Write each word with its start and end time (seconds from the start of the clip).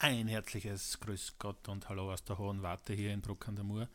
Ein 0.00 0.28
herzliches 0.28 1.00
Grüß 1.00 1.38
Gott 1.40 1.66
und 1.66 1.88
Hallo 1.88 2.12
aus 2.12 2.22
der 2.22 2.38
Hohen 2.38 2.62
Warte 2.62 2.94
hier 2.94 3.12
in 3.12 3.20
Bruck 3.20 3.48
an 3.48 3.56
der 3.56 3.64
Mur 3.64 3.88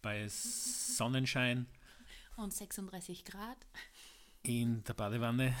bei 0.00 0.28
Sonnenschein. 0.28 1.66
Und 2.36 2.54
36 2.54 3.24
Grad. 3.24 3.56
In 4.44 4.84
der 4.84 4.94
Badewanne. 4.94 5.52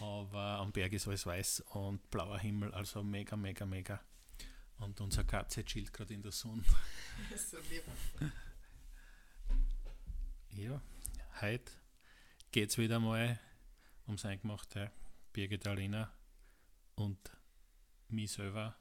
Aber 0.00 0.58
am 0.58 0.72
Berg 0.72 0.92
ist 0.92 1.06
alles 1.06 1.24
weiß 1.24 1.60
und 1.70 2.10
blauer 2.10 2.40
Himmel, 2.40 2.74
also 2.74 3.04
mega, 3.04 3.36
mega, 3.36 3.64
mega. 3.64 4.00
Und 4.78 5.00
unser 5.00 5.22
Katze 5.22 5.64
chillt 5.64 5.92
gerade 5.92 6.12
in 6.12 6.22
der 6.22 6.32
Sonne. 6.32 6.64
So 7.36 7.58
ja, 10.50 10.80
heute 11.40 11.72
geht 12.50 12.70
es 12.70 12.78
wieder 12.78 12.98
mal 12.98 13.38
ums 14.08 14.24
Eingemachte. 14.24 14.90
Birgit 15.32 15.64
Alina 15.68 16.12
und 16.96 17.30
mich 18.14 18.32
selber 18.32 18.76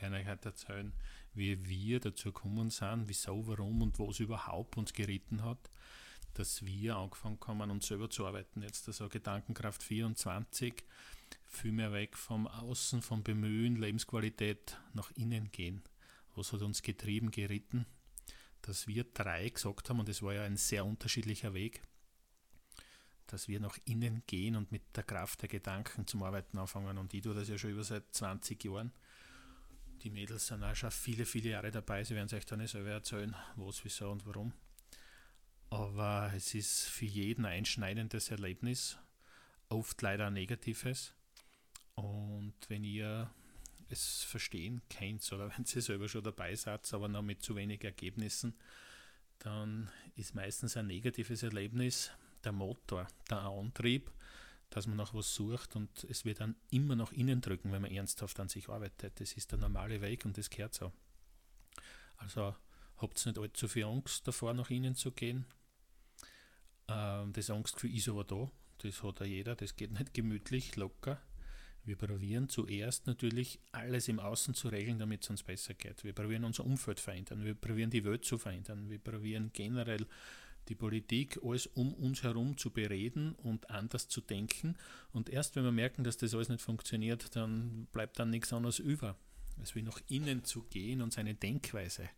werden 0.00 0.14
euch 0.14 0.26
heute 0.26 0.48
erzählen, 0.48 0.92
wie 1.34 1.68
wir 1.68 2.00
dazu 2.00 2.32
gekommen 2.32 2.70
sind, 2.70 3.08
wieso, 3.08 3.46
warum 3.46 3.82
und 3.82 3.98
was 3.98 4.20
überhaupt 4.20 4.76
uns 4.76 4.92
geritten 4.92 5.42
hat, 5.42 5.70
dass 6.34 6.64
wir 6.64 6.96
angefangen 6.96 7.38
haben, 7.46 7.70
uns 7.70 7.86
selber 7.86 8.10
zu 8.10 8.26
arbeiten. 8.26 8.62
Jetzt 8.62 8.86
also 8.88 9.08
Gedankenkraft 9.08 9.82
24, 9.82 10.84
viel 11.48 11.72
mehr 11.72 11.92
weg 11.92 12.16
vom 12.16 12.46
Außen, 12.46 13.02
vom 13.02 13.22
Bemühen, 13.22 13.76
Lebensqualität 13.76 14.78
nach 14.92 15.10
innen 15.12 15.50
gehen. 15.52 15.82
Was 16.34 16.52
hat 16.52 16.62
uns 16.62 16.82
getrieben, 16.82 17.30
geritten? 17.30 17.86
Dass 18.62 18.86
wir 18.86 19.04
drei 19.04 19.48
gesagt 19.48 19.90
haben, 19.90 20.00
und 20.00 20.08
es 20.08 20.22
war 20.22 20.34
ja 20.34 20.42
ein 20.42 20.56
sehr 20.56 20.84
unterschiedlicher 20.84 21.54
Weg, 21.54 21.82
dass 23.26 23.48
wir 23.48 23.60
nach 23.60 23.78
innen 23.84 24.22
gehen 24.26 24.56
und 24.56 24.70
mit 24.72 24.82
der 24.96 25.04
Kraft 25.04 25.42
der 25.42 25.48
Gedanken 25.48 26.06
zum 26.06 26.22
Arbeiten 26.22 26.58
anfangen. 26.58 26.98
Und 26.98 27.14
ich 27.14 27.22
tue 27.22 27.34
das 27.34 27.48
ja 27.48 27.58
schon 27.58 27.70
über 27.70 27.84
seit 27.84 28.14
20 28.14 28.64
Jahren. 28.64 28.92
Die 30.02 30.10
Mädels 30.10 30.46
sind 30.46 30.62
auch 30.62 30.74
schon 30.74 30.90
viele, 30.90 31.24
viele 31.24 31.50
Jahre 31.50 31.70
dabei. 31.70 32.04
Sie 32.04 32.14
werden 32.14 32.28
sich 32.28 32.44
dann 32.44 32.60
nicht 32.60 32.72
selber 32.72 32.90
erzählen, 32.90 33.34
was, 33.56 33.84
wieso 33.84 34.10
und 34.10 34.26
warum. 34.26 34.52
Aber 35.70 36.30
es 36.36 36.54
ist 36.54 36.84
für 36.84 37.06
jeden 37.06 37.44
ein 37.46 37.58
einschneidendes 37.58 38.30
Erlebnis, 38.30 38.98
oft 39.68 40.00
leider 40.02 40.26
ein 40.26 40.34
negatives. 40.34 41.14
Und 41.94 42.54
wenn 42.68 42.84
ihr 42.84 43.30
es 43.88 44.24
verstehen 44.24 44.82
könnt 44.90 45.30
oder 45.32 45.50
wenn 45.56 45.64
ihr 45.64 45.82
selber 45.82 46.08
schon 46.08 46.24
dabei 46.24 46.54
seid, 46.54 46.92
aber 46.92 47.08
noch 47.08 47.22
mit 47.22 47.42
zu 47.42 47.56
wenig 47.56 47.82
Ergebnissen, 47.82 48.54
dann 49.38 49.90
ist 50.16 50.34
meistens 50.34 50.76
ein 50.76 50.86
negatives 50.86 51.42
Erlebnis 51.42 52.10
der 52.44 52.52
Motor, 52.52 53.06
der 53.30 53.42
Antrieb, 53.42 54.10
dass 54.70 54.86
man 54.86 54.96
nach 54.96 55.14
was 55.14 55.34
sucht 55.34 55.76
und 55.76 56.04
es 56.04 56.24
wird 56.24 56.40
dann 56.40 56.56
immer 56.70 56.96
nach 56.96 57.12
innen 57.12 57.40
drücken, 57.40 57.72
wenn 57.72 57.82
man 57.82 57.90
ernsthaft 57.90 58.38
an 58.40 58.48
sich 58.48 58.68
arbeitet. 58.68 59.20
Das 59.20 59.32
ist 59.32 59.52
der 59.52 59.58
normale 59.58 60.00
Weg 60.00 60.24
und 60.24 60.36
das 60.36 60.50
gehört 60.50 60.74
so. 60.74 60.92
Also 62.16 62.54
habt 62.96 63.24
nicht 63.26 63.38
allzu 63.38 63.68
viel 63.68 63.84
Angst 63.84 64.26
davor, 64.26 64.54
nach 64.54 64.70
innen 64.70 64.94
zu 64.94 65.12
gehen. 65.12 65.46
Ähm, 66.88 67.32
das 67.32 67.50
Angstgefühl 67.50 67.94
ist 67.94 68.08
aber 68.08 68.24
da, 68.24 68.50
das 68.78 69.02
hat 69.02 69.20
ja 69.20 69.26
jeder, 69.26 69.54
das 69.54 69.76
geht 69.76 69.92
nicht 69.92 70.14
gemütlich, 70.14 70.76
locker. 70.76 71.20
Wir 71.84 71.96
probieren 71.96 72.48
zuerst 72.48 73.06
natürlich 73.06 73.60
alles 73.72 74.08
im 74.08 74.18
Außen 74.18 74.54
zu 74.54 74.68
regeln, 74.68 74.98
damit 74.98 75.22
es 75.22 75.30
uns 75.30 75.42
besser 75.42 75.74
geht. 75.74 76.02
Wir 76.02 76.14
probieren 76.14 76.44
unser 76.44 76.64
Umfeld 76.64 76.98
verändern, 76.98 77.44
wir 77.44 77.54
probieren 77.54 77.90
die 77.90 78.04
Welt 78.04 78.24
zu 78.24 78.38
verändern, 78.38 78.88
wir 78.88 78.98
probieren 78.98 79.50
generell 79.52 80.06
die 80.68 80.74
Politik, 80.74 81.38
alles 81.42 81.66
um 81.66 81.92
uns 81.94 82.22
herum 82.22 82.56
zu 82.56 82.70
bereden 82.70 83.34
und 83.34 83.70
anders 83.70 84.08
zu 84.08 84.20
denken. 84.20 84.76
Und 85.12 85.28
erst 85.28 85.56
wenn 85.56 85.64
wir 85.64 85.72
merken, 85.72 86.04
dass 86.04 86.16
das 86.16 86.34
alles 86.34 86.48
nicht 86.48 86.62
funktioniert, 86.62 87.36
dann 87.36 87.86
bleibt 87.92 88.18
dann 88.18 88.30
nichts 88.30 88.52
anderes 88.52 88.78
über, 88.78 89.16
als 89.58 89.74
wie 89.74 89.82
nach 89.82 90.00
innen 90.08 90.44
zu 90.44 90.62
gehen 90.64 91.02
und 91.02 91.12
seine 91.12 91.34
Denkweise 91.34 92.08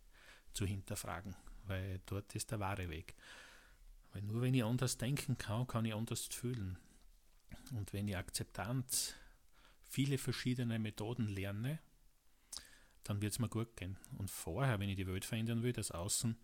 zu 0.53 0.65
hinterfragen, 0.65 1.35
weil 1.65 1.99
dort 2.05 2.33
ist 2.35 2.51
der 2.51 2.59
wahre 2.59 2.89
Weg. 2.89 3.15
Weil 4.13 4.21
nur 4.23 4.41
wenn 4.41 4.53
ich 4.53 4.63
anders 4.63 4.97
denken 4.97 5.37
kann, 5.37 5.67
kann 5.67 5.85
ich 5.85 5.93
anders 5.93 6.25
fühlen. 6.25 6.77
Und 7.73 7.93
wenn 7.93 8.07
ich 8.07 8.15
Akzeptanz, 8.15 9.13
viele 9.83 10.17
verschiedene 10.17 10.79
Methoden 10.79 11.27
lerne, 11.27 11.79
dann 13.03 13.21
wird 13.21 13.33
es 13.33 13.39
mir 13.39 13.49
gut 13.49 13.75
gehen. 13.75 13.97
Und 14.17 14.29
vorher, 14.29 14.79
wenn 14.79 14.89
ich 14.89 14.95
die 14.95 15.07
Welt 15.07 15.25
verändern 15.25 15.63
will, 15.63 15.73
das 15.73 15.91
Außen, 15.91 16.37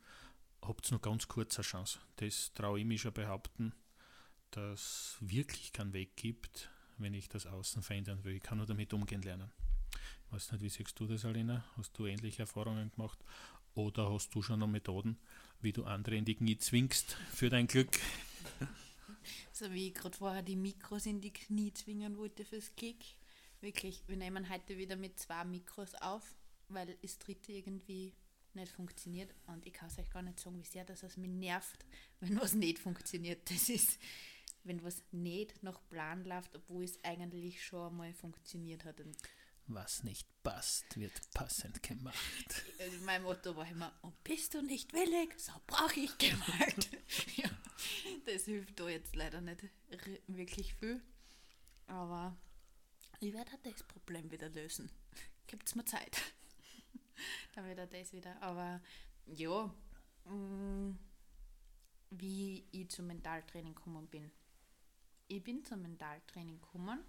habt 0.68 0.92
noch 0.92 1.02
ganz 1.02 1.28
kurz 1.28 1.58
eine 1.58 1.64
Chance. 1.64 2.00
Das 2.18 2.54
traue 2.54 2.80
ich 2.80 2.86
mich 2.86 3.02
schon 3.02 3.14
behaupten, 3.14 3.74
dass 4.52 5.18
wirklich 5.20 5.74
keinen 5.74 5.94
Weg 5.94 6.16
gibt, 6.16 6.70
wenn 6.98 7.14
ich 7.14 7.30
das 7.30 7.46
Außen 7.46 7.82
verändern 7.82 8.24
will. 8.24 8.36
Ich 8.36 8.44
kann 8.44 8.58
nur 8.58 8.68
damit 8.68 8.94
umgehen 8.94 9.22
lernen. 9.22 9.52
Ich 10.26 10.34
weiß 10.34 10.52
nicht, 10.52 10.62
wie 10.62 10.70
siehst 10.70 11.00
du 11.00 11.08
das, 11.08 11.26
Alina? 11.26 11.64
Hast 11.78 11.98
du 11.98 12.06
ähnliche 12.06 12.44
Erfahrungen 12.44 12.92
gemacht? 12.92 13.20
Oder 13.76 14.12
hast 14.12 14.34
du 14.36 14.42
schon 14.42 14.60
noch 14.60 14.68
Methoden, 14.68 15.18
wie 15.62 15.74
du 15.74 15.84
andere 15.84 16.16
in 16.16 16.26
die 16.26 16.36
Knie 16.36 16.58
zwingst 16.58 17.18
für 17.34 17.50
dein 17.50 17.68
Glück? 17.68 18.00
So 19.54 19.72
wie 19.72 19.88
ich 19.88 19.94
gerade 19.94 20.18
vorher 20.18 20.42
die 20.42 20.56
Mikros 20.56 21.06
in 21.06 21.22
die 21.22 21.32
Knie 21.32 21.72
zwingen 21.72 22.18
wollte 22.18 22.44
fürs 22.44 22.76
Kick. 22.76 22.98
Wirklich, 23.62 24.04
wir 24.08 24.18
nehmen 24.18 24.50
heute 24.50 24.78
wieder 24.78 24.96
mit 24.96 25.18
zwei 25.18 25.46
Mikros 25.46 25.96
auf, 25.96 26.36
weil 26.68 26.98
das 27.02 27.20
dritte 27.20 27.54
irgendwie 27.54 28.14
nicht 28.56 28.72
funktioniert. 28.72 29.34
Und 29.48 29.66
ich 29.66 29.74
kann 29.74 29.90
es 29.90 29.98
euch 29.98 30.10
gar 30.10 30.22
nicht 30.22 30.40
sagen, 30.40 30.60
wie 30.60 30.66
sehr 30.66 30.86
das 30.86 31.04
es 31.04 31.18
mich 31.18 31.30
nervt, 31.30 31.86
wenn 32.20 32.40
was 32.40 32.54
nicht 32.54 32.80
funktioniert. 32.80 33.50
Das 33.50 33.70
ist, 33.70 34.00
wenn 34.64 34.84
was 34.84 35.02
nicht 35.12 35.62
nach 35.64 35.80
Plan 35.90 36.24
läuft, 36.24 36.56
obwohl 36.56 36.84
es 36.84 37.04
eigentlich 37.04 37.64
schon 37.64 37.92
einmal 37.92 38.14
funktioniert 38.14 38.86
hat. 38.86 39.00
Und 39.00 39.18
was 39.68 40.04
nicht 40.04 40.28
passt, 40.44 40.98
wird 40.98 41.14
passend 41.34 41.82
gemacht. 41.84 42.18
Also 42.80 42.98
mein 43.06 43.24
Motto 43.24 43.56
war 43.56 43.66
immer, 43.66 43.94
und 44.02 44.22
bist 44.26 44.54
du 44.54 44.62
nicht 44.62 44.92
willig, 44.92 45.40
so 45.40 45.54
brauche 45.68 46.02
ich 46.02 46.18
Gewalt. 46.18 46.90
ja, 47.38 47.50
das 48.26 48.44
hilft 48.44 48.78
da 48.78 48.90
jetzt 48.90 49.16
leider 49.16 49.40
nicht 49.40 49.64
wirklich 50.28 50.76
viel. 50.76 51.02
Aber 51.88 52.36
ich 53.22 53.32
werde 53.32 53.52
das 53.64 53.84
Problem 53.84 54.30
wieder 54.32 54.50
lösen. 54.50 54.92
Gibt 55.48 55.70
es 55.70 55.76
mir 55.76 55.86
Zeit 55.86 56.22
dann 57.56 57.70
wieder 57.70 57.88
das 57.88 58.14
wieder. 58.14 58.42
Aber 58.42 58.82
ja, 59.26 59.74
mm, 60.26 60.98
wie 62.12 62.66
ich 62.72 62.90
zum 62.90 63.08
Mentaltraining 63.08 63.76
gekommen 63.76 64.08
bin. 64.08 64.32
Ich 65.28 65.44
bin 65.44 65.64
zum 65.64 65.82
Mentaltraining 65.82 66.60
gekommen, 66.62 67.00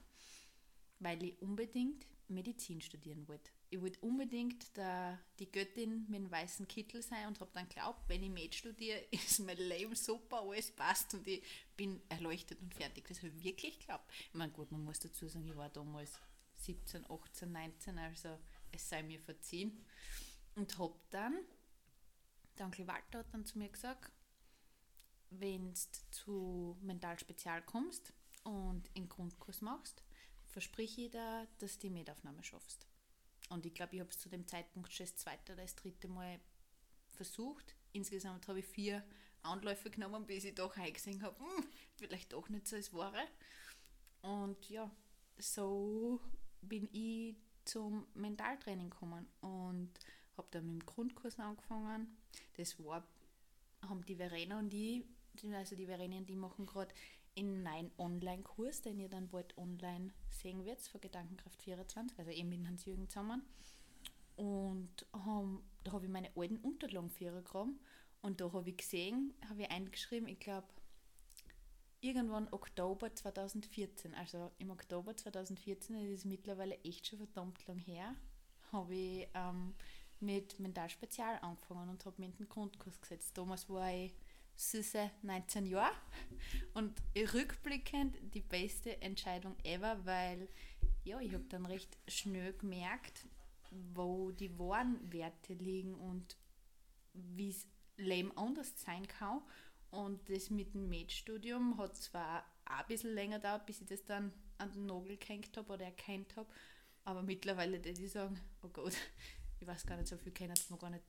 weil 0.98 1.22
ich 1.22 1.40
unbedingt 1.42 2.06
Medizin 2.28 2.80
studieren 2.80 3.26
wollte. 3.28 3.50
Ich 3.70 3.80
wollte 3.80 3.98
unbedingt 4.00 4.76
der, 4.76 5.18
die 5.38 5.50
Göttin 5.50 6.06
mit 6.08 6.20
dem 6.20 6.30
weißen 6.30 6.68
Kittel 6.68 7.02
sein 7.02 7.26
und 7.26 7.40
habe 7.40 7.50
dann 7.52 7.68
geglaubt, 7.68 8.08
wenn 8.08 8.22
ich 8.22 8.30
Med 8.30 8.54
studiere, 8.54 8.98
ist 9.10 9.40
mein 9.40 9.56
Leben 9.56 9.94
super, 9.94 10.42
alles 10.42 10.70
passt 10.70 11.12
und 11.14 11.26
ich 11.26 11.42
bin 11.76 12.00
erleuchtet 12.08 12.60
und 12.62 12.72
fertig. 12.72 13.06
Das 13.08 13.18
habe 13.18 13.28
ich 13.28 13.44
wirklich 13.44 13.78
geglaubt. 13.80 14.10
Ich 14.28 14.34
meine, 14.34 14.52
gut, 14.52 14.70
man 14.70 14.84
muss 14.84 15.00
dazu 15.00 15.28
sagen, 15.28 15.48
ich 15.48 15.56
war 15.56 15.68
damals 15.70 16.20
17, 16.56 17.10
18, 17.10 17.50
19, 17.52 17.98
also 17.98 18.38
es 18.74 18.88
sei 18.88 19.02
mir 19.02 19.20
verziehen. 19.20 19.84
Und 20.54 20.78
habe 20.78 20.94
dann, 21.10 21.38
der 22.58 22.66
Onkel 22.66 22.86
Walter 22.86 23.20
hat 23.20 23.32
dann 23.32 23.44
zu 23.44 23.58
mir 23.58 23.68
gesagt, 23.68 24.12
wenn 25.30 25.72
du 25.72 25.80
zu 26.10 26.78
Mental 26.82 27.18
Spezial 27.18 27.62
kommst 27.62 28.12
und 28.44 28.88
einen 28.96 29.08
Grundkurs 29.08 29.60
machst, 29.60 30.02
verspreche 30.46 31.02
ich 31.02 31.10
dir, 31.10 31.48
dass 31.58 31.78
du 31.78 31.88
die 31.88 31.94
Metaufnahme 31.94 32.44
schaffst. 32.44 32.86
Und 33.48 33.66
ich 33.66 33.74
glaube, 33.74 33.94
ich 33.96 34.00
habe 34.00 34.10
es 34.10 34.18
zu 34.18 34.28
dem 34.28 34.46
Zeitpunkt 34.46 34.92
schon 34.92 35.06
das 35.06 35.16
zweite 35.16 35.52
oder 35.52 35.62
das 35.62 35.74
dritte 35.74 36.08
Mal 36.08 36.40
versucht. 37.08 37.74
Insgesamt 37.92 38.46
habe 38.48 38.60
ich 38.60 38.66
vier 38.66 39.04
Anläufe 39.42 39.90
genommen, 39.90 40.26
bis 40.26 40.44
ich 40.44 40.54
doch 40.54 40.76
eingesehen 40.76 41.22
habe, 41.22 41.38
hm, 41.38 41.64
vielleicht 41.96 42.32
doch 42.32 42.48
nicht 42.48 42.66
so 42.66 42.76
das 42.76 42.92
Wahre. 42.94 43.22
Und 44.22 44.68
ja, 44.70 44.90
so 45.38 46.20
bin 46.62 46.88
ich 46.92 47.36
zum 47.64 48.06
Mentaltraining 48.14 48.90
gekommen 48.90 49.26
und 49.40 49.90
habe 50.36 50.48
dann 50.50 50.66
mit 50.66 50.82
dem 50.82 50.86
Grundkurs 50.86 51.38
angefangen. 51.38 52.16
Das 52.56 52.78
war, 52.78 53.06
haben 53.82 54.04
die 54.04 54.16
Verena 54.16 54.58
und 54.58 54.70
die, 54.70 55.04
also 55.52 55.76
die 55.76 55.86
Verena 55.86 56.16
und 56.16 56.28
die 56.28 56.36
machen 56.36 56.66
gerade 56.66 56.94
einen 57.36 57.62
neuen 57.62 57.90
Online-Kurs, 57.98 58.82
den 58.82 59.00
ihr 59.00 59.08
dann 59.08 59.28
bald 59.28 59.56
online 59.58 60.12
sehen 60.30 60.64
werdet, 60.64 60.86
für 60.86 60.98
Gedankenkraft 60.98 61.60
24, 61.62 62.18
also 62.18 62.30
eben 62.30 62.48
mit 62.48 62.66
Hans-Jürgen 62.66 63.08
zusammen. 63.08 63.42
Und 64.36 65.06
haben, 65.12 65.62
da 65.84 65.92
habe 65.92 66.06
ich 66.06 66.10
meine 66.10 66.30
alten 66.36 66.58
Unterlagen 66.58 67.10
für 67.10 67.44
und 68.22 68.40
da 68.40 68.52
habe 68.52 68.70
ich 68.70 68.76
gesehen, 68.76 69.34
habe 69.48 69.62
ich 69.62 69.70
eingeschrieben, 69.70 70.28
ich 70.28 70.40
glaube, 70.40 70.66
irgendwann 72.04 72.48
Oktober 72.50 73.14
2014, 73.14 74.14
also 74.14 74.50
im 74.58 74.70
Oktober 74.70 75.16
2014, 75.16 75.96
das 75.96 76.04
ist 76.04 76.24
mittlerweile 76.26 76.78
echt 76.84 77.06
schon 77.06 77.18
verdammt 77.18 77.66
lang 77.66 77.78
her, 77.78 78.14
habe 78.72 78.94
ich 78.94 79.28
ähm, 79.34 79.74
mit 80.20 80.60
Mental 80.60 80.90
Spezial 80.90 81.38
angefangen 81.40 81.88
und 81.88 82.04
habe 82.04 82.20
mit 82.20 82.38
dem 82.38 82.48
Grundkurs 82.48 83.00
gesetzt. 83.00 83.36
Damals 83.36 83.68
war 83.70 83.90
ich 83.90 84.14
süße 84.56 85.10
19 85.22 85.66
Jahre 85.66 85.94
und 86.74 86.92
rückblickend 87.16 88.16
die 88.34 88.42
beste 88.42 89.00
Entscheidung 89.00 89.56
ever, 89.64 90.04
weil 90.04 90.48
ja, 91.04 91.18
ich 91.20 91.32
habe 91.32 91.44
dann 91.44 91.66
recht 91.66 91.96
schnell 92.06 92.52
gemerkt, 92.52 93.26
wo 93.94 94.30
die 94.30 94.58
wahren 94.58 95.00
Werte 95.12 95.54
liegen 95.54 95.94
und 95.94 96.36
wie 97.14 97.50
es 97.50 97.66
Leben 97.96 98.36
anders 98.36 98.72
sein 98.76 99.06
kann. 99.06 99.42
Und 99.94 100.28
das 100.28 100.50
mit 100.50 100.74
dem 100.74 100.88
Med-Studium 100.88 101.78
hat 101.78 101.96
zwar 101.96 102.44
auch 102.64 102.80
ein 102.80 102.86
bisschen 102.88 103.14
länger 103.14 103.36
gedauert, 103.36 103.64
bis 103.64 103.80
ich 103.80 103.86
das 103.86 104.04
dann 104.04 104.32
an 104.58 104.72
den 104.72 104.86
Nagel 104.86 105.16
gehängt 105.16 105.56
habe 105.56 105.72
oder 105.72 105.84
erkannt 105.84 106.34
habe. 106.34 106.48
Aber 107.04 107.22
mittlerweile 107.22 107.84
würde 107.84 108.02
ich 108.02 108.10
sagen, 108.10 108.40
oh 108.62 108.68
Gott, 108.68 108.94
ich 109.60 109.66
weiß 109.66 109.86
gar 109.86 109.96
nicht, 109.96 110.08
so 110.08 110.16
viel 110.16 110.32
können 110.32 110.52
es 110.52 110.68
noch 110.68 110.80
gar 110.80 110.90
nicht 110.90 111.04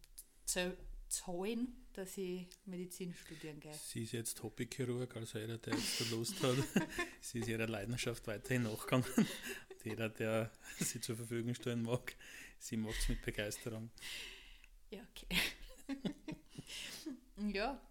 zahlen, 1.07 1.85
dass 1.93 2.15
ich 2.17 2.47
Medizin 2.65 3.15
studieren 3.15 3.59
gehe. 3.59 3.73
Sie 3.73 4.03
ist 4.03 4.11
jetzt 4.11 4.43
Hobbychirurg, 4.43 5.15
also 5.15 5.39
jeder, 5.39 5.57
der 5.57 5.73
jetzt 5.73 6.11
Lust 6.11 6.43
hat, 6.43 6.55
sie 7.21 7.39
ist 7.39 7.47
ihrer 7.47 7.67
Leidenschaft 7.67 8.27
weiterhin 8.27 8.63
nachgegangen. 8.63 9.05
jeder, 9.83 10.09
der 10.09 10.51
sie 10.79 11.01
zur 11.01 11.15
Verfügung 11.15 11.55
stellen 11.55 11.81
mag, 11.81 12.15
sie 12.59 12.77
macht 12.77 12.99
es 12.99 13.09
mit 13.09 13.23
Begeisterung. 13.23 13.89
Ja, 14.91 15.01
okay. 15.09 15.27
ja. 17.51 17.81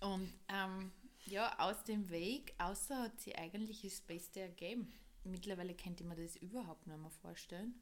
Und 0.00 0.32
ähm, 0.48 0.90
ja, 1.26 1.58
aus 1.58 1.84
dem 1.84 2.08
Weg, 2.10 2.54
außer 2.58 3.04
hat 3.04 3.20
sie 3.20 3.36
eigentlich 3.36 3.82
das 3.82 4.00
Beste 4.00 4.40
ergeben. 4.40 4.92
Mittlerweile 5.24 5.74
könnte 5.74 6.04
man 6.04 6.16
das 6.16 6.36
überhaupt 6.36 6.86
nicht 6.86 6.98
mehr 6.98 7.10
vorstellen. 7.10 7.74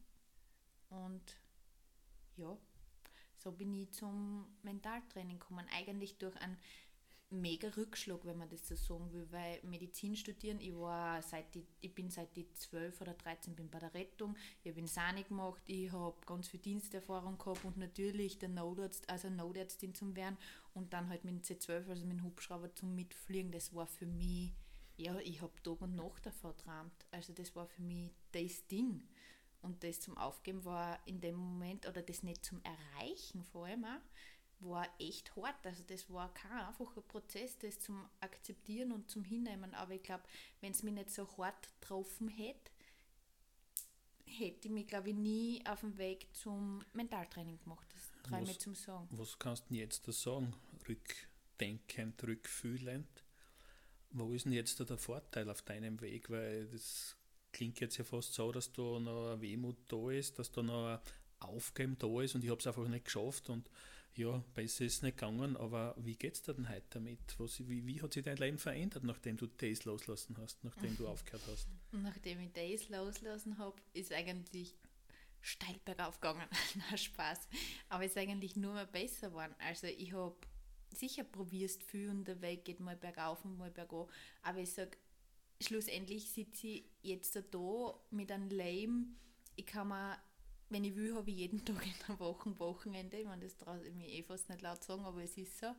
Und 0.91 1.23
ja, 2.37 2.57
so 3.37 3.53
bin 3.53 3.73
ich 3.75 3.93
zum 3.93 4.47
Mentaltraining 4.63 5.39
gekommen. 5.39 5.67
Eigentlich 5.77 6.19
durch 6.19 6.37
einen 6.37 6.59
mega 7.31 7.69
Rückschlag, 7.69 8.25
wenn 8.25 8.39
man 8.39 8.49
das 8.49 8.67
so 8.67 8.75
sagen 8.75 9.13
will, 9.13 9.27
weil 9.31 9.61
Medizin 9.63 10.17
studieren, 10.17 10.61
ich 10.61 10.75
war 10.75 11.21
seit 11.23 11.55
die, 11.55 11.67
ich 11.81 11.95
bin 11.95 12.11
seit 12.11 12.37
ich 12.37 12.53
12 12.55 13.01
oder 13.01 13.15
13 13.15 13.55
bin 13.55 13.69
bei 13.69 13.79
der 13.79 13.93
Rettung, 13.93 14.35
ich 14.63 14.71
habe 14.71 14.81
in 14.81 14.87
Sani 14.87 15.25
gemacht, 15.25 15.63
ich 15.67 15.93
habe 15.93 16.17
ganz 16.27 16.49
viel 16.49 16.61
Diensterfahrung 16.61 17.37
gehabt 17.37 17.65
und 17.65 17.77
natürlich 17.77 18.39
der 18.39 18.49
Notarzt, 18.49 19.09
also 19.11 19.29
Notärztin 19.29 19.95
zum 19.95 20.17
werden 20.17 20.39
und 20.75 20.93
dann 20.93 21.09
halt 21.09 21.25
mit 21.25 21.35
dem 21.35 21.43
C12, 21.43 21.89
also 21.89 22.05
mit 22.07 22.19
dem 22.19 22.25
Hubschrauber 22.25 22.75
zum 22.75 22.95
Mitfliegen, 22.95 23.53
das 23.53 23.75
war 23.75 23.87
für 23.87 24.07
mich, 24.07 24.53
ja, 24.97 25.19
ich 25.19 25.43
habe 25.43 25.53
Tag 25.63 25.81
und 25.83 25.95
Nacht 25.95 26.25
davor 26.25 26.57
geträumt, 26.57 27.05
also 27.11 27.33
das 27.35 27.55
war 27.55 27.67
für 27.67 27.83
mich 27.83 28.11
das 28.33 28.67
Ding. 28.69 29.03
Und 29.61 29.83
das 29.83 30.01
zum 30.01 30.17
Aufgeben 30.17 30.65
war 30.65 31.01
in 31.05 31.21
dem 31.21 31.35
Moment, 31.35 31.89
oder 31.89 32.01
das 32.01 32.23
nicht 32.23 32.45
zum 32.45 32.61
Erreichen 32.63 33.43
vor 33.43 33.67
allem 33.67 33.85
auch, 33.85 34.01
war 34.61 34.87
echt 34.99 35.35
hart. 35.37 35.67
Also 35.67 35.83
das 35.87 36.11
war 36.11 36.33
kein 36.35 36.67
einfacher 36.67 37.01
Prozess, 37.03 37.59
das 37.59 37.79
zum 37.81 38.09
Akzeptieren 38.21 38.93
und 38.93 39.11
zum 39.11 39.25
Hinnehmen. 39.25 39.75
Aber 39.75 39.95
ich 39.95 40.03
glaube, 40.03 40.25
wenn 40.61 40.73
es 40.73 40.83
mich 40.83 40.95
nicht 40.95 41.11
so 41.11 41.29
hart 41.39 41.69
getroffen 41.81 42.29
hätte, 42.29 42.71
hätte 44.27 44.69
ich 44.69 44.75
mich, 44.75 44.87
glaube 44.87 45.11
ich, 45.11 45.17
nie 45.17 45.65
auf 45.67 45.81
den 45.81 45.97
Weg 45.97 46.29
zum 46.35 46.85
Mentaltraining 46.93 47.59
gemacht. 47.61 47.87
Das 47.93 48.13
traue 48.23 48.43
ich 48.43 48.49
mir 48.49 48.59
zum 48.59 48.75
Sagen. 48.75 49.09
Was 49.13 49.39
kannst 49.39 49.71
du 49.71 49.75
jetzt 49.75 50.07
da 50.07 50.13
sagen? 50.13 50.55
Rückdenkend, 50.89 52.23
rückfühlend. 52.25 53.25
Wo 54.11 54.33
ist 54.33 54.45
denn 54.45 54.53
jetzt 54.53 54.81
da 54.81 54.85
der 54.85 54.99
Vorteil 54.99 55.51
auf 55.51 55.63
deinem 55.63 56.01
Weg? 56.01 56.31
Weil 56.31 56.67
das 56.67 57.17
klingt 57.53 57.81
jetzt 57.81 57.97
ja 57.97 58.05
fast 58.05 58.35
so, 58.35 58.53
dass 58.53 58.73
da 58.73 58.99
noch 58.99 59.33
eine 59.33 59.41
Wehmut 59.41 59.77
da 59.89 60.11
ist, 60.11 60.39
dass 60.39 60.51
da 60.51 60.63
noch 60.63 60.87
ein 60.87 61.01
Aufgeben 61.41 61.97
da 61.99 62.21
ist 62.21 62.35
und 62.35 62.45
ich 62.45 62.51
habe 62.51 62.61
es 62.61 62.67
einfach 62.67 62.89
nicht 62.89 63.05
geschafft 63.05 63.49
und 63.49 63.71
ja, 64.15 64.43
besser 64.55 64.85
ist 64.85 64.97
es 64.97 65.03
nicht 65.03 65.17
gegangen, 65.17 65.57
aber 65.57 65.95
wie 65.99 66.17
geht 66.17 66.35
es 66.35 66.43
dir 66.43 66.55
denn 66.55 66.69
heute 66.69 66.87
damit? 66.91 67.21
Was, 67.39 67.67
wie, 67.69 67.87
wie 67.87 68.03
hat 68.03 68.13
sich 68.13 68.25
dein 68.25 68.37
Leben 68.37 68.59
verändert, 68.59 69.05
nachdem 69.05 69.37
du 69.37 69.47
das 69.47 69.85
loslassen 69.85 70.37
hast, 70.39 70.65
nachdem 70.65 70.97
du 70.97 71.07
aufgehört 71.07 71.43
hast? 71.47 71.69
Nachdem 71.93 72.41
ich 72.41 72.53
das 72.53 72.89
loslassen 72.89 73.59
habe, 73.59 73.81
ist 73.93 74.13
eigentlich 74.13 74.75
steil 75.41 75.79
bergauf 75.85 76.21
gegangen. 76.21 76.49
Na, 76.75 76.97
Spaß. 76.97 77.49
Aber 77.89 78.05
es 78.05 78.13
ist 78.13 78.19
eigentlich 78.19 78.57
nur 78.57 78.75
mehr 78.75 78.87
besser 78.87 79.29
geworden. 79.29 79.55
Also 79.59 79.87
ich 79.87 80.13
habe 80.13 80.37
sicher 80.91 81.25
probierst 81.25 81.83
viel 81.83 82.09
und 82.11 82.27
der 82.27 82.41
Weg 82.41 82.65
geht 82.65 82.81
mal 82.81 82.97
bergauf 82.97 83.45
und 83.45 83.57
mal 83.57 83.71
bergab, 83.71 84.11
aber 84.43 84.59
ich 84.59 84.73
sage, 84.73 84.97
schlussendlich 85.61 86.31
sitze 86.31 86.67
ich 86.67 86.85
jetzt 87.03 87.37
da 87.51 87.95
mit 88.11 88.33
einem 88.33 88.49
Leben, 88.49 89.19
ich 89.57 89.67
kann 89.67 89.89
mir 89.89 90.19
wenn 90.71 90.85
ich 90.85 90.95
will, 90.95 91.15
habe 91.15 91.31
ich 91.31 91.37
jeden 91.37 91.65
Tag 91.65 91.85
in 91.87 91.95
der 92.07 92.19
Woche 92.19 92.59
Wochenende. 92.59 93.19
Ich 93.19 93.27
meine, 93.27 93.43
das 93.43 93.57
traue 93.57 93.87
ich 93.87 93.95
mir 93.95 94.09
eh 94.09 94.23
fast 94.23 94.49
nicht 94.49 94.63
laut 94.63 94.83
sagen, 94.83 95.05
aber 95.05 95.23
es 95.23 95.37
ist 95.37 95.59
so. 95.59 95.75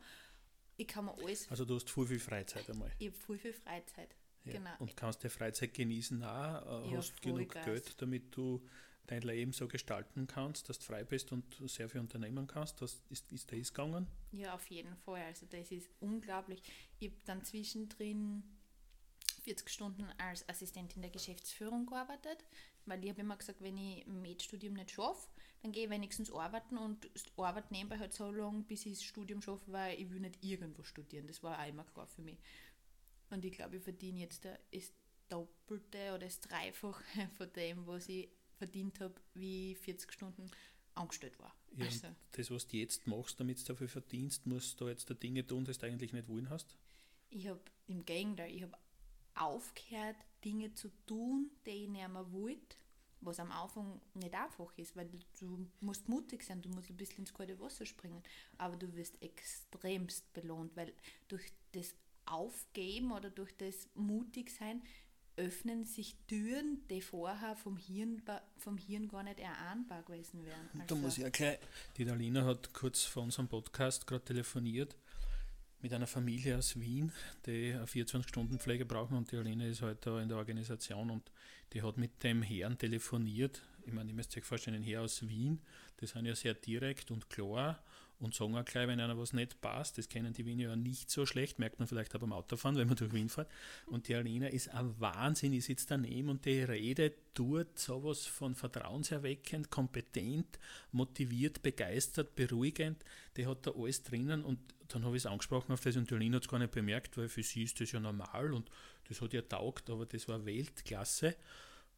Ich 0.76 0.86
kann 0.86 1.04
mir 1.04 1.14
alles. 1.18 1.50
Also 1.50 1.64
du 1.64 1.74
hast 1.74 1.90
viel, 1.90 2.06
viel 2.06 2.20
Freizeit 2.20 2.68
einmal. 2.70 2.90
Ich 2.98 3.08
habe 3.08 3.18
viel, 3.18 3.38
viel 3.38 3.52
Freizeit. 3.52 4.16
Ja. 4.44 4.52
Genau. 4.54 4.70
Und 4.78 4.96
kannst 4.96 5.22
der 5.22 5.30
Freizeit 5.30 5.74
genießen 5.74 6.22
auch? 6.22 6.88
Ja, 6.90 6.96
hast 6.96 7.20
genug 7.20 7.50
Gas. 7.50 7.64
Geld, 7.64 8.00
damit 8.00 8.34
du 8.34 8.66
dein 9.06 9.22
Leben 9.22 9.52
so 9.52 9.68
gestalten 9.68 10.26
kannst, 10.26 10.68
dass 10.68 10.78
du 10.78 10.84
frei 10.84 11.04
bist 11.04 11.32
und 11.32 11.44
sehr 11.66 11.88
viel 11.88 12.00
unternehmen 12.00 12.46
kannst. 12.46 12.80
Das 12.80 13.02
ist, 13.10 13.30
ist 13.32 13.52
das 13.52 13.74
gegangen? 13.74 14.06
Ja, 14.32 14.54
auf 14.54 14.66
jeden 14.68 14.96
Fall. 14.96 15.22
Also 15.22 15.46
das 15.50 15.70
ist 15.70 15.90
unglaublich. 16.00 16.62
Ich 16.98 17.08
habe 17.08 17.20
dann 17.26 17.44
zwischendrin 17.44 18.44
40 19.40 19.68
Stunden 19.68 20.04
als 20.18 20.48
Assistentin 20.48 21.02
der 21.02 21.10
Geschäftsführung 21.10 21.86
gearbeitet, 21.86 22.44
weil 22.86 23.02
ich 23.04 23.10
habe 23.10 23.20
immer 23.20 23.36
gesagt, 23.36 23.62
wenn 23.62 23.76
ich 23.76 24.06
Med-Studium 24.06 24.74
nicht 24.74 24.90
schaffe, 24.90 25.28
dann 25.62 25.72
gehe 25.72 25.84
ich 25.84 25.90
wenigstens 25.90 26.32
arbeiten 26.32 26.78
und 26.78 27.08
arbeite 27.36 27.72
nebenbei 27.72 27.98
halt 27.98 28.12
so 28.12 28.30
lange, 28.30 28.62
bis 28.62 28.86
ich 28.86 28.94
das 28.94 29.02
Studium 29.02 29.42
schaffe, 29.42 29.70
weil 29.72 30.00
ich 30.00 30.10
will 30.10 30.20
nicht 30.20 30.42
irgendwo 30.42 30.82
studieren. 30.82 31.26
Das 31.26 31.42
war 31.42 31.58
auch 31.62 31.68
immer 31.68 31.84
klar 31.84 32.06
für 32.06 32.22
mich. 32.22 32.38
Und 33.30 33.44
ich 33.44 33.52
glaube, 33.52 33.76
ich 33.76 33.82
verdiene 33.82 34.20
jetzt 34.20 34.44
das 34.44 34.92
Doppelte 35.28 36.14
oder 36.14 36.26
das 36.26 36.40
Dreifache 36.40 37.04
von 37.36 37.52
dem, 37.52 37.86
was 37.86 38.08
ich 38.08 38.28
verdient 38.56 39.00
habe, 39.00 39.14
wie 39.34 39.74
40 39.74 40.12
Stunden 40.12 40.50
angestellt 40.94 41.38
war. 41.38 41.54
Ja, 41.76 41.86
also. 41.86 42.08
Das, 42.32 42.50
was 42.50 42.66
du 42.66 42.76
jetzt 42.76 43.06
machst, 43.06 43.38
damit 43.38 43.60
du 43.60 43.64
dafür 43.64 43.88
verdienst, 43.88 44.46
musst 44.46 44.80
du 44.80 44.88
jetzt 44.88 45.08
da 45.08 45.14
Dinge 45.14 45.46
tun, 45.46 45.64
die 45.64 45.72
du 45.72 45.86
eigentlich 45.86 46.12
nicht 46.12 46.28
wollen 46.28 46.50
hast? 46.50 46.76
Ich 47.30 47.46
habe 47.46 47.60
im 47.86 48.04
Gegenteil, 48.04 48.54
ich 48.54 48.62
habe 48.62 48.76
aufgehört, 49.40 50.16
Dinge 50.44 50.74
zu 50.74 50.90
tun, 51.06 51.50
die 51.66 51.70
ich 51.70 51.88
nicht 51.88 52.08
mehr 52.08 52.32
wollte, 52.32 52.76
was 53.20 53.38
am 53.38 53.50
Anfang 53.52 54.00
nicht 54.14 54.34
einfach 54.34 54.72
ist, 54.76 54.96
weil 54.96 55.08
du 55.38 55.66
musst 55.80 56.08
mutig 56.08 56.42
sein, 56.42 56.62
du 56.62 56.70
musst 56.70 56.90
ein 56.90 56.96
bisschen 56.96 57.18
ins 57.18 57.34
kalte 57.34 57.58
Wasser 57.60 57.84
springen, 57.84 58.22
aber 58.56 58.76
du 58.76 58.94
wirst 58.94 59.20
extremst 59.22 60.32
belohnt, 60.32 60.74
weil 60.76 60.92
durch 61.28 61.52
das 61.72 61.94
Aufgeben 62.26 63.12
oder 63.12 63.30
durch 63.30 63.54
das 63.56 63.88
Mutigsein 63.94 64.82
öffnen 65.36 65.84
sich 65.84 66.16
Türen, 66.26 66.86
die 66.88 67.00
vorher 67.00 67.56
vom 67.56 67.76
Hirn, 67.76 68.22
vom 68.58 68.76
Hirn 68.76 69.08
gar 69.08 69.22
nicht 69.22 69.40
erahnbar 69.40 70.02
gewesen 70.02 70.44
wären. 70.44 70.68
Also 70.74 70.94
da 70.94 71.00
muss 71.00 71.18
ich 71.18 71.24
erklären, 71.24 71.58
die 71.96 72.04
Dalina 72.04 72.44
hat 72.44 72.72
kurz 72.74 73.04
vor 73.04 73.22
unserem 73.22 73.48
Podcast 73.48 74.06
gerade 74.06 74.24
telefoniert 74.24 74.96
mit 75.82 75.92
einer 75.92 76.06
Familie 76.06 76.58
aus 76.58 76.78
Wien, 76.78 77.12
die 77.46 77.72
eine 77.72 77.84
24-Stunden-Pflege 77.84 78.84
brauchen 78.84 79.16
und 79.16 79.32
die 79.32 79.36
Aline 79.36 79.68
ist 79.68 79.82
heute 79.82 80.12
halt 80.12 80.22
in 80.22 80.28
der 80.28 80.38
Organisation 80.38 81.10
und 81.10 81.30
die 81.72 81.82
hat 81.82 81.96
mit 81.96 82.22
dem 82.22 82.42
Herrn 82.42 82.76
telefoniert. 82.76 83.62
Ich 83.86 83.92
meine, 83.92 84.10
ihr 84.10 84.14
müsst 84.14 84.36
euch 84.36 84.44
vorstellen, 84.44 84.76
ein 84.76 84.82
Herr 84.82 85.02
aus 85.02 85.26
Wien, 85.26 85.60
die 86.00 86.06
sind 86.06 86.26
ja 86.26 86.34
sehr 86.34 86.54
direkt 86.54 87.10
und 87.10 87.30
klar 87.30 87.82
und 88.20 88.34
sagen 88.34 88.56
auch 88.56 88.64
gleich, 88.64 88.86
wenn 88.86 89.00
einer 89.00 89.18
was 89.18 89.32
nicht 89.32 89.60
passt. 89.60 89.98
Das 89.98 90.08
kennen 90.08 90.32
die 90.32 90.44
Wiener 90.44 90.64
ja 90.64 90.76
nicht 90.76 91.10
so 91.10 91.26
schlecht, 91.26 91.58
merkt 91.58 91.78
man 91.78 91.88
vielleicht 91.88 92.14
auch 92.14 92.20
beim 92.20 92.32
Autofahren, 92.32 92.76
wenn 92.76 92.86
man 92.86 92.96
durch 92.96 93.12
Wien 93.12 93.28
fährt. 93.28 93.50
Und 93.86 94.08
die 94.08 94.14
Alina 94.14 94.48
ist 94.48 94.68
ein 94.68 94.94
Wahnsinn, 95.00 95.52
ich 95.54 95.64
sitze 95.64 95.86
daneben 95.88 96.28
und 96.28 96.44
die 96.44 96.62
redet 96.62 97.34
tut 97.34 97.78
sowas 97.78 98.26
von 98.26 98.54
vertrauenserweckend, 98.54 99.70
kompetent, 99.70 100.58
motiviert, 100.92 101.62
begeistert, 101.62 102.36
beruhigend. 102.36 103.02
Die 103.36 103.46
hat 103.46 103.66
da 103.66 103.72
alles 103.72 104.02
drinnen 104.02 104.44
und 104.44 104.58
dann 104.88 105.04
habe 105.04 105.16
ich 105.16 105.22
es 105.22 105.26
angesprochen 105.26 105.72
auf 105.72 105.80
das 105.80 105.96
und 105.96 106.10
die 106.10 106.14
Alina 106.14 106.36
hat 106.36 106.42
es 106.42 106.48
gar 106.48 106.58
nicht 106.58 106.72
bemerkt, 106.72 107.16
weil 107.16 107.28
für 107.28 107.42
sie 107.42 107.62
ist 107.62 107.80
das 107.80 107.92
ja 107.92 108.00
normal 108.00 108.52
und 108.52 108.70
das 109.08 109.20
hat 109.20 109.32
ihr 109.32 109.48
taugt, 109.48 109.88
aber 109.88 110.04
das 110.04 110.28
war 110.28 110.44
Weltklasse 110.44 111.36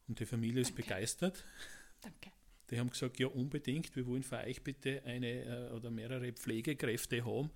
und 0.07 0.19
die 0.19 0.25
Familie 0.25 0.61
ist 0.61 0.69
Danke. 0.69 0.83
begeistert. 0.83 1.43
Danke. 2.01 2.31
Die 2.69 2.79
haben 2.79 2.89
gesagt, 2.89 3.19
ja 3.19 3.27
unbedingt, 3.27 3.95
wir 3.95 4.05
wollen 4.07 4.23
für 4.23 4.37
euch 4.37 4.63
bitte 4.63 5.03
eine 5.03 5.69
äh, 5.69 5.71
oder 5.71 5.91
mehrere 5.91 6.31
Pflegekräfte 6.31 7.25
haben, 7.25 7.51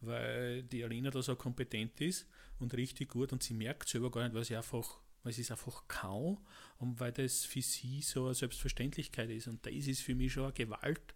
weil 0.00 0.62
die 0.62 0.84
Alina 0.84 1.10
da 1.10 1.22
so 1.22 1.36
kompetent 1.36 2.00
ist 2.00 2.26
und 2.58 2.74
richtig 2.74 3.10
gut 3.10 3.32
und 3.32 3.42
sie 3.42 3.54
merkt 3.54 3.88
selber 3.88 4.10
gar 4.10 4.24
nicht, 4.24 4.34
weil 4.34 4.44
sie 4.44 4.56
einfach, 4.56 5.00
weil 5.22 5.32
sie 5.32 5.42
es 5.42 5.50
einfach 5.50 5.86
kaum 5.88 6.38
und 6.78 6.98
weil 7.00 7.12
das 7.12 7.44
für 7.44 7.62
sie 7.62 8.02
so 8.02 8.26
eine 8.26 8.34
Selbstverständlichkeit 8.34 9.30
ist. 9.30 9.48
Und 9.48 9.64
das 9.66 9.72
ist 9.72 10.02
für 10.02 10.14
mich 10.14 10.32
schon 10.32 10.44
eine 10.44 10.52
Gewalt, 10.52 11.14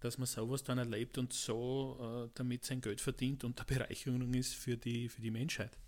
dass 0.00 0.18
man 0.18 0.26
sowas 0.26 0.64
dann 0.64 0.78
erlebt 0.78 1.18
und 1.18 1.32
so 1.32 2.26
äh, 2.26 2.30
damit 2.34 2.64
sein 2.64 2.80
Geld 2.80 3.00
verdient 3.00 3.44
und 3.44 3.58
eine 3.58 3.66
Bereicherung 3.66 4.32
ist 4.34 4.54
für 4.54 4.76
die, 4.76 5.08
für 5.08 5.20
die 5.20 5.30
Menschheit. 5.30 5.78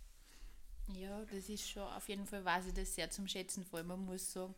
Ja, 0.95 1.23
das 1.27 1.49
ist 1.49 1.69
schon, 1.69 1.83
auf 1.83 2.09
jeden 2.09 2.25
Fall 2.25 2.45
weiß 2.45 2.67
ich 2.69 2.73
das 2.73 2.95
sehr 2.95 3.11
zum 3.11 3.29
Schätzen, 3.29 3.65
vor 3.65 3.79
allem 3.79 3.89
man 3.89 4.05
muss 4.05 4.33
sagen, 4.33 4.55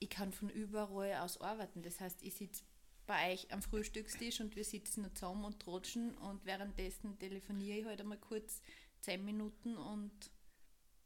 ich 0.00 0.10
kann 0.10 0.32
von 0.32 0.50
überall 0.50 1.14
aus 1.14 1.40
arbeiten. 1.40 1.82
Das 1.82 2.00
heißt, 2.00 2.22
ich 2.22 2.34
sitze 2.34 2.64
bei 3.06 3.32
euch 3.32 3.52
am 3.52 3.62
Frühstückstisch 3.62 4.40
und 4.40 4.56
wir 4.56 4.64
sitzen 4.64 5.04
zusammen 5.14 5.44
und 5.44 5.60
trotschen 5.60 6.16
und 6.18 6.44
währenddessen 6.44 7.18
telefoniere 7.18 7.78
ich 7.78 7.84
halt 7.86 8.00
einmal 8.00 8.18
kurz 8.18 8.60
zehn 9.00 9.24
Minuten 9.24 9.76
und 9.76 10.12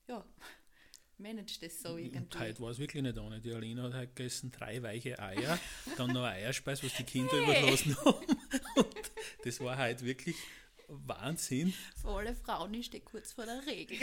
ja. 0.08 0.24
managt 1.18 1.62
das 1.62 1.80
so 1.80 1.90
Und 1.90 1.98
irgendwie. 2.00 2.38
heute 2.38 2.60
war 2.60 2.70
es 2.70 2.78
wirklich 2.78 3.02
nicht 3.02 3.18
ohne. 3.18 3.40
Die 3.40 3.52
Alina 3.52 3.84
hat 3.84 3.94
heute 3.94 4.08
gegessen 4.08 4.50
drei 4.50 4.82
weiche 4.82 5.18
Eier, 5.18 5.58
dann 5.96 6.12
noch 6.12 6.24
Eierspeis, 6.24 6.82
was 6.82 6.92
die 6.94 7.04
Kinder 7.04 7.32
Nee. 7.34 7.42
überlassen 7.60 7.96
haben. 8.04 8.26
Und 8.76 8.96
das 9.44 9.60
war 9.60 9.78
heute 9.78 10.04
wirklich 10.04 10.36
Wahnsinn. 10.88 11.72
Für 12.02 12.08
alle 12.10 12.34
Frauen 12.34 12.74
ist 12.74 12.92
der 12.92 13.00
kurz 13.00 13.32
vor 13.32 13.46
der 13.46 13.64
Regel. 13.66 13.96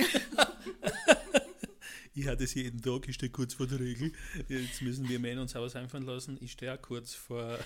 Ich 2.13 2.27
hatte 2.27 2.43
es 2.43 2.53
jeden 2.53 2.81
Tag, 2.81 3.07
ich 3.07 3.15
stehe 3.15 3.31
kurz 3.31 3.53
vor 3.53 3.67
der 3.67 3.79
Regel. 3.79 4.11
Jetzt 4.49 4.81
müssen 4.81 5.07
wir 5.07 5.17
Männer 5.19 5.41
uns 5.43 5.55
auch 5.55 5.61
was 5.61 5.75
einfallen 5.75 6.05
lassen. 6.05 6.37
Ich 6.41 6.51
stehe 6.51 6.73
auch 6.73 6.81
kurz 6.81 7.13
vor. 7.13 7.57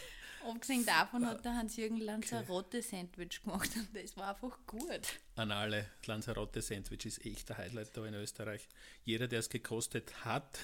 Abgesehen 0.47 0.85
davon 0.85 1.25
hat 1.25 1.43
der 1.43 1.55
Hans-Jürgen 1.55 1.97
Lanzarote 1.97 2.83
Sandwich 2.83 3.41
gemacht 3.43 3.71
und 3.75 3.87
das 3.95 4.15
war 4.15 4.35
einfach 4.35 4.55
gut. 4.67 5.19
An 5.35 5.51
alle 5.51 5.89
Lanzarote-Sandwich 6.05 7.05
ist 7.07 7.25
echt 7.25 7.49
der 7.49 7.57
Highlight 7.57 7.97
da 7.97 8.05
in 8.05 8.13
Österreich. 8.13 8.67
Jeder, 9.05 9.27
der 9.27 9.39
es 9.39 9.49
gekostet 9.49 10.23
hat, 10.23 10.59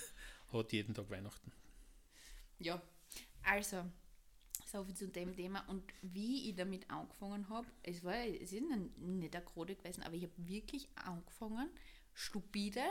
hat 0.54 0.72
jeden 0.72 0.94
Tag 0.94 1.10
Weihnachten. 1.10 1.52
Ja, 2.60 2.80
also, 3.44 3.84
so 4.72 4.84
viel 4.84 4.94
zu 4.94 5.08
dem 5.08 5.36
Thema. 5.36 5.68
Und 5.68 5.82
wie 6.04 6.52
ich 6.52 6.56
damit 6.56 6.88
angefangen 6.92 7.50
habe, 7.50 7.66
es 7.82 8.04
war 8.04 8.14
es 8.24 8.52
ist 8.52 8.62
nicht- 8.62 8.98
nicht 9.00 9.36
eine 9.36 9.44
Krone 9.44 9.74
gewesen, 9.74 10.04
aber 10.04 10.14
ich 10.14 10.22
habe 10.24 10.34
wirklich 10.38 10.88
angefangen, 10.94 11.72
stupide, 12.14 12.84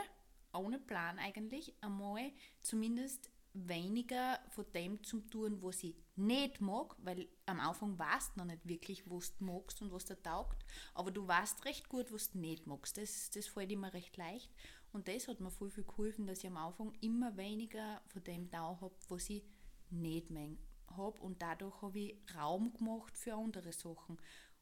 ohne 0.53 0.79
Plan 0.79 1.19
eigentlich, 1.19 1.73
einmal 1.81 2.31
zumindest 2.61 3.29
weniger 3.53 4.39
von 4.49 4.65
dem 4.73 5.03
zu 5.03 5.19
tun, 5.21 5.61
was 5.61 5.83
ich 5.83 5.95
nicht 6.15 6.61
mag, 6.61 6.95
weil 6.99 7.27
am 7.45 7.59
Anfang 7.59 7.97
weißt 7.99 8.35
du 8.35 8.39
noch 8.39 8.45
nicht 8.45 8.65
wirklich, 8.65 9.09
was 9.09 9.35
du 9.37 9.43
magst 9.43 9.81
und 9.81 9.91
was 9.91 10.05
dir 10.05 10.21
taugt, 10.21 10.63
aber 10.93 11.11
du 11.11 11.27
weißt 11.27 11.65
recht 11.65 11.89
gut, 11.89 12.11
was 12.13 12.31
du 12.31 12.39
nicht 12.39 12.65
magst. 12.65 12.97
Das, 12.97 13.29
das 13.31 13.47
fällt 13.47 13.71
immer 13.71 13.93
recht 13.93 14.15
leicht 14.17 14.51
und 14.93 15.07
das 15.07 15.27
hat 15.27 15.39
mir 15.39 15.51
voll 15.51 15.69
viel 15.69 15.83
geholfen, 15.83 16.27
dass 16.27 16.39
ich 16.39 16.47
am 16.47 16.57
Anfang 16.57 16.93
immer 17.01 17.35
weniger 17.35 18.01
von 18.07 18.23
dem 18.23 18.49
da 18.49 18.79
habe, 18.79 18.95
was 19.09 19.29
ich 19.29 19.43
nicht 19.89 20.29
mehr 20.29 20.55
habe 20.95 21.19
und 21.21 21.41
dadurch 21.41 21.81
habe 21.81 21.99
ich 21.99 22.17
Raum 22.35 22.73
gemacht 22.73 23.17
für 23.17 23.33
andere 23.33 23.73
Sachen 23.73 24.17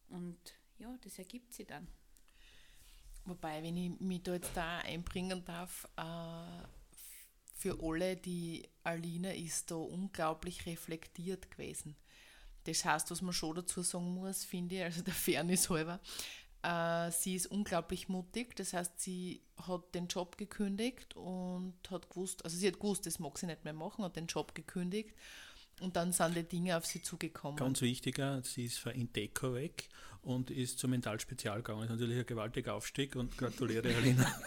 und 0.08 0.40
ja, 0.78 0.96
das 1.02 1.20
ergibt 1.20 1.54
sich 1.54 1.68
dann. 1.68 1.88
Wobei, 3.30 3.62
wenn 3.62 3.78
ich 3.78 4.00
mich 4.00 4.24
da 4.24 4.34
jetzt 4.34 4.52
da 4.56 4.80
einbringen 4.80 5.46
darf, 5.46 5.88
äh, 5.98 6.66
für 7.54 7.78
alle, 7.84 8.16
die 8.16 8.68
Alina 8.84 9.32
ist 9.32 9.70
da 9.70 9.76
unglaublich 9.76 10.66
reflektiert 10.66 11.52
gewesen. 11.52 11.96
Das 12.64 12.84
heißt, 12.84 13.12
was 13.12 13.22
man 13.22 13.34
schon 13.34 13.56
dazu 13.56 13.84
sagen 13.84 14.16
muss, 14.16 14.44
finde 14.44 14.76
ich, 14.76 14.84
also 14.84 15.02
der 15.04 15.14
Fairness 15.14 15.70
halber, 15.70 16.00
äh, 16.64 17.12
sie 17.12 17.36
ist 17.36 17.48
unglaublich 17.48 18.10
mutig. 18.10 18.56
Das 18.56 18.74
heißt, 18.74 19.00
sie 19.00 19.42
hat 19.68 19.94
den 19.94 20.08
Job 20.08 20.38
gekündigt 20.38 21.16
und 21.16 21.76
hat 21.90 22.10
gewusst, 22.10 22.44
also 22.44 22.58
sie 22.58 22.68
hat 22.68 22.80
gewusst, 22.80 23.06
das 23.06 23.20
mag 23.20 23.38
sie 23.38 23.46
nicht 23.46 23.64
mehr 23.64 23.74
machen, 23.74 24.04
hat 24.04 24.16
den 24.16 24.28
Job 24.28 24.56
gekündigt 24.56 25.14
und 25.82 25.96
dann 25.96 26.12
sind 26.12 26.36
die 26.36 26.44
Dinge 26.44 26.78
auf 26.78 26.86
sie 26.86 27.02
zugekommen. 27.02 27.58
Ganz 27.58 27.82
wichtiger, 27.82 28.42
sie 28.44 28.66
ist 28.66 28.80
von 28.80 28.94
Inteco 28.94 29.54
weg 29.54 29.90
und 30.22 30.52
ist 30.52 30.80
zum 30.80 30.92
Mentalspezial 30.92 31.58
gegangen. 31.58 31.82
Das 31.82 31.92
ist 31.92 32.00
natürlich 32.00 32.20
ein 32.20 32.26
gewaltiger 32.26 32.76
Aufstieg 32.76 33.16
und 33.16 33.38
gratuliere, 33.38 33.94
Alina. 33.96 34.26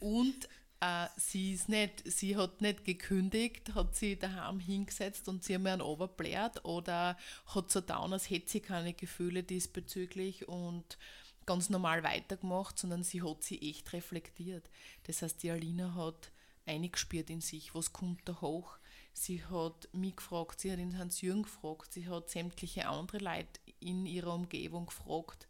Und 0.00 0.48
äh, 0.80 1.06
sie 1.16 1.54
ist 1.54 1.68
nicht, 1.68 2.02
sie 2.04 2.36
hat 2.36 2.60
nicht 2.60 2.84
gekündigt, 2.84 3.74
hat 3.74 3.96
sie 3.96 4.16
daheim 4.16 4.60
hingesetzt 4.60 5.28
und 5.28 5.42
sie 5.42 5.54
haben 5.54 5.66
einen 5.66 5.80
runterbläht 5.80 6.64
oder 6.64 7.16
hat 7.46 7.70
so 7.70 7.80
down, 7.80 8.12
als 8.12 8.30
hätte 8.30 8.48
sie 8.48 8.60
keine 8.60 8.94
Gefühle 8.94 9.42
diesbezüglich 9.42 10.46
und 10.46 10.98
ganz 11.46 11.68
normal 11.68 12.04
weitergemacht, 12.04 12.78
sondern 12.78 13.02
sie 13.02 13.22
hat 13.22 13.42
sie 13.42 13.60
echt 13.70 13.92
reflektiert. 13.92 14.70
Das 15.04 15.22
heißt, 15.22 15.42
die 15.42 15.50
Alina 15.50 15.94
hat 15.94 16.30
eingespürt 16.66 17.30
in 17.30 17.40
sich, 17.40 17.74
was 17.74 17.92
kommt 17.92 18.28
da 18.28 18.40
hoch. 18.40 18.78
Sie 19.14 19.42
hat 19.44 19.88
mich 19.92 20.14
gefragt, 20.14 20.60
sie 20.60 20.70
hat 20.70 20.78
den 20.78 20.96
Hans-Jürgen 20.96 21.42
gefragt, 21.42 21.92
sie 21.92 22.08
hat 22.08 22.30
sämtliche 22.30 22.86
andere 22.88 23.18
Leute 23.18 23.60
in 23.80 24.06
ihrer 24.06 24.34
Umgebung 24.34 24.86
gefragt, 24.86 25.48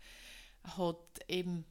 hat 0.64 0.98
eben 1.28 1.64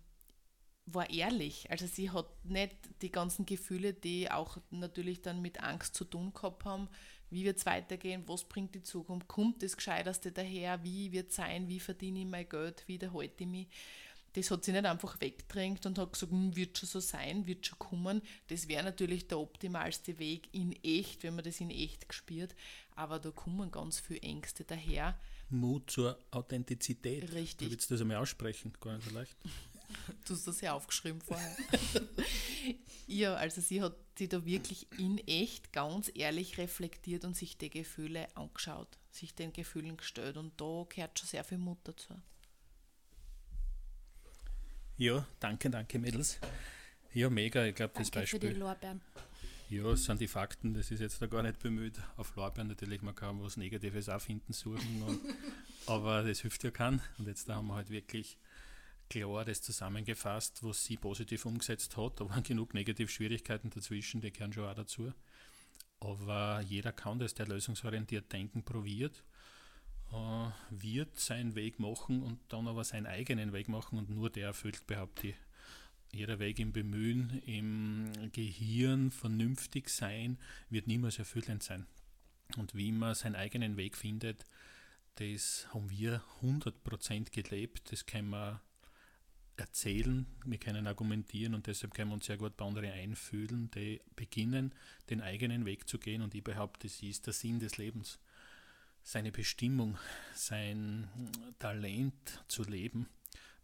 war 0.88 1.10
ehrlich. 1.10 1.70
Also 1.70 1.86
sie 1.86 2.10
hat 2.12 2.28
nicht 2.46 2.76
die 3.02 3.12
ganzen 3.12 3.46
Gefühle, 3.46 3.94
die 3.94 4.32
auch 4.32 4.58
natürlich 4.70 5.22
dann 5.22 5.42
mit 5.42 5.62
Angst 5.62 5.96
zu 5.96 6.06
tun 6.06 6.34
gehabt 6.34 6.64
haben, 6.66 6.88
wie 7.30 7.44
wird 7.44 7.58
es 7.58 7.66
weitergehen, 7.66 8.24
was 8.26 8.46
bringt 8.46 8.74
die 8.74 8.84
Zukunft, 8.84 9.28
kommt 9.28 9.62
das 9.62 9.76
Gescheiterste 9.76 10.32
daher, 10.32 10.82
wie 10.84 11.12
wird 11.12 11.30
es 11.30 11.36
sein, 11.36 11.68
wie 11.68 11.82
verdiene 11.82 12.20
ich 12.20 12.26
mein 12.26 12.48
Geld, 12.48 12.84
wie 12.88 12.98
erhalte 13.00 13.44
ich 13.44 13.50
mich. 13.50 13.68
Das 14.34 14.50
hat 14.50 14.64
sie 14.64 14.72
nicht 14.72 14.86
einfach 14.86 15.20
weggedrängt 15.20 15.86
und 15.86 15.98
hat 15.98 16.14
gesagt, 16.14 16.32
"Hm, 16.32 16.56
wird 16.56 16.78
schon 16.78 16.88
so 16.88 17.00
sein, 17.00 17.48
wird 17.48 17.66
schon 17.66 17.80
kommen. 17.80 18.22
Das 18.48 18.68
wäre 18.68 18.84
natürlich 18.84 19.28
der 19.28 19.40
optimalste 19.40 20.20
Weg 20.20 20.48
in 20.54 20.72
echt, 20.84 21.24
wenn 21.24 21.36
man 21.36 21.44
das 21.44 21.60
in 21.60 21.72
echt 21.72 22.08
gespürt. 22.08 22.56
Aber 22.96 23.20
da 23.20 23.32
kommen 23.32 23.72
ganz 23.72 24.00
viele 24.00 24.22
Ängste 24.22 24.64
daher. 24.64 25.20
Mut 25.50 25.90
zur 25.90 26.20
Authentizität. 26.32 27.32
Richtig. 27.34 27.68
Du 27.68 27.72
willst 27.72 27.92
das 27.92 28.02
einmal 28.02 28.18
aussprechen, 28.18 28.74
gar 28.80 28.96
nicht 28.96 29.10
so 29.10 29.16
leicht. 29.16 29.36
Du 30.26 30.34
hast 30.34 30.46
das 30.46 30.60
ja 30.60 30.74
aufgeschrieben 30.74 31.22
vorher. 31.22 31.56
ja, 33.08 33.36
also 33.36 33.62
sie 33.62 33.82
hat 33.82 33.96
sich 34.18 34.28
da 34.28 34.46
wirklich 34.46 34.86
in 35.00 35.18
echt 35.20 35.72
ganz 35.72 36.12
ehrlich 36.14 36.58
reflektiert 36.58 37.24
und 37.24 37.38
sich 37.38 37.58
die 37.58 37.70
Gefühle 37.70 38.28
angeschaut, 38.36 38.98
sich 39.12 39.34
den 39.34 39.54
Gefühlen 39.54 39.96
gestellt 39.96 40.36
und 40.36 40.60
da 40.60 40.86
gehört 40.90 41.18
schon 41.18 41.30
sehr 41.30 41.46
viel 41.46 41.58
Mut 41.58 41.78
dazu. 41.86 42.14
Ja, 44.98 45.26
danke, 45.40 45.70
danke, 45.70 46.00
Mädels. 46.00 46.38
Ja, 47.14 47.30
mega. 47.30 47.66
Ich 47.66 47.76
glaube, 47.76 47.94
das 47.96 48.12
Danke 48.12 48.28
für 48.28 48.40
die 48.40 48.48
Beispiel. 48.48 48.60
Lorbeeren. 48.60 49.02
Ja, 49.70 49.84
das 49.84 50.06
sind 50.06 50.22
die 50.22 50.30
Fakten. 50.30 50.74
Das 50.74 50.92
ist 50.92 51.02
jetzt 51.02 51.22
da 51.22 51.28
gar 51.28 51.44
nicht 51.44 51.60
bemüht. 51.60 52.00
Auf 52.16 52.36
Lorbeeren 52.38 52.70
natürlich, 52.70 53.02
man 53.02 53.16
kann 53.16 53.42
was 53.44 53.58
Negatives 53.58 54.08
auch 54.08 54.22
finden, 54.22 54.54
suchen. 54.54 55.02
Und, 55.02 55.20
aber 55.88 56.24
das 56.24 56.40
hilft 56.40 56.64
ja 56.64 56.72
keinen. 56.72 57.02
Und 57.18 57.28
jetzt 57.28 57.50
da 57.50 57.56
haben 57.56 57.68
wir 57.68 57.76
halt 57.76 57.90
wirklich 57.90 58.38
klar 59.10 59.44
das 59.44 59.62
zusammengefasst, 59.62 60.64
was 60.64 60.86
sie 60.86 60.96
positiv 60.96 61.46
umgesetzt 61.46 61.98
hat. 61.98 62.22
Da 62.22 62.30
waren 62.30 62.44
genug 62.44 62.74
negative 62.74 63.10
Schwierigkeiten 63.10 63.70
dazwischen, 63.70 64.22
die 64.22 64.32
gehören 64.32 64.54
schon 64.54 64.66
auch 64.66 64.74
dazu. 64.74 65.12
Aber 66.00 66.62
jeder 66.62 66.94
kann 66.94 67.20
das, 67.20 67.34
der 67.34 67.48
lösungsorientiert 67.48 68.32
denken 68.32 68.64
probiert, 68.64 69.24
äh, 70.14 70.50
wird 70.70 71.20
seinen 71.20 71.56
Weg 71.56 71.80
machen 71.80 72.24
und 72.24 72.40
dann 72.50 72.68
aber 72.70 72.86
seinen 72.86 73.08
eigenen 73.08 73.52
Weg 73.52 73.68
machen 73.68 73.98
und 73.98 74.10
nur 74.10 74.30
der 74.30 74.48
erfüllt, 74.48 74.88
behaupte 74.88 75.30
ich. 75.30 75.36
Jeder 76.12 76.40
Weg 76.40 76.60
im 76.60 76.72
Bemühen, 76.72 77.42
im 77.46 78.12
Gehirn 78.32 79.12
vernünftig 79.12 79.90
sein, 79.90 80.38
wird 80.70 80.88
niemals 80.88 81.20
erfüllend 81.20 81.64
sein. 81.64 81.86
Und 82.56 82.76
wie 82.76 82.92
man 82.92 83.14
seinen 83.14 83.36
eigenen 83.36 83.78
Weg 83.78 83.98
findet, 83.98 84.46
das 85.16 85.68
haben 85.74 85.90
wir 85.90 86.24
100% 86.42 87.32
gelebt. 87.32 87.92
Das 87.92 88.06
können 88.06 88.30
wir 88.30 88.62
erzählen, 89.58 90.28
wir 90.46 90.60
können 90.60 90.88
argumentieren 90.88 91.56
und 91.56 91.66
deshalb 91.66 91.94
können 91.94 92.12
wir 92.12 92.16
uns 92.16 92.28
sehr 92.28 92.38
gut 92.38 92.56
bei 92.56 92.66
anderen 92.66 92.92
einfühlen, 92.92 93.72
die 93.72 94.00
beginnen, 94.16 94.74
den 95.10 95.22
eigenen 95.22 95.66
Weg 95.66 95.90
zu 95.90 95.98
gehen. 95.98 96.22
Und 96.22 96.36
ich 96.36 96.44
behaupte, 96.44 96.88
das 96.88 97.02
ist 97.02 97.26
der 97.26 97.34
Sinn 97.34 97.60
des 97.60 97.78
Lebens. 97.78 98.20
Seine 99.04 99.32
Bestimmung, 99.32 99.98
sein 100.34 101.08
Talent 101.60 102.44
zu 102.48 102.64
leben. 102.64 103.08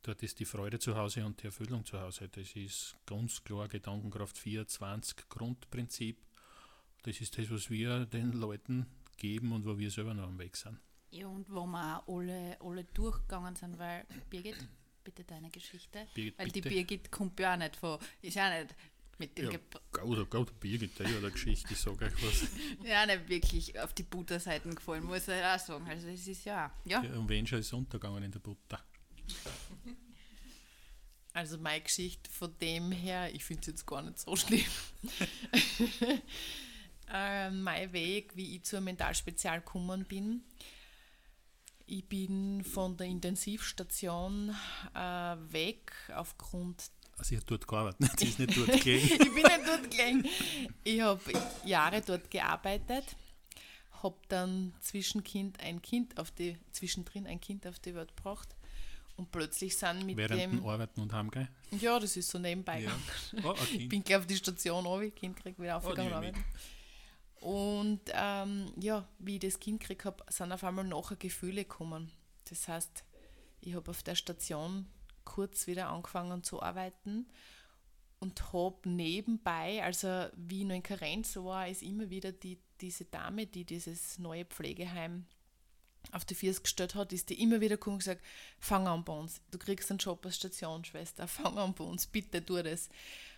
Dort 0.06 0.22
ist 0.22 0.38
die 0.38 0.46
Freude 0.46 0.80
zu 0.80 0.98
Hause 0.98 1.26
und 1.26 1.42
die 1.42 1.46
Erfüllung 1.46 1.86
zu 1.86 2.00
Hause. 2.00 2.28
Das 2.28 2.56
ist 2.58 2.98
ganz 3.06 3.42
klar 3.42 3.70
Gedankenkraft 3.70 4.38
24 4.38 5.30
Grundprinzip. 5.30 6.18
Das 7.04 7.22
ist 7.22 7.38
das, 7.38 7.50
was 7.50 7.70
wir 7.70 8.06
den 8.06 8.34
Leuten 8.34 8.86
geben 9.16 9.54
und 9.54 9.66
wo 9.66 9.78
wir 9.78 9.90
selber 9.90 10.14
noch 10.14 10.28
am 10.28 10.38
Weg 10.38 10.58
sind. 10.58 10.78
Ja, 11.12 11.28
und 11.28 11.50
wo 11.50 11.66
wir 11.66 12.00
auch 12.06 12.18
alle, 12.18 12.58
alle 12.60 12.84
durchgegangen 12.84 13.56
sind, 13.56 13.80
weil 13.80 14.06
Birgit, 14.30 14.68
bitte 15.06 15.24
deine 15.24 15.50
Geschichte. 15.50 16.06
Birgit, 16.14 16.38
weil 16.38 16.48
die 16.50 16.60
bitte. 16.60 16.76
Birgit 16.76 17.12
kommt 17.12 17.40
ja 17.40 17.54
auch 17.54 17.58
nicht 17.58 17.78
von, 17.78 17.98
ist 18.22 18.36
ja 18.36 18.62
nicht 18.62 18.76
mit 19.20 19.38
dem 19.38 19.52
Ja, 19.52 19.60
Gott, 19.92 20.30
Gott, 20.30 20.60
Birgit, 20.60 21.00
der 21.00 21.08
hat 21.08 21.16
eine 21.16 21.32
Geschichte, 21.32 21.72
ich 21.72 21.80
sage 21.80 22.06
euch 22.06 22.24
was. 22.24 22.48
ja 22.84 23.06
nicht 23.06 23.30
wirklich 23.30 23.80
auf 23.80 23.94
die 23.94 24.04
Butterseiten 24.04 24.76
gefallen, 24.76 25.06
muss 25.06 25.30
ich 25.30 25.44
auch 25.44 25.60
sagen. 25.60 25.88
Also 25.88 26.10
das 26.10 26.28
ist 26.28 26.44
ja, 26.44 26.74
ja. 26.84 27.02
Ja, 27.02 27.14
und 27.14 27.30
wen 27.30 27.48
schon 27.48 27.60
ist 27.60 27.72
untergegangen 27.72 28.24
in 28.24 28.32
der 28.32 28.40
Butter? 28.40 28.84
Also 31.34 31.58
meine 31.58 31.82
Geschichte 31.82 32.30
von 32.30 32.56
dem 32.60 32.92
her, 32.92 33.34
ich 33.34 33.44
finde 33.44 33.62
es 33.62 33.68
jetzt 33.68 33.88
gar 33.88 34.04
nicht 34.04 34.20
so 34.20 34.36
schlimm. 34.36 34.64
äh, 37.12 37.50
mein 37.50 37.92
Weg, 37.92 38.36
wie 38.36 38.56
ich 38.56 38.64
zur 38.64 38.82
Mentalspezial 38.82 39.62
gekommen 39.62 40.06
bin. 40.06 40.44
Ich 41.88 42.08
bin 42.08 42.64
von 42.64 42.96
der 42.98 43.08
Intensivstation 43.08 44.56
äh, 44.94 45.00
weg 45.00 45.92
aufgrund 46.14 46.92
Also, 47.18 47.30
sie 47.30 47.38
hat 47.38 47.50
dort 47.50 47.68
gearbeitet, 47.68 48.12
sie 48.20 48.28
ist 48.28 48.38
nicht 48.38 48.56
dort 48.56 48.80
gelegen. 48.82 49.08
ich 49.08 49.18
bin 49.18 49.34
nicht 49.34 49.68
dort 49.68 49.90
gelegen. 49.90 50.30
Ich 50.84 51.02
habe 51.02 51.20
Jahre 51.66 52.02
dort 52.02 52.30
gearbeitet, 52.30 53.16
habe 54.04 54.18
dann 54.28 54.76
Zwischenkind 54.82 55.60
ein 55.62 55.82
Kind 55.82 56.20
auf 56.20 56.30
die, 56.30 56.60
zwischendrin 56.72 57.26
ein 57.26 57.42
Kind 57.42 57.66
auf 57.66 57.80
die 57.80 57.96
Welt 57.96 58.16
gebracht 58.16 58.56
Und 59.16 59.32
plötzlich 59.32 59.78
sind 59.78 60.06
mit 60.06 60.18
Während 60.18 60.42
dem. 60.42 60.66
Arbeiten 60.66 61.02
und 61.02 61.14
Heimgehen? 61.14 61.48
Ja, 61.72 62.00
das 62.00 62.18
ist 62.18 62.30
so 62.30 62.40
nebenbei 62.40 62.82
Ja. 62.82 62.92
Oh, 63.44 63.52
ein 63.52 63.80
Ich 63.80 63.90
bin 63.90 64.04
gleich 64.04 64.20
auf 64.20 64.26
die 64.26 64.36
Station 64.36 64.86
runter, 64.86 65.12
Kind 65.12 65.36
krieg 65.38 65.60
wieder 65.60 65.78
aufgegangen. 65.78 66.10
die 66.10 66.16
arbeiten. 66.16 66.46
und 67.42 68.02
ähm, 68.14 68.74
ja, 68.80 69.08
wie 69.20 69.36
ich 69.36 69.42
das 69.42 69.60
Kind 69.60 69.82
gekriegt 69.82 70.06
habe, 70.06 70.24
sind 70.30 70.52
auf 70.52 70.64
einmal 70.64 70.86
nachher 70.86 71.16
Gefühle 71.16 71.64
gekommen. 71.64 72.12
Das 72.50 72.68
heißt, 72.68 73.04
ich 73.62 73.76
habe 73.76 73.92
auf 73.92 74.02
der 74.02 74.16
Station 74.16 74.88
kurz 75.26 75.68
wieder 75.68 75.90
angefangen 75.90 76.44
zu 76.44 76.62
arbeiten 76.62 77.28
und 78.20 78.54
habe 78.54 78.90
nebenbei, 78.90 79.84
also 79.84 80.28
wie 80.36 80.62
ich 80.62 80.66
noch 80.66 80.76
in 80.76 80.84
Karenz 80.84 81.36
war, 81.36 81.68
ist 81.68 81.84
immer 81.84 82.10
wieder 82.10 82.32
die, 82.32 82.58
diese 82.82 83.06
Dame, 83.06 83.46
die 83.46 83.66
dieses 83.66 84.18
neue 84.18 84.46
Pflegeheim 84.46 85.26
auf 86.12 86.26
die 86.26 86.36
Füße 86.36 86.62
gestellt 86.62 86.96
hat, 86.96 87.14
ist 87.14 87.30
die 87.30 87.42
immer 87.42 87.62
wieder 87.62 87.76
gekommen 87.76 87.96
und 87.96 88.00
gesagt, 88.00 88.22
fang 88.60 88.88
an 88.88 89.04
bei 89.04 89.14
uns, 89.14 89.42
du 89.52 89.58
kriegst 89.58 89.90
einen 89.90 90.00
Job 90.00 90.26
als 90.26 90.38
Stationsschwester, 90.38 91.28
fang 91.28 91.58
an 91.58 91.74
bei 91.74 91.84
uns, 91.84 92.08
bitte 92.08 92.46
tu 92.46 92.62
das. 92.62 92.90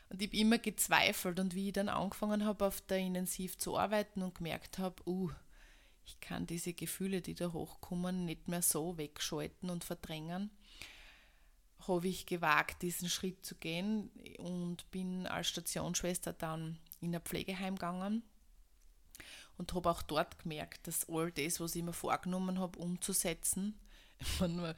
Und 0.10 0.22
ich 0.22 0.28
habe 0.30 0.38
immer 0.38 0.58
gezweifelt. 0.58 1.40
Und 1.40 1.56
wie 1.56 1.68
ich 1.68 1.74
dann 1.74 1.90
angefangen 1.90 2.46
habe, 2.46 2.66
auf 2.66 2.82
der 2.82 3.00
Intensiv 3.00 3.58
zu 3.58 3.78
arbeiten 3.78 4.22
und 4.22 4.36
gemerkt 4.36 4.78
habe, 4.78 5.02
uh, 5.08 5.32
ich 6.06 6.20
kann 6.20 6.46
diese 6.46 6.74
Gefühle, 6.74 7.22
die 7.22 7.34
da 7.34 7.52
hochkommen, 7.52 8.26
nicht 8.26 8.48
mehr 8.48 8.62
so 8.62 8.98
wegschalten 8.98 9.72
und 9.72 9.84
verdrängen, 9.84 10.52
habe 11.88 12.08
ich 12.08 12.28
gewagt, 12.28 12.84
diesen 12.84 13.10
Schritt 13.10 13.44
zu 13.46 13.56
gehen 13.56 14.10
und 14.38 14.90
bin 14.92 15.26
als 15.26 15.48
Stationsschwester 15.48 16.34
dann 16.34 16.78
in 17.02 17.16
ein 17.16 17.22
Pflegeheim 17.22 17.76
gegangen 17.76 18.24
und 19.58 19.74
habe 19.74 19.90
auch 19.90 20.02
dort 20.02 20.40
gemerkt, 20.40 20.88
dass 20.88 21.08
all 21.10 21.32
das, 21.32 21.60
was 21.60 21.76
ich 21.76 21.84
mir 21.84 21.94
vorgenommen 21.94 22.60
habe, 22.60 22.80
umzusetzen, 22.80 23.80
ich 24.20 24.40
meine, 24.40 24.76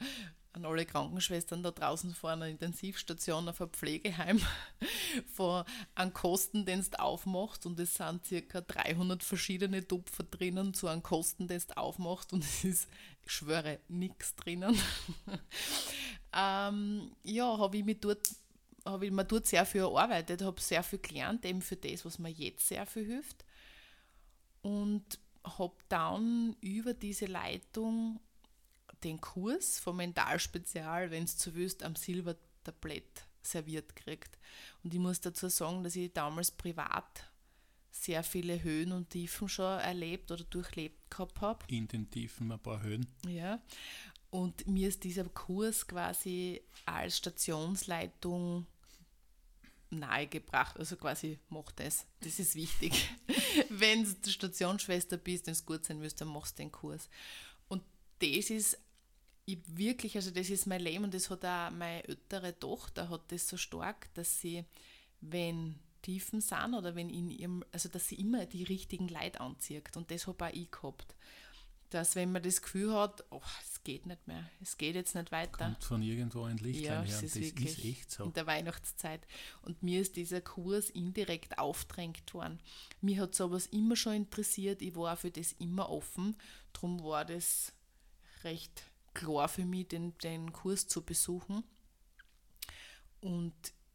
an 0.52 0.64
alle 0.64 0.86
Krankenschwestern 0.86 1.62
da 1.62 1.70
draußen 1.70 2.14
vor 2.14 2.30
einer 2.30 2.48
Intensivstation 2.48 3.48
auf 3.48 3.60
ein 3.60 3.68
Pflegeheim 3.68 4.40
von 5.34 5.64
einem 5.94 6.12
Kostendienst 6.12 6.98
aufmacht 6.98 7.66
und 7.66 7.78
es 7.78 7.94
sind 7.94 8.26
circa 8.26 8.60
300 8.60 9.22
verschiedene 9.22 9.86
Tupfer 9.86 10.24
drinnen 10.24 10.74
zu 10.74 10.88
einem 10.88 11.02
Kostendienst 11.02 11.76
aufmacht 11.76 12.32
und 12.32 12.44
es 12.44 12.64
ist, 12.64 12.88
ich 13.24 13.32
schwöre, 13.32 13.78
nichts 13.88 14.34
drinnen. 14.36 14.76
ähm, 16.34 17.12
ja, 17.22 17.58
habe 17.58 17.76
ich 17.76 17.84
mich 17.84 18.00
dort 18.00 18.28
habe 18.84 19.04
ich 19.04 19.12
mir 19.12 19.24
dort 19.24 19.46
sehr 19.46 19.66
viel 19.66 19.82
erarbeitet, 19.82 20.40
habe 20.40 20.60
sehr 20.62 20.82
viel 20.82 21.00
gelernt, 21.00 21.44
eben 21.44 21.60
für 21.60 21.76
das, 21.76 22.06
was 22.06 22.18
mir 22.18 22.30
jetzt 22.30 22.68
sehr 22.68 22.86
viel 22.86 23.04
hilft 23.04 23.44
und 24.62 25.18
habe 25.44 25.76
dann 25.88 26.56
über 26.60 26.94
diese 26.94 27.26
Leitung 27.26 28.20
den 29.04 29.20
Kurs 29.20 29.78
vom 29.78 29.96
Mentalspezial, 29.96 31.10
wenn 31.10 31.24
es 31.24 31.36
zu 31.36 31.54
willst, 31.54 31.82
am 31.82 31.94
Silbertablett 31.94 33.26
serviert 33.42 33.94
kriegt. 33.96 34.38
Und 34.82 34.92
ich 34.92 35.00
muss 35.00 35.20
dazu 35.20 35.48
sagen, 35.48 35.84
dass 35.84 35.96
ich 35.96 36.12
damals 36.12 36.50
privat 36.50 37.24
sehr 37.90 38.22
viele 38.22 38.62
Höhen 38.62 38.92
und 38.92 39.10
Tiefen 39.10 39.48
schon 39.48 39.78
erlebt 39.80 40.30
oder 40.30 40.44
durchlebt 40.44 41.10
gehabt 41.10 41.40
habe. 41.40 41.64
In 41.68 41.88
den 41.88 42.10
Tiefen 42.10 42.52
ein 42.52 42.58
paar 42.58 42.82
Höhen. 42.82 43.06
Ja. 43.26 43.60
Und 44.30 44.66
mir 44.66 44.88
ist 44.88 45.04
dieser 45.04 45.24
Kurs 45.24 45.86
quasi 45.86 46.60
als 46.84 47.16
Stationsleitung 47.16 48.66
nahegebracht. 49.90 50.78
Also 50.78 50.96
quasi, 50.96 51.38
mach 51.48 51.72
das. 51.72 52.06
Das 52.20 52.38
ist 52.38 52.54
wichtig. 52.54 52.92
Wenn 53.68 54.04
du 54.04 54.30
Stationsschwester 54.30 55.16
bist, 55.16 55.46
wenn 55.46 55.52
es 55.52 55.66
gut 55.66 55.84
sein 55.84 56.00
willst, 56.00 56.20
dann 56.20 56.28
machst 56.28 56.58
du 56.58 56.62
den 56.62 56.72
Kurs. 56.72 57.08
Und 57.68 57.82
das 58.20 58.50
ist 58.50 58.78
ich 59.48 59.58
wirklich, 59.66 60.14
also 60.14 60.30
das 60.30 60.50
ist 60.50 60.66
mein 60.66 60.82
Leben 60.82 61.04
und 61.04 61.14
das 61.14 61.30
hat 61.30 61.42
auch 61.42 61.70
meine 61.70 62.06
ältere 62.06 62.58
Tochter, 62.58 63.08
hat 63.08 63.32
das 63.32 63.48
so 63.48 63.56
stark, 63.56 64.12
dass 64.12 64.42
sie, 64.42 64.64
wenn 65.22 65.76
Tiefen 66.02 66.42
sind 66.42 66.74
oder 66.74 66.94
wenn 66.94 67.08
in 67.08 67.30
ihrem, 67.30 67.64
also 67.72 67.88
dass 67.88 68.08
sie 68.08 68.16
immer 68.16 68.44
die 68.44 68.64
richtigen 68.64 69.08
Leute 69.08 69.40
anzieht. 69.40 69.96
Und 69.96 70.10
das 70.10 70.26
habe 70.26 70.46
auch 70.46 70.52
ich 70.52 70.70
gehabt. 70.70 71.14
Dass 71.90 72.16
wenn 72.16 72.32
man 72.32 72.42
das 72.42 72.60
Gefühl 72.60 72.92
hat, 72.92 73.24
oh, 73.30 73.40
es 73.66 73.82
geht 73.82 74.04
nicht 74.04 74.26
mehr, 74.26 74.48
es 74.60 74.76
geht 74.76 74.94
jetzt 74.94 75.14
nicht 75.14 75.32
weiter. 75.32 75.64
Kommt 75.64 75.84
von 75.84 76.02
irgendwo 76.02 76.42
ein 76.44 76.58
Lichtlein 76.58 76.84
Ja, 76.84 77.02
her. 77.02 77.22
ist 77.22 77.22
das 77.22 77.34
wirklich 77.36 77.78
ist 77.78 77.84
echt 77.84 78.10
so. 78.10 78.24
in 78.24 78.32
der 78.34 78.46
Weihnachtszeit. 78.46 79.26
Und 79.62 79.82
mir 79.82 80.00
ist 80.02 80.16
dieser 80.16 80.42
Kurs 80.42 80.90
indirekt 80.90 81.58
aufdrängt 81.58 82.34
worden. 82.34 82.60
Mir 83.00 83.22
hat 83.22 83.34
sowas 83.34 83.66
immer 83.66 83.96
schon 83.96 84.12
interessiert, 84.14 84.82
ich 84.82 84.94
war 84.96 85.16
für 85.16 85.30
das 85.30 85.52
immer 85.52 85.88
offen. 85.88 86.36
Darum 86.74 87.02
war 87.02 87.24
das 87.24 87.72
recht 88.44 88.82
klar 89.14 89.48
für 89.48 89.64
mich, 89.64 89.88
den, 89.88 90.16
den 90.18 90.52
Kurs 90.52 90.86
zu 90.88 91.02
besuchen. 91.02 91.64
Und 93.20 93.54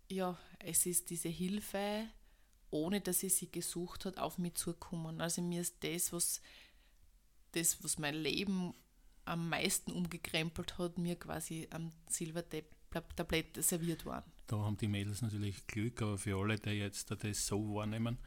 ja, 0.10 0.38
es 0.60 0.86
ist 0.86 1.10
diese 1.10 1.30
Hilfe, 1.30 2.08
ohne 2.72 3.02
dass 3.02 3.24
ich 3.24 3.36
sie 3.36 3.52
gesucht 3.52 4.06
hat, 4.06 4.17
auf 4.17 4.38
mich 4.38 4.56
zugekommen. 4.56 5.22
Also 5.22 5.41
mir 5.41 5.62
ist 5.62 5.84
das, 5.84 6.12
was, 6.12 6.41
das, 7.54 7.84
was 7.84 7.98
mein 7.98 8.16
Leben 8.16 8.74
am 9.26 9.50
meisten 9.50 9.92
umgekrempelt 9.92 10.78
hat, 10.78 10.98
mir 10.98 11.16
quasi 11.16 11.68
am 11.72 11.92
Silbertablett 12.08 13.63
serviert 13.63 14.06
worden. 14.06 14.26
Da 14.48 14.58
haben 14.58 14.78
die 14.78 14.88
Mädels 14.88 15.22
natürlich 15.22 15.66
Glück, 15.68 16.02
aber 16.02 16.18
für 16.18 16.38
alle, 16.38 16.60
die 16.60 16.72
jetzt 16.72 17.10
das 17.12 17.48
so 17.48 17.76
wahrnehmen, 17.76 18.18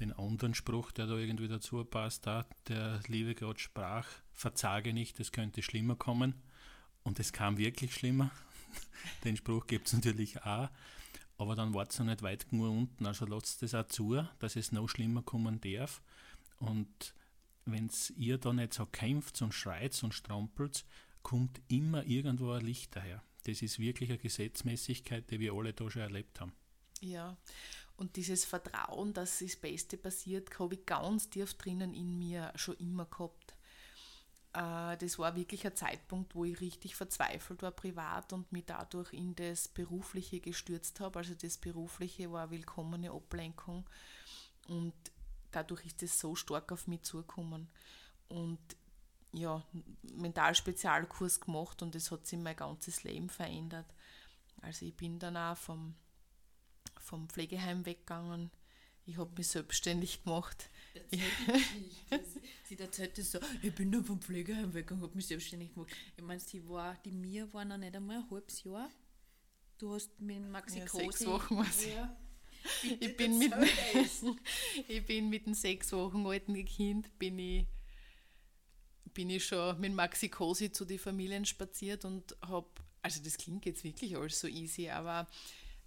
den 0.00 0.12
anderen 0.12 0.54
Spruch, 0.54 0.90
der 0.92 1.06
da 1.06 1.16
irgendwie 1.16 1.48
dazu 1.48 1.84
passt, 1.84 2.26
da, 2.26 2.46
der 2.68 3.00
Liebe 3.08 3.34
Gott 3.34 3.60
sprach, 3.60 4.06
verzage 4.32 4.92
nicht, 4.92 5.18
es 5.20 5.32
könnte 5.32 5.62
schlimmer 5.62 5.96
kommen. 5.96 6.34
Und 7.02 7.18
es 7.20 7.32
kam 7.32 7.58
wirklich 7.58 7.94
schlimmer. 7.94 8.30
Den 9.24 9.36
Spruch 9.36 9.66
gibt 9.66 9.86
es 9.86 9.92
natürlich 9.94 10.42
auch. 10.42 10.68
Aber 11.38 11.54
dann 11.54 11.72
war 11.72 11.86
es 11.88 11.98
noch 11.98 12.06
nicht 12.06 12.22
weit 12.22 12.50
genug 12.50 12.70
unten. 12.70 13.06
Also 13.06 13.24
lasst 13.24 13.62
es 13.62 13.74
auch 13.74 13.86
zu, 13.88 14.22
dass 14.40 14.56
es 14.56 14.72
noch 14.72 14.88
schlimmer 14.88 15.22
kommen 15.22 15.60
darf. 15.60 16.02
Und 16.58 17.14
wenn 17.72 17.90
ihr 18.16 18.38
da 18.38 18.52
nicht 18.52 18.74
so 18.74 18.86
kämpft 18.86 19.40
und 19.42 19.54
schreit 19.54 20.02
und 20.02 20.14
strampelt, 20.14 20.84
kommt 21.22 21.60
immer 21.68 22.04
irgendwo 22.04 22.52
ein 22.52 22.64
Licht 22.64 22.94
daher. 22.96 23.22
Das 23.44 23.62
ist 23.62 23.78
wirklich 23.78 24.10
eine 24.10 24.18
Gesetzmäßigkeit, 24.18 25.30
die 25.30 25.40
wir 25.40 25.52
alle 25.52 25.72
da 25.72 25.90
schon 25.90 26.02
erlebt 26.02 26.40
haben. 26.40 26.52
Ja, 27.00 27.36
und 27.96 28.16
dieses 28.16 28.44
Vertrauen, 28.44 29.12
dass 29.12 29.38
das 29.40 29.56
Beste 29.56 29.96
passiert, 29.96 30.58
habe 30.58 30.74
ich 30.74 30.86
ganz 30.86 31.30
tief 31.30 31.54
drinnen 31.54 31.94
in 31.94 32.18
mir 32.18 32.52
schon 32.54 32.76
immer 32.76 33.06
gehabt. 33.06 33.54
Äh, 34.52 34.96
Das 34.96 35.18
war 35.18 35.36
wirklich 35.36 35.66
ein 35.66 35.76
Zeitpunkt, 35.76 36.34
wo 36.34 36.44
ich 36.44 36.60
richtig 36.60 36.94
verzweifelt 36.96 37.62
war 37.62 37.72
privat 37.72 38.32
und 38.32 38.50
mich 38.52 38.64
dadurch 38.66 39.12
in 39.12 39.34
das 39.34 39.68
Berufliche 39.68 40.40
gestürzt 40.40 41.00
habe. 41.00 41.18
Also 41.18 41.34
das 41.34 41.58
Berufliche 41.58 42.30
war 42.32 42.42
eine 42.42 42.50
willkommene 42.52 43.10
Ablenkung 43.10 43.84
und 44.68 44.94
dadurch 45.50 45.84
ist 45.86 46.02
es 46.02 46.18
so 46.18 46.34
stark 46.34 46.70
auf 46.72 46.86
mich 46.86 47.02
zugekommen. 47.02 47.68
Und 48.28 48.58
ja, 49.32 49.64
Mentalspezialkurs 50.14 51.40
gemacht 51.40 51.82
und 51.82 51.94
das 51.94 52.10
hat 52.10 52.26
sich 52.26 52.38
mein 52.38 52.56
ganzes 52.56 53.02
Leben 53.04 53.28
verändert. 53.28 53.86
Also 54.62 54.86
ich 54.86 54.96
bin 54.96 55.18
dann 55.18 55.36
auch 55.36 55.56
vom, 55.56 55.94
vom 57.00 57.28
Pflegeheim 57.28 57.84
weggegangen. 57.86 58.50
Ich 59.06 59.16
habe 59.16 59.30
mich 59.36 59.48
selbstständig 59.48 60.24
gemacht. 60.24 60.68
Sie 62.64 62.78
erzählt 62.78 63.16
das 63.16 63.32
so, 63.32 63.38
ich 63.62 63.74
bin 63.74 63.90
nur 63.90 64.04
vom 64.04 64.20
Pflegeheim 64.20 64.74
weg 64.74 64.90
und 64.90 65.00
habe 65.00 65.14
mich 65.16 65.26
selbstständig 65.26 65.72
gemacht. 65.72 65.90
Ich 66.16 66.22
meine, 66.22 66.40
sie 66.40 66.66
war, 66.68 66.94
die 67.04 67.12
mir 67.12 67.50
war 67.54 67.64
noch 67.64 67.78
nicht 67.78 67.96
einmal 67.96 68.18
ein 68.18 68.30
halbes 68.30 68.62
Jahr. 68.64 68.90
Du 69.78 69.94
hast 69.94 70.18
mit 70.20 70.42
Maxi 70.50 70.80
Ja, 70.80 70.84
Cosi- 70.84 70.98
sechs 70.98 71.26
Wochen 71.26 71.56
war's. 71.56 71.86
Ja. 71.86 72.14
Ich 73.00 73.16
bin, 73.16 73.38
mit, 73.38 73.52
ich 74.88 75.04
bin 75.04 75.28
mit 75.30 75.46
einem 75.46 75.54
sechs 75.54 75.92
Wochen 75.92 76.26
alten 76.26 76.64
Kind, 76.64 77.18
bin 77.18 77.38
ich, 77.38 77.66
bin 79.14 79.30
ich 79.30 79.44
schon 79.46 79.80
mit 79.80 79.94
Maxi 79.94 80.28
Cosi 80.28 80.70
zu 80.70 80.84
den 80.84 80.98
Familien 80.98 81.44
spaziert 81.44 82.04
und 82.04 82.36
habe, 82.42 82.68
also 83.02 83.20
das 83.22 83.36
klingt 83.36 83.66
jetzt 83.66 83.84
wirklich 83.84 84.16
alles 84.16 84.40
so 84.40 84.46
easy, 84.46 84.90
aber 84.90 85.26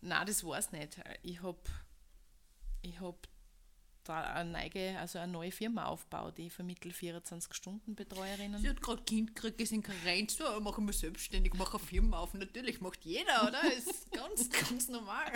nein, 0.02 0.26
das 0.26 0.44
war 0.44 0.58
es 0.58 0.72
nicht. 0.72 1.00
Ich 1.24 1.42
habe 1.42 1.60
ich 2.82 3.00
hab 3.00 3.28
da 4.04 4.22
eine, 4.22 4.52
neue, 4.52 5.00
also 5.00 5.20
eine 5.20 5.32
neue 5.32 5.52
Firma 5.52 5.86
aufgebaut, 5.86 6.38
ich 6.40 6.52
vermittle 6.52 6.92
24-Stunden-Betreuerinnen. 6.92 8.62
Sie 8.62 8.70
hat 8.70 8.82
gerade 8.82 9.04
Kind 9.04 9.36
gekriegt, 9.36 9.62
ist 9.62 9.72
in 9.72 9.84
Karenz, 9.84 10.38
so, 10.38 10.60
machen 10.60 10.86
wir 10.86 10.94
selbstständig, 10.94 11.54
mache 11.54 11.78
eine 11.78 11.86
Firma 11.86 12.20
auf. 12.20 12.34
Natürlich 12.34 12.82
macht 12.82 13.06
jeder, 13.06 13.48
oder? 13.48 13.62
Ist 13.74 14.12
ganz, 14.12 14.50
ganz 14.70 14.88
normal. 14.88 15.32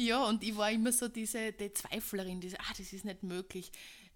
Ja, 0.00 0.24
und 0.24 0.44
ich 0.44 0.56
war 0.56 0.70
immer 0.70 0.92
so 0.92 1.08
diese 1.08 1.52
die 1.52 1.72
Zweiflerin, 1.72 2.40
diese, 2.40 2.60
ah, 2.60 2.72
das 2.76 2.92
ist 2.92 3.04
nicht 3.04 3.24
möglich. 3.24 3.72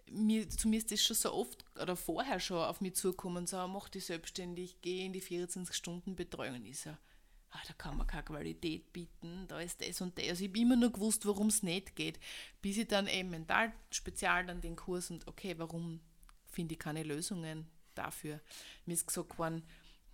Mir, 0.08 0.48
zu 0.48 0.70
ist 0.72 0.92
das 0.92 1.02
schon 1.02 1.16
so 1.16 1.32
oft 1.32 1.64
oder 1.80 1.96
vorher 1.96 2.38
schon 2.38 2.58
auf 2.58 2.80
mich 2.80 2.94
zugekommen, 2.94 3.46
so, 3.46 3.66
mach 3.66 3.88
dich 3.88 4.04
selbstständig, 4.04 4.78
geh 4.80 5.04
in 5.04 5.12
die 5.12 5.22
24-Stunden-Betreuung. 5.22 6.56
Und 6.56 6.66
ich 6.66 6.78
so, 6.80 6.90
ah, 6.90 7.62
da 7.66 7.74
kann 7.74 7.96
man 7.96 8.06
keine 8.06 8.22
Qualität 8.22 8.92
bieten, 8.92 9.46
da 9.48 9.58
ist 9.60 9.80
das 9.80 10.00
und 10.00 10.16
das. 10.18 10.28
Also 10.28 10.44
ich 10.44 10.50
habe 10.50 10.60
immer 10.60 10.76
nur 10.76 10.92
gewusst, 10.92 11.26
warum 11.26 11.48
es 11.48 11.64
nicht 11.64 11.96
geht, 11.96 12.20
bis 12.60 12.76
ich 12.76 12.86
dann 12.86 13.08
eben 13.08 13.30
mental 13.30 13.72
spezial 13.90 14.46
dann 14.46 14.60
den 14.60 14.76
Kurs 14.76 15.10
und 15.10 15.26
okay, 15.26 15.54
warum 15.58 16.00
finde 16.46 16.74
ich 16.74 16.78
keine 16.78 17.02
Lösungen 17.02 17.66
dafür? 17.96 18.40
Mir 18.86 18.94
ist 18.94 19.06
gesagt 19.08 19.36
worden, 19.36 19.64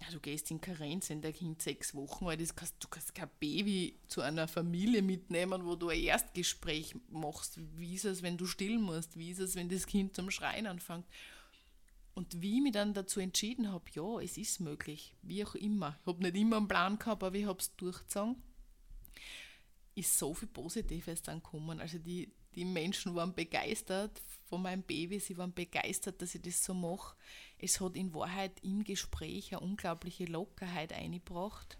ja, 0.00 0.10
du 0.12 0.20
gehst 0.20 0.50
in 0.50 0.60
Karenz, 0.60 1.10
wenn 1.10 1.22
der 1.22 1.32
Kind 1.32 1.60
sechs 1.60 1.94
Wochen 1.94 2.26
alt 2.26 2.40
ist, 2.40 2.56
kannst, 2.56 2.76
du 2.82 2.88
kannst 2.88 3.14
kein 3.14 3.28
Baby 3.40 3.98
zu 4.06 4.20
einer 4.20 4.46
Familie 4.46 5.02
mitnehmen, 5.02 5.64
wo 5.64 5.74
du 5.74 5.88
ein 5.88 6.00
Erstgespräch 6.00 6.94
machst. 7.10 7.58
Wie 7.76 7.94
ist 7.94 8.04
es, 8.04 8.22
wenn 8.22 8.36
du 8.36 8.46
still 8.46 8.78
musst? 8.78 9.18
Wie 9.18 9.30
ist 9.30 9.40
es, 9.40 9.56
wenn 9.56 9.68
das 9.68 9.86
Kind 9.86 10.14
zum 10.14 10.30
Schreien 10.30 10.66
anfängt? 10.66 11.06
Und 12.14 12.42
wie 12.42 12.56
ich 12.56 12.62
mich 12.62 12.72
dann 12.72 12.94
dazu 12.94 13.20
entschieden 13.20 13.70
habe, 13.70 13.84
ja, 13.92 14.20
es 14.20 14.38
ist 14.38 14.60
möglich, 14.60 15.14
wie 15.22 15.44
auch 15.44 15.54
immer. 15.54 15.98
Ich 16.00 16.06
habe 16.06 16.22
nicht 16.22 16.36
immer 16.36 16.56
einen 16.56 16.68
Plan 16.68 16.98
gehabt, 16.98 17.22
aber 17.22 17.36
ich 17.36 17.46
habe 17.46 17.60
es 17.60 17.74
durchgezogen, 17.76 18.42
ist 19.94 20.18
so 20.18 20.34
viel 20.34 20.48
Positives 20.48 21.22
dann 21.22 21.42
gekommen. 21.42 21.80
Also 21.80 21.98
die, 21.98 22.32
die 22.54 22.64
Menschen 22.64 23.14
waren 23.14 23.34
begeistert 23.34 24.20
von 24.48 24.62
meinem 24.62 24.82
Baby, 24.82 25.20
sie 25.20 25.36
waren 25.36 25.52
begeistert, 25.52 26.22
dass 26.22 26.34
ich 26.34 26.42
das 26.42 26.64
so 26.64 26.74
mache. 26.74 27.16
Es 27.58 27.80
hat 27.80 27.96
in 27.96 28.14
Wahrheit 28.14 28.58
im 28.62 28.82
Gespräch 28.82 29.52
eine 29.52 29.60
unglaubliche 29.60 30.24
Lockerheit 30.24 30.92
eingebracht. 30.92 31.78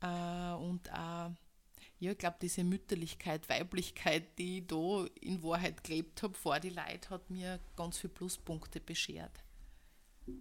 Äh, 0.00 0.52
und 0.52 0.90
auch, 0.90 1.32
ja, 1.98 2.12
ich 2.12 2.18
glaube, 2.18 2.38
diese 2.40 2.64
Mütterlichkeit, 2.64 3.48
Weiblichkeit, 3.48 4.38
die 4.38 4.58
ich 4.58 4.66
da 4.66 5.06
in 5.20 5.42
Wahrheit 5.42 5.84
gelebt 5.84 6.22
habe 6.22 6.34
vor 6.34 6.60
die 6.60 6.70
Leute, 6.70 7.10
hat 7.10 7.30
mir 7.30 7.60
ganz 7.76 7.98
viele 7.98 8.12
Pluspunkte 8.12 8.80
beschert. 8.80 9.44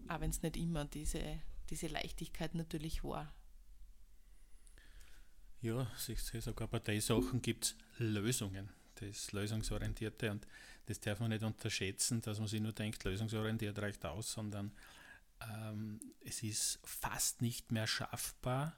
Auch 0.07 0.19
wenn 0.21 0.29
es 0.29 0.41
nicht 0.41 0.57
immer 0.57 0.85
diese, 0.85 1.41
diese 1.69 1.87
Leichtigkeit 1.87 2.55
natürlich 2.55 3.03
war. 3.03 3.33
Ja, 5.61 5.91
ich 6.07 6.21
sehe 6.21 6.41
sogar 6.41 6.67
bei 6.67 6.79
den 6.79 7.01
Sachen 7.01 7.41
gibt 7.41 7.65
es 7.65 7.75
Lösungen 7.97 8.69
das 8.95 9.31
Lösungsorientierte 9.31 10.31
und 10.31 10.47
das 10.85 10.99
darf 10.99 11.19
man 11.19 11.29
nicht 11.29 11.43
unterschätzen, 11.43 12.21
dass 12.21 12.39
man 12.39 12.47
sich 12.47 12.61
nur 12.61 12.73
denkt, 12.73 13.03
lösungsorientiert 13.03 13.77
reicht 13.79 14.05
aus, 14.05 14.31
sondern 14.31 14.71
ähm, 15.41 15.99
es 16.21 16.43
ist 16.43 16.79
fast 16.83 17.41
nicht 17.41 17.71
mehr 17.71 17.87
schaffbar, 17.87 18.77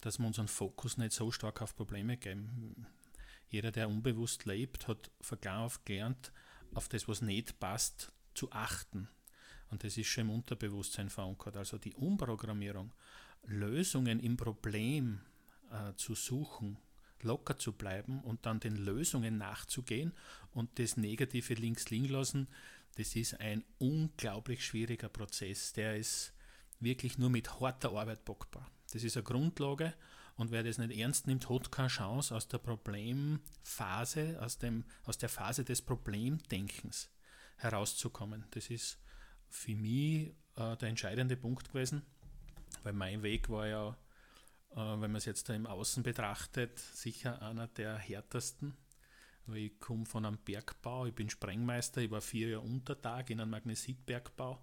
dass 0.00 0.18
wir 0.18 0.26
unseren 0.26 0.48
Fokus 0.48 0.98
nicht 0.98 1.12
so 1.12 1.30
stark 1.30 1.62
auf 1.62 1.74
Probleme 1.74 2.16
geben. 2.16 2.86
Jeder, 3.48 3.72
der 3.72 3.88
unbewusst 3.88 4.44
lebt, 4.44 4.88
hat 4.88 5.10
von 5.20 5.40
klar 5.40 5.60
auf 5.60 5.84
gelernt, 5.84 6.32
auf 6.74 6.88
das, 6.88 7.08
was 7.08 7.22
nicht 7.22 7.58
passt, 7.58 8.12
zu 8.34 8.50
achten. 8.52 9.08
Und 9.70 9.82
das 9.82 9.96
ist 9.96 10.08
schon 10.08 10.24
im 10.24 10.30
Unterbewusstsein 10.30 11.10
verankert. 11.10 11.56
Also 11.56 11.78
die 11.78 11.94
Umprogrammierung, 11.94 12.92
Lösungen 13.44 14.20
im 14.20 14.36
Problem 14.36 15.20
äh, 15.70 15.94
zu 15.94 16.14
suchen, 16.14 16.78
locker 17.22 17.58
zu 17.58 17.72
bleiben 17.72 18.20
und 18.20 18.46
dann 18.46 18.60
den 18.60 18.76
Lösungen 18.76 19.38
nachzugehen 19.38 20.12
und 20.52 20.78
das 20.78 20.96
Negative 20.96 21.54
links 21.54 21.90
liegen 21.90 22.08
lassen, 22.08 22.48
das 22.96 23.14
ist 23.14 23.40
ein 23.40 23.64
unglaublich 23.78 24.64
schwieriger 24.64 25.08
Prozess. 25.08 25.72
Der 25.74 25.96
ist 25.96 26.32
wirklich 26.80 27.18
nur 27.18 27.30
mit 27.30 27.60
harter 27.60 27.92
Arbeit 27.92 28.24
bockbar. 28.24 28.70
Das 28.92 29.04
ist 29.04 29.16
eine 29.16 29.24
Grundlage 29.24 29.94
und 30.36 30.50
wer 30.50 30.62
das 30.62 30.78
nicht 30.78 30.98
ernst 30.98 31.26
nimmt, 31.26 31.48
hat 31.48 31.72
keine 31.72 31.88
Chance 31.88 32.34
aus 32.34 32.48
der 32.48 32.58
Problemphase, 32.58 34.38
aus, 34.40 34.58
dem, 34.58 34.84
aus 35.04 35.18
der 35.18 35.28
Phase 35.28 35.64
des 35.64 35.82
Problemdenkens 35.82 37.10
herauszukommen. 37.56 38.44
Das 38.50 38.68
ist 38.68 38.98
für 39.48 39.74
mich 39.74 40.34
äh, 40.56 40.76
der 40.76 40.88
entscheidende 40.88 41.36
Punkt 41.36 41.68
gewesen, 41.68 42.02
weil 42.82 42.92
mein 42.92 43.22
Weg 43.22 43.48
war 43.48 43.66
ja 43.66 43.96
wenn 44.76 45.00
man 45.00 45.16
es 45.16 45.24
jetzt 45.24 45.48
da 45.48 45.54
im 45.54 45.66
Außen 45.66 46.02
betrachtet, 46.02 46.78
sicher 46.78 47.40
einer 47.40 47.66
der 47.66 47.96
härtesten. 47.96 48.76
Ich 49.54 49.78
komme 49.80 50.04
von 50.04 50.26
einem 50.26 50.38
Bergbau, 50.38 51.06
ich 51.06 51.14
bin 51.14 51.30
Sprengmeister, 51.30 52.02
ich 52.02 52.10
war 52.10 52.20
vier 52.20 52.48
Jahre 52.50 52.64
Untertag 52.64 53.30
in 53.30 53.40
einem 53.40 53.52
Magnesitbergbau. 53.52 54.60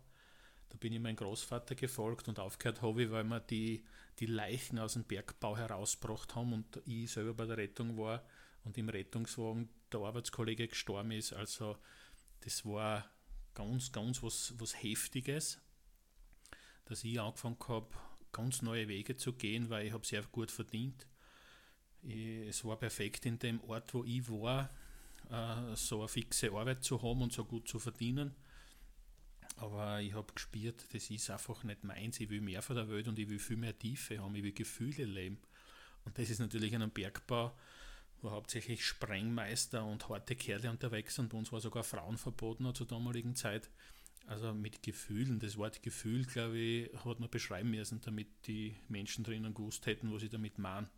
Da 0.69 0.77
bin 0.77 0.93
ich 0.93 0.99
meinem 0.99 1.15
Großvater 1.15 1.73
gefolgt 1.73 2.27
und 2.27 2.37
aufgehört 2.39 2.83
habe 2.83 3.03
ich, 3.03 3.11
weil 3.11 3.23
wir 3.23 3.39
die, 3.39 3.85
die 4.19 4.27
Leichen 4.27 4.77
aus 4.77 4.93
dem 4.93 5.03
Bergbau 5.03 5.57
herausgebracht 5.57 6.35
haben 6.35 6.53
und 6.53 6.81
ich 6.85 7.11
selber 7.11 7.33
bei 7.33 7.45
der 7.45 7.57
Rettung 7.57 7.97
war 7.97 8.23
und 8.65 8.77
im 8.77 8.89
Rettungswagen 8.89 9.69
der 9.91 10.01
Arbeitskollege 10.01 10.67
gestorben 10.67 11.11
ist. 11.11 11.33
Also 11.33 11.77
das 12.41 12.63
war 12.65 13.09
ganz, 13.55 13.91
ganz 13.91 14.21
was, 14.21 14.53
was 14.57 14.83
Heftiges, 14.83 15.59
dass 16.85 17.03
ich 17.03 17.19
angefangen 17.19 17.57
habe, 17.67 17.87
ganz 18.33 18.61
neue 18.61 18.89
Wege 18.89 19.15
zu 19.15 19.31
gehen, 19.31 19.69
weil 19.69 19.87
ich 19.87 19.93
habe 19.93 20.05
sehr 20.05 20.23
gut 20.23 20.51
verdient. 20.51 21.07
Ich, 22.01 22.47
es 22.49 22.65
war 22.65 22.77
perfekt 22.77 23.25
in 23.25 23.39
dem 23.39 23.61
Ort, 23.61 23.93
wo 23.93 24.03
ich 24.03 24.27
war, 24.29 24.69
äh, 25.29 25.75
so 25.75 25.99
eine 25.99 26.09
fixe 26.09 26.51
Arbeit 26.51 26.83
zu 26.83 27.01
haben 27.01 27.21
und 27.21 27.31
so 27.31 27.45
gut 27.45 27.67
zu 27.67 27.79
verdienen. 27.79 28.35
Aber 29.57 30.01
ich 30.01 30.13
habe 30.13 30.33
gespürt, 30.33 30.83
das 30.93 31.09
ist 31.09 31.29
einfach 31.29 31.63
nicht 31.63 31.83
meins. 31.83 32.19
Ich 32.19 32.29
will 32.29 32.41
mehr 32.41 32.61
von 32.61 32.75
der 32.75 32.89
Welt 32.89 33.07
und 33.07 33.17
ich 33.19 33.29
will 33.29 33.39
viel 33.39 33.57
mehr 33.57 33.77
Tiefe 33.77 34.19
haben. 34.19 34.35
Ich 34.35 34.43
will 34.43 34.51
Gefühle 34.51 35.05
leben. 35.05 35.37
Und 36.05 36.17
das 36.17 36.29
ist 36.29 36.39
natürlich 36.39 36.73
in 36.73 36.81
einem 36.81 36.91
Bergbau, 36.91 37.55
wo 38.21 38.31
hauptsächlich 38.31 38.85
Sprengmeister 38.85 39.85
und 39.85 40.09
harte 40.09 40.35
Kerle 40.35 40.69
unterwegs 40.69 41.15
sind. 41.15 41.29
Bei 41.29 41.37
uns 41.37 41.51
war 41.51 41.61
sogar 41.61 41.83
Frauen 41.83 42.17
verboten 42.17 42.73
zur 42.73 42.87
damaligen 42.87 43.35
Zeit. 43.35 43.69
Also 44.25 44.53
mit 44.53 44.81
Gefühlen, 44.83 45.39
das 45.39 45.57
Wort 45.57 45.83
Gefühl, 45.83 46.25
glaube 46.25 46.57
ich, 46.57 47.05
hat 47.05 47.19
man 47.19 47.29
beschreiben 47.29 47.71
müssen, 47.71 48.01
damit 48.01 48.47
die 48.47 48.75
Menschen 48.87 49.23
drinnen 49.23 49.53
gewusst 49.53 49.85
hätten, 49.85 50.13
was 50.13 50.21
sie 50.21 50.29
damit 50.29 50.57
meinen. 50.57 50.89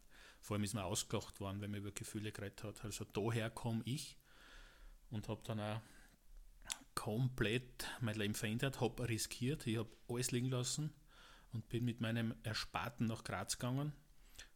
Vor 0.41 0.55
allem 0.55 0.63
ist 0.63 0.75
man 0.75 0.83
ausgelacht 0.83 1.39
worden, 1.39 1.59
wenn 1.59 1.71
man 1.71 1.79
über 1.79 1.91
Gefühle 1.91 2.31
geredet 2.31 2.63
hat. 2.63 2.83
Also 2.83 3.03
daher 3.03 3.49
komme 3.49 3.81
ich 3.85 4.15
und 5.09 5.27
habe 5.27 5.41
dann 5.43 5.59
auch 5.59 5.81
komplett 6.93 7.87
mein 7.99 8.15
Leben 8.15 8.35
verändert, 8.35 8.79
habe 8.79 9.07
riskiert, 9.09 9.67
ich 9.67 9.77
habe 9.77 9.89
alles 10.07 10.31
liegen 10.31 10.49
lassen 10.49 10.93
und 11.51 11.67
bin 11.69 11.83
mit 11.83 12.01
meinem 12.01 12.35
Ersparten 12.43 13.07
nach 13.07 13.23
Graz 13.23 13.57
gegangen, 13.57 13.93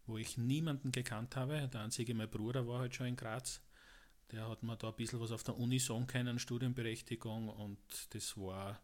wo 0.06 0.18
ich 0.18 0.38
niemanden 0.38 0.92
gekannt 0.92 1.36
habe. 1.36 1.68
Der 1.68 1.82
einzige, 1.82 2.14
mein 2.14 2.30
Bruder 2.30 2.68
war 2.68 2.80
halt 2.80 2.96
schon 2.96 3.08
in 3.08 3.16
Graz 3.16 3.62
der 4.32 4.48
hat 4.48 4.64
mir 4.64 4.78
da 4.78 4.90
ein 4.90 4.96
bisschen 4.96 5.20
was 5.20 5.32
auf 5.32 5.44
der 5.44 5.58
Uni 5.58 5.80
sagen 5.80 6.08
können, 6.08 6.40
Studienberechtigung 6.40 7.50
und 7.50 7.80
das 8.12 8.38
war 8.38 8.80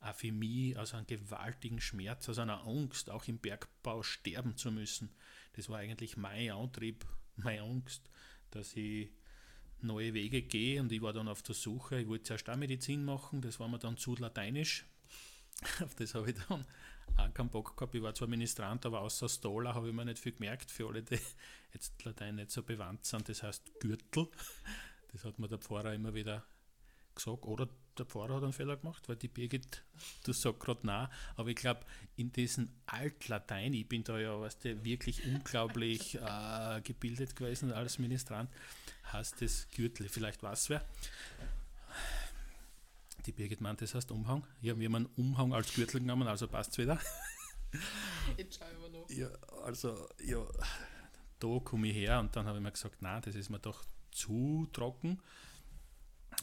auch 0.00 0.14
für 0.14 0.32
mich 0.32 0.76
aus 0.78 0.94
einem 0.94 1.06
gewaltigen 1.06 1.80
Schmerz, 1.80 2.28
aus 2.28 2.38
einer 2.38 2.66
Angst, 2.66 3.10
auch 3.10 3.26
im 3.26 3.38
Bergbau 3.38 4.02
sterben 4.02 4.56
zu 4.56 4.70
müssen. 4.72 5.10
Das 5.54 5.68
war 5.68 5.78
eigentlich 5.78 6.16
mein 6.16 6.50
Antrieb, 6.52 7.04
meine 7.36 7.62
Angst, 7.62 8.08
dass 8.50 8.74
ich 8.76 9.10
neue 9.82 10.14
Wege 10.14 10.42
gehe 10.42 10.80
und 10.80 10.92
ich 10.92 11.02
war 11.02 11.12
dann 11.12 11.28
auf 11.28 11.42
der 11.42 11.54
Suche. 11.54 12.00
Ich 12.00 12.08
wollte 12.08 12.24
zuerst 12.24 12.48
auch 12.48 12.56
Medizin 12.56 13.04
machen, 13.04 13.40
das 13.40 13.60
war 13.60 13.68
mir 13.68 13.78
dann 13.78 13.96
zu 13.96 14.14
lateinisch. 14.14 14.86
Auf 15.84 15.94
das 15.94 16.14
habe 16.14 16.30
ich 16.30 16.36
dann 16.48 16.64
keinen 17.34 17.50
Bock 17.50 17.76
gehabt. 17.76 17.94
Ich 17.94 18.02
war 18.02 18.14
zwar 18.14 18.28
Ministrant, 18.28 18.84
aber 18.86 19.00
außer 19.00 19.28
Stola 19.28 19.74
habe 19.74 19.88
ich 19.88 19.94
mir 19.94 20.04
nicht 20.04 20.18
viel 20.18 20.32
gemerkt, 20.32 20.70
für 20.70 20.88
alle, 20.88 21.02
die 21.02 21.18
jetzt 21.72 22.02
Latein 22.04 22.36
nicht 22.36 22.50
so 22.50 22.62
bewandt 22.62 23.04
sind. 23.04 23.28
Das 23.28 23.42
heißt 23.42 23.80
Gürtel. 23.80 24.28
Das 25.12 25.24
hat 25.24 25.38
mir 25.38 25.48
der 25.48 25.58
Pfarrer 25.58 25.94
immer 25.94 26.14
wieder 26.14 26.44
gesagt. 27.14 27.44
Oder 27.44 27.68
der 27.98 28.06
Pfarrer 28.06 28.36
hat 28.36 28.44
einen 28.44 28.52
Fehler 28.52 28.76
gemacht, 28.76 29.08
weil 29.08 29.16
die 29.16 29.28
Birgit, 29.28 29.82
du 30.24 30.32
sagst 30.32 30.60
gerade 30.60 30.86
nah, 30.86 31.10
aber 31.36 31.48
ich 31.48 31.56
glaube, 31.56 31.80
in 32.16 32.32
diesem 32.32 32.70
Altlatein, 32.86 33.74
ich 33.74 33.88
bin 33.88 34.04
da 34.04 34.18
ja 34.18 34.40
weißt 34.40 34.64
du, 34.64 34.84
wirklich 34.84 35.24
unglaublich 35.26 36.14
äh, 36.20 36.80
gebildet 36.82 37.36
gewesen 37.36 37.72
als 37.72 37.98
Ministrant, 37.98 38.50
heißt 39.12 39.42
das 39.42 39.68
Gürtel. 39.70 40.08
Vielleicht 40.08 40.42
weiß 40.42 40.70
wer. 40.70 40.84
Die 43.26 43.32
Birgit 43.32 43.60
meint, 43.60 43.82
das 43.82 43.94
heißt 43.94 44.10
Umhang. 44.10 44.46
Ja, 44.60 44.78
wir 44.78 44.86
haben 44.86 44.94
einen 44.94 45.06
Umhang 45.16 45.52
als 45.52 45.74
Gürtel 45.74 46.00
genommen, 46.00 46.26
also 46.26 46.48
passt 46.48 46.72
es 46.72 46.78
wieder. 46.78 46.98
Jetzt 48.36 48.58
schauen 48.58 48.80
wir 48.80 48.88
noch. 48.88 49.10
Ja, 49.10 49.28
also, 49.64 50.08
ja, 50.24 50.44
da 51.38 51.58
komme 51.60 51.88
ich 51.88 51.96
her 51.96 52.20
und 52.20 52.34
dann 52.34 52.46
habe 52.46 52.58
ich 52.58 52.62
mir 52.62 52.72
gesagt, 52.72 53.02
nein, 53.02 53.22
das 53.22 53.34
ist 53.34 53.50
mir 53.50 53.58
doch 53.58 53.84
zu 54.10 54.68
trocken. 54.72 55.20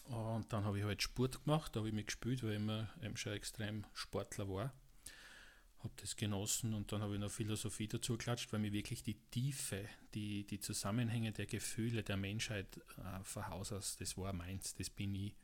Und 0.06 0.52
dann 0.54 0.64
habe 0.64 0.80
ich 0.80 0.86
halt 0.86 1.02
Sport 1.02 1.44
gemacht, 1.44 1.76
da 1.76 1.80
habe 1.80 1.90
ich 1.90 1.96
mich 1.96 2.08
gespielt, 2.08 2.44
weil 2.44 2.52
ich 2.52 2.58
immer 2.58 2.90
eben 3.02 3.18
schon 3.18 3.34
extrem 3.34 3.86
Sportler 3.94 4.48
war. 4.48 4.74
Habe 5.80 5.94
das 5.98 6.16
genossen 6.16 6.74
und 6.74 6.92
dann 6.92 7.02
habe 7.02 7.16
ich 7.16 7.20
noch 7.20 7.32
Philosophie 7.32 7.88
dazu 7.88 8.14
geklatscht, 8.14 8.52
weil 8.52 8.60
mir 8.60 8.72
wirklich 8.72 9.04
die 9.04 9.20
Tiefe, 9.30 9.88
die, 10.14 10.46
die 10.46 10.60
Zusammenhänge 10.60 11.32
der 11.32 11.46
Gefühle 11.46 12.04
der 12.04 12.18
Menschheit 12.18 12.78
äh, 12.98 13.24
von 13.24 13.48
Haus 13.48 13.72
aus, 13.72 13.98
das 13.98 14.18
war 14.18 14.34
meins, 14.34 14.76
das 14.76 14.90
bin 14.90 15.14
ich. 15.14 15.36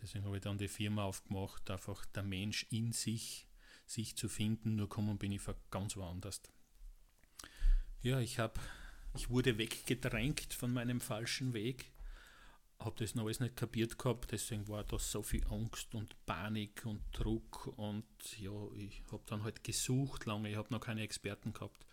Deswegen 0.00 0.24
habe 0.24 0.36
ich 0.36 0.42
dann 0.42 0.58
die 0.58 0.68
Firma 0.68 1.04
aufgemacht, 1.04 1.70
einfach 1.70 2.04
der 2.06 2.22
Mensch 2.22 2.66
in 2.70 2.92
sich, 2.92 3.46
sich 3.86 4.16
zu 4.16 4.28
finden. 4.28 4.76
Nur 4.76 4.88
kommen 4.88 5.18
bin 5.18 5.32
ich 5.32 5.42
ganz 5.70 5.96
woanders. 5.96 6.40
Ja, 8.02 8.20
ich 8.20 8.38
habe, 8.38 8.60
ich 9.16 9.28
wurde 9.28 9.58
weggedrängt 9.58 10.54
von 10.54 10.72
meinem 10.72 11.00
falschen 11.00 11.52
Weg, 11.52 11.90
habe 12.78 12.94
das 12.96 13.16
noch 13.16 13.24
alles 13.24 13.40
nicht 13.40 13.56
kapiert 13.56 13.98
gehabt, 13.98 14.30
deswegen 14.30 14.68
war 14.68 14.84
da 14.84 15.00
so 15.00 15.22
viel 15.22 15.44
Angst 15.48 15.94
und 15.96 16.14
Panik 16.24 16.86
und 16.86 17.02
Druck 17.12 17.66
und 17.76 18.06
ja, 18.38 18.52
ich 18.76 19.02
habe 19.10 19.24
dann 19.26 19.42
halt 19.42 19.64
gesucht 19.64 20.26
lange, 20.26 20.50
ich 20.50 20.56
habe 20.56 20.72
noch 20.72 20.80
keine 20.80 21.02
Experten 21.02 21.52
gehabt. 21.52 21.84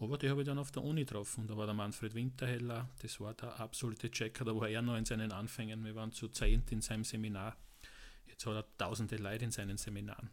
Aber 0.00 0.16
die 0.16 0.30
habe 0.30 0.42
ich 0.42 0.46
dann 0.46 0.58
auf 0.58 0.70
der 0.70 0.84
Uni 0.84 1.04
getroffen. 1.04 1.46
Da 1.46 1.56
war 1.56 1.66
der 1.66 1.74
Manfred 1.74 2.14
Winterheller, 2.14 2.88
das 3.02 3.18
war 3.20 3.34
der 3.34 3.58
absolute 3.58 4.10
Checker, 4.10 4.44
da 4.44 4.54
war 4.54 4.68
er 4.68 4.82
noch 4.82 4.96
in 4.96 5.04
seinen 5.04 5.32
Anfängen. 5.32 5.84
Wir 5.84 5.94
waren 5.94 6.12
zu 6.12 6.28
zehnt 6.28 6.70
in 6.70 6.80
seinem 6.80 7.04
Seminar. 7.04 7.56
Jetzt 8.26 8.46
hat 8.46 8.54
er 8.54 8.76
tausende 8.76 9.16
Leute 9.16 9.46
in 9.46 9.50
seinen 9.50 9.76
Seminaren. 9.76 10.30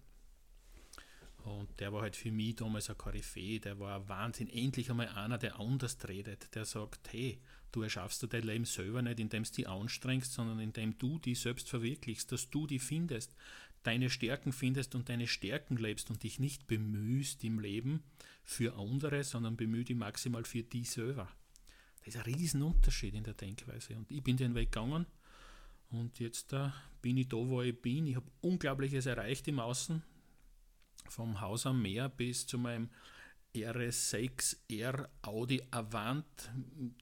Und 1.45 1.79
der 1.79 1.93
war 1.93 2.01
halt 2.01 2.15
für 2.15 2.31
mich 2.31 2.55
damals 2.55 2.89
ein 2.89 2.97
Koryphäe, 2.97 3.59
der 3.59 3.79
war 3.79 3.97
ein 3.97 4.09
Wahnsinn. 4.09 4.49
Endlich 4.49 4.89
einmal 4.89 5.09
einer, 5.09 5.37
der 5.37 5.59
anders 5.59 5.97
redet, 6.07 6.53
der 6.55 6.65
sagt, 6.65 7.13
hey, 7.13 7.39
du 7.71 7.83
erschaffst 7.83 8.23
du 8.23 8.27
dein 8.27 8.43
Leben 8.43 8.65
selber 8.65 9.01
nicht, 9.03 9.19
indem 9.19 9.43
du 9.43 9.51
dich 9.51 9.67
anstrengst, 9.67 10.33
sondern 10.33 10.59
indem 10.59 10.97
du 10.97 11.19
dich 11.19 11.39
selbst 11.39 11.69
verwirklichst, 11.69 12.31
dass 12.31 12.49
du 12.49 12.65
die 12.65 12.79
findest, 12.79 13.35
deine 13.85 14.09
Stärken 14.09 14.51
findest 14.51 14.95
und 14.95 15.09
deine 15.09 15.27
Stärken 15.27 15.77
lebst 15.77 16.09
und 16.09 16.23
dich 16.23 16.39
nicht 16.39 16.67
bemühst 16.67 17.43
im 17.43 17.59
Leben 17.59 18.03
für 18.43 18.77
andere, 18.77 19.23
sondern 19.23 19.57
bemühe 19.57 19.83
dich 19.83 19.95
maximal 19.95 20.43
für 20.43 20.63
dich 20.63 20.91
selber. 20.91 21.29
Das 21.99 22.15
ist 22.15 22.17
ein 22.17 22.33
Riesenunterschied 22.33 23.13
in 23.13 23.23
der 23.23 23.33
Denkweise. 23.33 23.95
Und 23.95 24.11
ich 24.11 24.23
bin 24.23 24.37
den 24.37 24.55
Weg 24.55 24.71
gegangen 24.71 25.05
und 25.89 26.19
jetzt 26.19 26.53
uh, 26.53 26.69
bin 27.01 27.17
ich 27.17 27.27
da, 27.27 27.37
wo 27.37 27.61
ich 27.61 27.79
bin. 27.79 28.07
Ich 28.07 28.15
habe 28.15 28.29
Unglaubliches 28.41 29.05
erreicht 29.05 29.47
im 29.47 29.59
Außen, 29.59 30.03
vom 31.09 31.41
Haus 31.41 31.65
am 31.65 31.81
Meer 31.81 32.09
bis 32.09 32.47
zu 32.47 32.57
meinem 32.57 32.89
RS6R 33.53 35.07
Audi 35.21 35.61
Avant, 35.71 36.25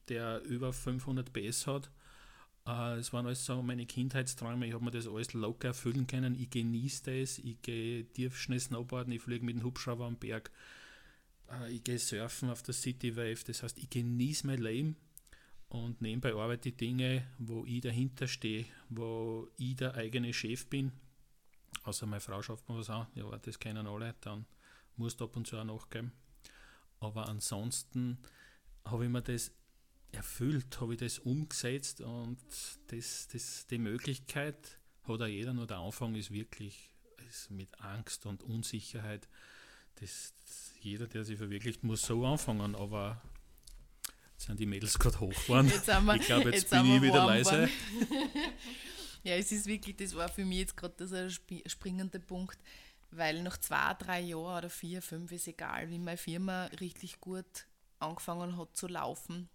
der 0.09 0.41
über 0.43 0.71
500 0.71 1.31
PS 1.33 1.67
hat. 1.67 1.91
Uh, 2.65 2.95
es 2.97 3.11
waren 3.11 3.25
alles 3.25 3.45
so 3.45 3.61
meine 3.61 3.85
Kindheitsträume. 3.85 4.65
Ich 4.65 4.73
habe 4.73 4.85
mir 4.85 4.91
das 4.91 5.07
alles 5.07 5.33
locker 5.33 5.69
erfüllen 5.69 6.07
können. 6.07 6.33
Ich 6.35 6.49
genieße 6.49 7.03
das. 7.03 7.37
Ich 7.39 7.61
gehe 7.61 8.05
tiefschnell 8.05 8.59
Snowboarden. 8.59 9.11
Ich 9.11 9.21
fliege 9.21 9.43
mit 9.43 9.57
dem 9.57 9.63
Hubschrauber 9.63 10.05
am 10.05 10.15
Berg. 10.15 10.49
Uh, 11.49 11.65
ich 11.65 11.83
gehe 11.83 11.99
surfen 11.99 12.49
auf 12.49 12.63
der 12.63 12.73
City 12.73 13.17
Wave. 13.17 13.43
Das 13.45 13.63
heißt, 13.63 13.77
ich 13.79 13.89
genieße 13.89 14.47
mein 14.47 14.59
Leben 14.59 14.95
und 15.67 16.01
nebenbei 16.01 16.33
arbeite 16.33 16.69
ich 16.69 16.77
Dinge, 16.77 17.27
wo 17.39 17.65
ich 17.65 17.81
dahinter 17.81 18.27
stehe, 18.27 18.65
wo 18.89 19.49
ich 19.57 19.75
der 19.75 19.95
eigene 19.95 20.31
Chef 20.31 20.67
bin. 20.67 20.91
Außer 21.83 22.05
meine 22.05 22.21
Frau 22.21 22.41
schafft 22.41 22.69
mir 22.69 22.77
was 22.77 22.89
an. 22.89 23.07
Ja, 23.15 23.25
das 23.39 23.59
kennen 23.59 23.87
alle. 23.87 24.15
Dann 24.21 24.45
musst 24.95 25.19
du 25.19 25.25
ab 25.25 25.35
und 25.35 25.47
zu 25.47 25.57
auch 25.57 25.63
nachgeben. 25.63 26.11
Aber 26.99 27.27
ansonsten 27.27 28.19
habe 28.85 29.05
ich 29.05 29.09
mir 29.09 29.21
das 29.21 29.51
erfüllt, 30.13 30.79
habe 30.79 30.93
ich 30.93 30.99
das 30.99 31.19
umgesetzt 31.19 32.01
und 32.01 32.37
das, 32.87 33.27
das, 33.31 33.67
die 33.67 33.77
Möglichkeit 33.77 34.77
hat 35.03 35.21
auch 35.21 35.27
jeder, 35.27 35.53
nur 35.53 35.67
der 35.67 35.77
Anfang 35.77 36.15
ist 36.15 36.31
wirklich 36.31 36.93
ist 37.33 37.51
mit 37.51 37.79
Angst 37.81 38.25
und 38.25 38.43
Unsicherheit. 38.43 39.27
Das, 39.99 40.33
jeder, 40.81 41.07
der 41.07 41.23
sich 41.23 41.37
verwirklicht, 41.37 41.83
muss 41.83 42.03
so 42.03 42.25
anfangen, 42.25 42.75
aber 42.75 43.21
jetzt 44.33 44.47
sind 44.47 44.59
die 44.59 44.65
Mädels 44.65 44.97
gerade 44.99 45.19
hoch 45.19 45.33
geworden. 45.43 45.67
ich 45.67 46.25
glaube, 46.25 46.51
jetzt, 46.51 46.63
jetzt 46.63 46.69
bin 46.69 46.85
ich 46.85 47.01
wieder 47.01 47.25
leise. 47.25 47.69
ja, 49.23 49.35
es 49.35 49.51
ist 49.51 49.65
wirklich, 49.65 49.95
das 49.95 50.15
war 50.15 50.29
für 50.29 50.45
mich 50.45 50.59
jetzt 50.59 50.77
gerade 50.77 51.07
der 51.07 51.29
springende 51.29 52.19
Punkt, 52.19 52.57
weil 53.11 53.41
nach 53.43 53.57
zwei, 53.57 53.93
drei 53.95 54.21
Jahren 54.21 54.57
oder 54.57 54.69
vier, 54.69 55.01
fünf 55.01 55.31
ist 55.31 55.47
egal, 55.47 55.89
wie 55.89 55.99
meine 55.99 56.17
Firma 56.17 56.65
richtig 56.79 57.19
gut 57.19 57.67
angefangen 57.99 58.57
hat 58.57 58.75
zu 58.75 58.87
laufen, 58.87 59.49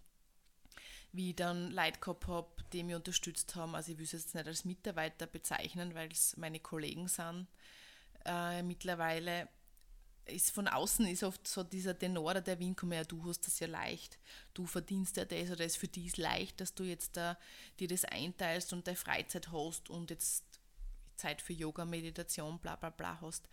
wie 1.12 1.30
ich 1.30 1.36
dann 1.36 1.70
Leute 1.70 2.00
gehabt 2.00 2.26
habe, 2.26 2.48
die 2.72 2.82
mich 2.82 2.94
unterstützt 2.94 3.54
haben. 3.54 3.74
Also 3.74 3.92
ich 3.92 3.98
will 3.98 4.04
es 4.04 4.12
jetzt 4.12 4.34
nicht 4.34 4.46
als 4.46 4.64
Mitarbeiter 4.64 5.26
bezeichnen, 5.26 5.94
weil 5.94 6.10
es 6.10 6.36
meine 6.36 6.60
Kollegen 6.60 7.08
sind. 7.08 7.46
Äh, 8.24 8.62
mittlerweile 8.62 9.48
ist 10.26 10.50
von 10.50 10.68
außen 10.68 11.06
ist 11.06 11.22
oft 11.22 11.46
so 11.48 11.64
dieser 11.64 11.98
Tenor, 11.98 12.34
der 12.34 12.58
Wien 12.58 12.76
kommt, 12.76 12.92
ja, 12.92 13.04
du 13.04 13.24
hast 13.24 13.46
das 13.46 13.60
ja 13.60 13.66
leicht, 13.66 14.18
du 14.54 14.66
verdienst 14.66 15.16
ja 15.16 15.24
das 15.24 15.50
oder 15.50 15.64
es 15.64 15.76
für 15.76 15.88
dich 15.88 16.16
leicht, 16.16 16.60
dass 16.60 16.74
du 16.74 16.84
jetzt 16.84 17.16
da 17.16 17.38
dir 17.80 17.88
das 17.88 18.04
einteilst 18.04 18.72
und 18.72 18.86
deine 18.86 18.96
Freizeit 18.96 19.50
hast 19.50 19.88
und 19.90 20.10
jetzt 20.10 20.44
Zeit 21.16 21.42
für 21.42 21.52
Yoga, 21.52 21.84
Meditation, 21.84 22.58
bla 22.58 22.76
bla 22.76 22.90
bla 22.90 23.20
hast. 23.20 23.48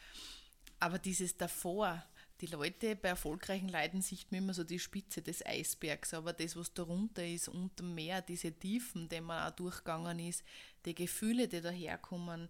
Aber 0.79 0.99
dieses 0.99 1.37
davor, 1.37 2.03
die 2.41 2.47
Leute 2.47 2.95
bei 2.95 3.09
erfolgreichen 3.09 3.69
Leuten 3.69 4.01
sieht 4.01 4.31
man 4.31 4.39
immer 4.43 4.53
so 4.53 4.63
die 4.63 4.79
Spitze 4.79 5.21
des 5.21 5.45
Eisbergs, 5.45 6.13
aber 6.13 6.33
das, 6.33 6.55
was 6.55 6.73
darunter 6.73 7.25
ist, 7.25 7.47
unter 7.47 7.83
dem 7.83 7.95
Meer, 7.95 8.21
diese 8.21 8.51
Tiefen, 8.51 9.07
die 9.07 9.21
man 9.21 9.47
auch 9.47 9.55
durchgegangen 9.55 10.19
ist, 10.19 10.43
die 10.85 10.95
Gefühle, 10.95 11.47
die 11.47 11.61
daherkommen, 11.61 12.49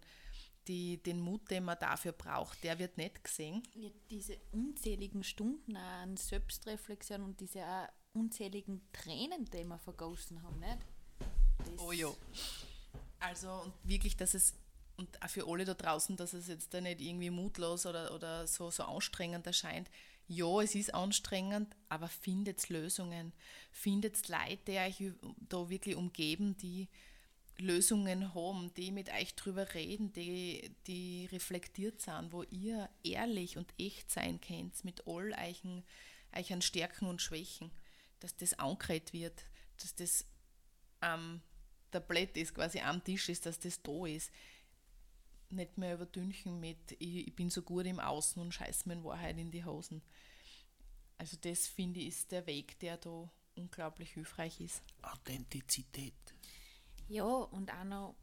die, 0.66 1.00
den 1.00 1.20
Mut, 1.20 1.48
den 1.50 1.64
man 1.64 1.78
dafür 1.78 2.12
braucht, 2.12 2.64
der 2.64 2.78
wird 2.78 2.98
nicht 2.98 3.22
gesehen. 3.22 3.62
Ja, 3.74 3.90
diese 4.10 4.36
unzähligen 4.50 5.22
Stunden 5.22 5.76
an 5.76 6.16
Selbstreflexion 6.16 7.22
und 7.22 7.38
diese 7.38 7.62
unzähligen 8.12 8.80
Tränen, 8.92 9.44
die 9.44 9.64
wir 9.64 9.78
vergossen 9.78 10.42
haben, 10.42 10.58
nicht? 10.58 10.78
Das 11.58 11.78
oh 11.78 11.92
ja. 11.92 12.12
Also 13.20 13.50
und 13.64 13.72
wirklich, 13.84 14.16
dass 14.16 14.34
es 14.34 14.54
und 14.96 15.22
auch 15.22 15.28
für 15.28 15.46
alle 15.46 15.64
da 15.64 15.74
draußen, 15.74 16.16
dass 16.16 16.32
es 16.32 16.48
jetzt 16.48 16.72
da 16.72 16.80
nicht 16.80 17.00
irgendwie 17.00 17.30
mutlos 17.30 17.86
oder, 17.86 18.14
oder 18.14 18.46
so, 18.46 18.70
so 18.70 18.84
anstrengend 18.84 19.46
erscheint. 19.46 19.90
Ja, 20.28 20.60
es 20.60 20.74
ist 20.74 20.94
anstrengend, 20.94 21.76
aber 21.88 22.08
findet 22.08 22.68
Lösungen. 22.68 23.32
Findet 23.70 24.28
Leute, 24.28 24.58
die 24.66 24.78
euch 24.78 25.12
da 25.48 25.68
wirklich 25.68 25.96
umgeben, 25.96 26.56
die 26.56 26.88
Lösungen 27.58 28.34
haben, 28.34 28.72
die 28.74 28.90
mit 28.90 29.10
euch 29.12 29.34
drüber 29.34 29.72
reden, 29.74 30.12
die, 30.12 30.74
die 30.86 31.26
reflektiert 31.30 32.00
sind, 32.00 32.32
wo 32.32 32.42
ihr 32.44 32.88
ehrlich 33.02 33.56
und 33.56 33.72
echt 33.78 34.10
sein 34.10 34.40
könnt 34.40 34.84
mit 34.84 35.06
all 35.06 35.32
euren, 35.32 35.84
euren 36.32 36.60
Stärken 36.60 37.06
und 37.06 37.22
Schwächen, 37.22 37.70
dass 38.20 38.36
das 38.36 38.58
ankret 38.58 39.12
wird, 39.12 39.44
dass 39.78 39.94
das 39.94 40.26
am 41.00 41.40
Tablett 41.90 42.36
ist, 42.36 42.54
quasi 42.54 42.80
am 42.80 43.02
Tisch 43.04 43.28
ist, 43.28 43.46
dass 43.46 43.58
das 43.58 43.80
da 43.82 44.06
ist 44.06 44.30
nicht 45.50 45.78
mehr 45.78 45.94
überdünchen 45.94 46.60
mit, 46.60 46.92
ich, 46.98 47.28
ich 47.28 47.34
bin 47.34 47.50
so 47.50 47.62
gut 47.62 47.86
im 47.86 48.00
Außen 48.00 48.40
und 48.40 48.52
scheiß 48.52 48.86
mir 48.86 48.94
in 48.94 49.04
Wahrheit 49.04 49.38
in 49.38 49.50
die 49.50 49.64
Hosen. 49.64 50.02
Also 51.18 51.36
das 51.40 51.66
finde 51.66 52.00
ich 52.00 52.08
ist 52.08 52.32
der 52.32 52.46
Weg, 52.46 52.78
der 52.80 52.98
da 52.98 53.30
unglaublich 53.54 54.12
hilfreich 54.12 54.60
ist. 54.60 54.82
Authentizität. 55.02 56.14
Ja, 57.08 57.24
und 57.24 57.72
auch 57.72 57.84
noch, 57.84 58.16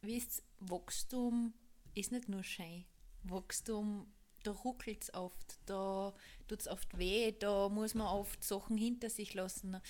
wisst 0.00 0.42
Wachstum 0.60 1.52
ist 1.94 2.12
nicht 2.12 2.28
nur 2.28 2.42
schön. 2.42 2.84
Wachstum, 3.24 4.12
da 4.42 4.52
ruckelt 4.52 5.02
es 5.02 5.14
oft, 5.14 5.58
da 5.66 6.14
tut 6.48 6.60
es 6.60 6.68
oft 6.68 6.98
weh, 6.98 7.32
da 7.32 7.68
muss 7.68 7.94
man 7.94 8.06
oft 8.06 8.42
Sachen 8.42 8.76
hinter 8.76 9.10
sich 9.10 9.34
lassen. 9.34 9.80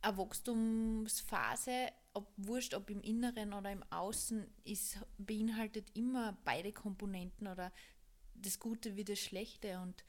Eine 0.00 0.16
Wachstumsphase 0.16 1.88
ob 2.14 2.32
wurscht, 2.36 2.74
ob 2.74 2.90
im 2.90 3.00
Inneren 3.00 3.52
oder 3.52 3.70
im 3.70 3.82
Außen, 3.90 4.46
ist, 4.64 4.98
beinhaltet 5.18 5.90
immer 5.94 6.38
beide 6.44 6.72
Komponenten 6.72 7.46
oder 7.46 7.72
das 8.34 8.58
Gute 8.58 8.96
wie 8.96 9.04
das 9.04 9.18
Schlechte. 9.18 9.78
Und 9.80 10.04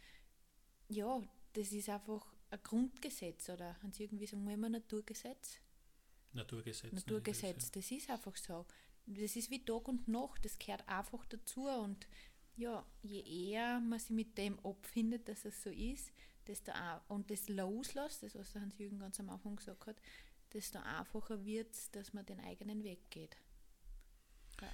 ja, 0.88 1.22
das 1.54 1.72
ist 1.72 1.90
einfach 1.90 2.26
ein 2.52 2.60
Grundgesetz 2.64 3.50
oder 3.50 3.76
Sie 3.92 4.04
irgendwie 4.04 4.26
sagen 4.26 4.46
wir 4.48 4.54
immer 4.54 4.70
Naturgesetz? 4.70 5.60
Naturgesetz. 6.34 6.92
Naturgesetz, 6.94 7.72
das 7.72 7.92
ist 7.92 8.10
einfach 8.10 8.36
so. 8.36 8.66
Das 9.06 9.36
ist 9.36 9.50
wie 9.50 9.64
Tag 9.64 9.88
und 9.88 10.08
Nacht, 10.08 10.46
das 10.46 10.58
gehört 10.60 10.88
einfach 10.88 11.26
dazu 11.26 11.68
und 11.68 12.08
ja, 12.56 12.86
je 13.02 13.22
eher 13.22 13.80
man 13.80 14.00
sich 14.00 14.10
mit 14.10 14.38
dem 14.38 14.60
abfindet, 14.66 15.28
dass 15.28 15.46
es 15.46 15.64
so 15.64 15.70
ist, 15.70 16.12
desto 16.46 16.72
auch, 16.74 17.02
und 17.08 17.32
das 17.32 17.48
loslässt, 17.48 18.22
das 18.22 18.36
was 18.36 18.52
der 18.52 18.62
Hans-Jürgen 18.62 19.00
ganz 19.00 19.20
am 19.20 19.30
Anfang 19.30 19.56
gesagt 19.56 19.88
hat, 19.88 19.96
desto 20.54 20.80
einfacher 20.80 21.44
wird 21.46 21.74
es, 21.74 21.92
dass 21.92 22.14
man 22.14 22.26
den 22.26 22.40
eigenen 22.40 22.84
Weg 22.84 23.10
geht. 23.10 23.38
Ja. 24.62 24.68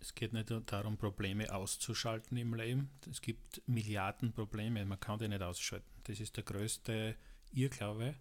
Es 0.00 0.14
geht 0.14 0.32
nicht 0.32 0.52
darum, 0.66 0.98
Probleme 0.98 1.52
auszuschalten 1.52 2.36
im 2.36 2.54
Leben. 2.54 2.90
Es 3.10 3.20
gibt 3.20 3.62
Milliarden 3.66 4.32
Probleme, 4.32 4.84
man 4.84 5.00
kann 5.00 5.18
die 5.18 5.28
nicht 5.28 5.42
ausschalten. 5.42 5.90
Das 6.04 6.20
ist 6.20 6.36
der 6.36 6.44
größte 6.44 7.16
Irrglaube. 7.52 8.14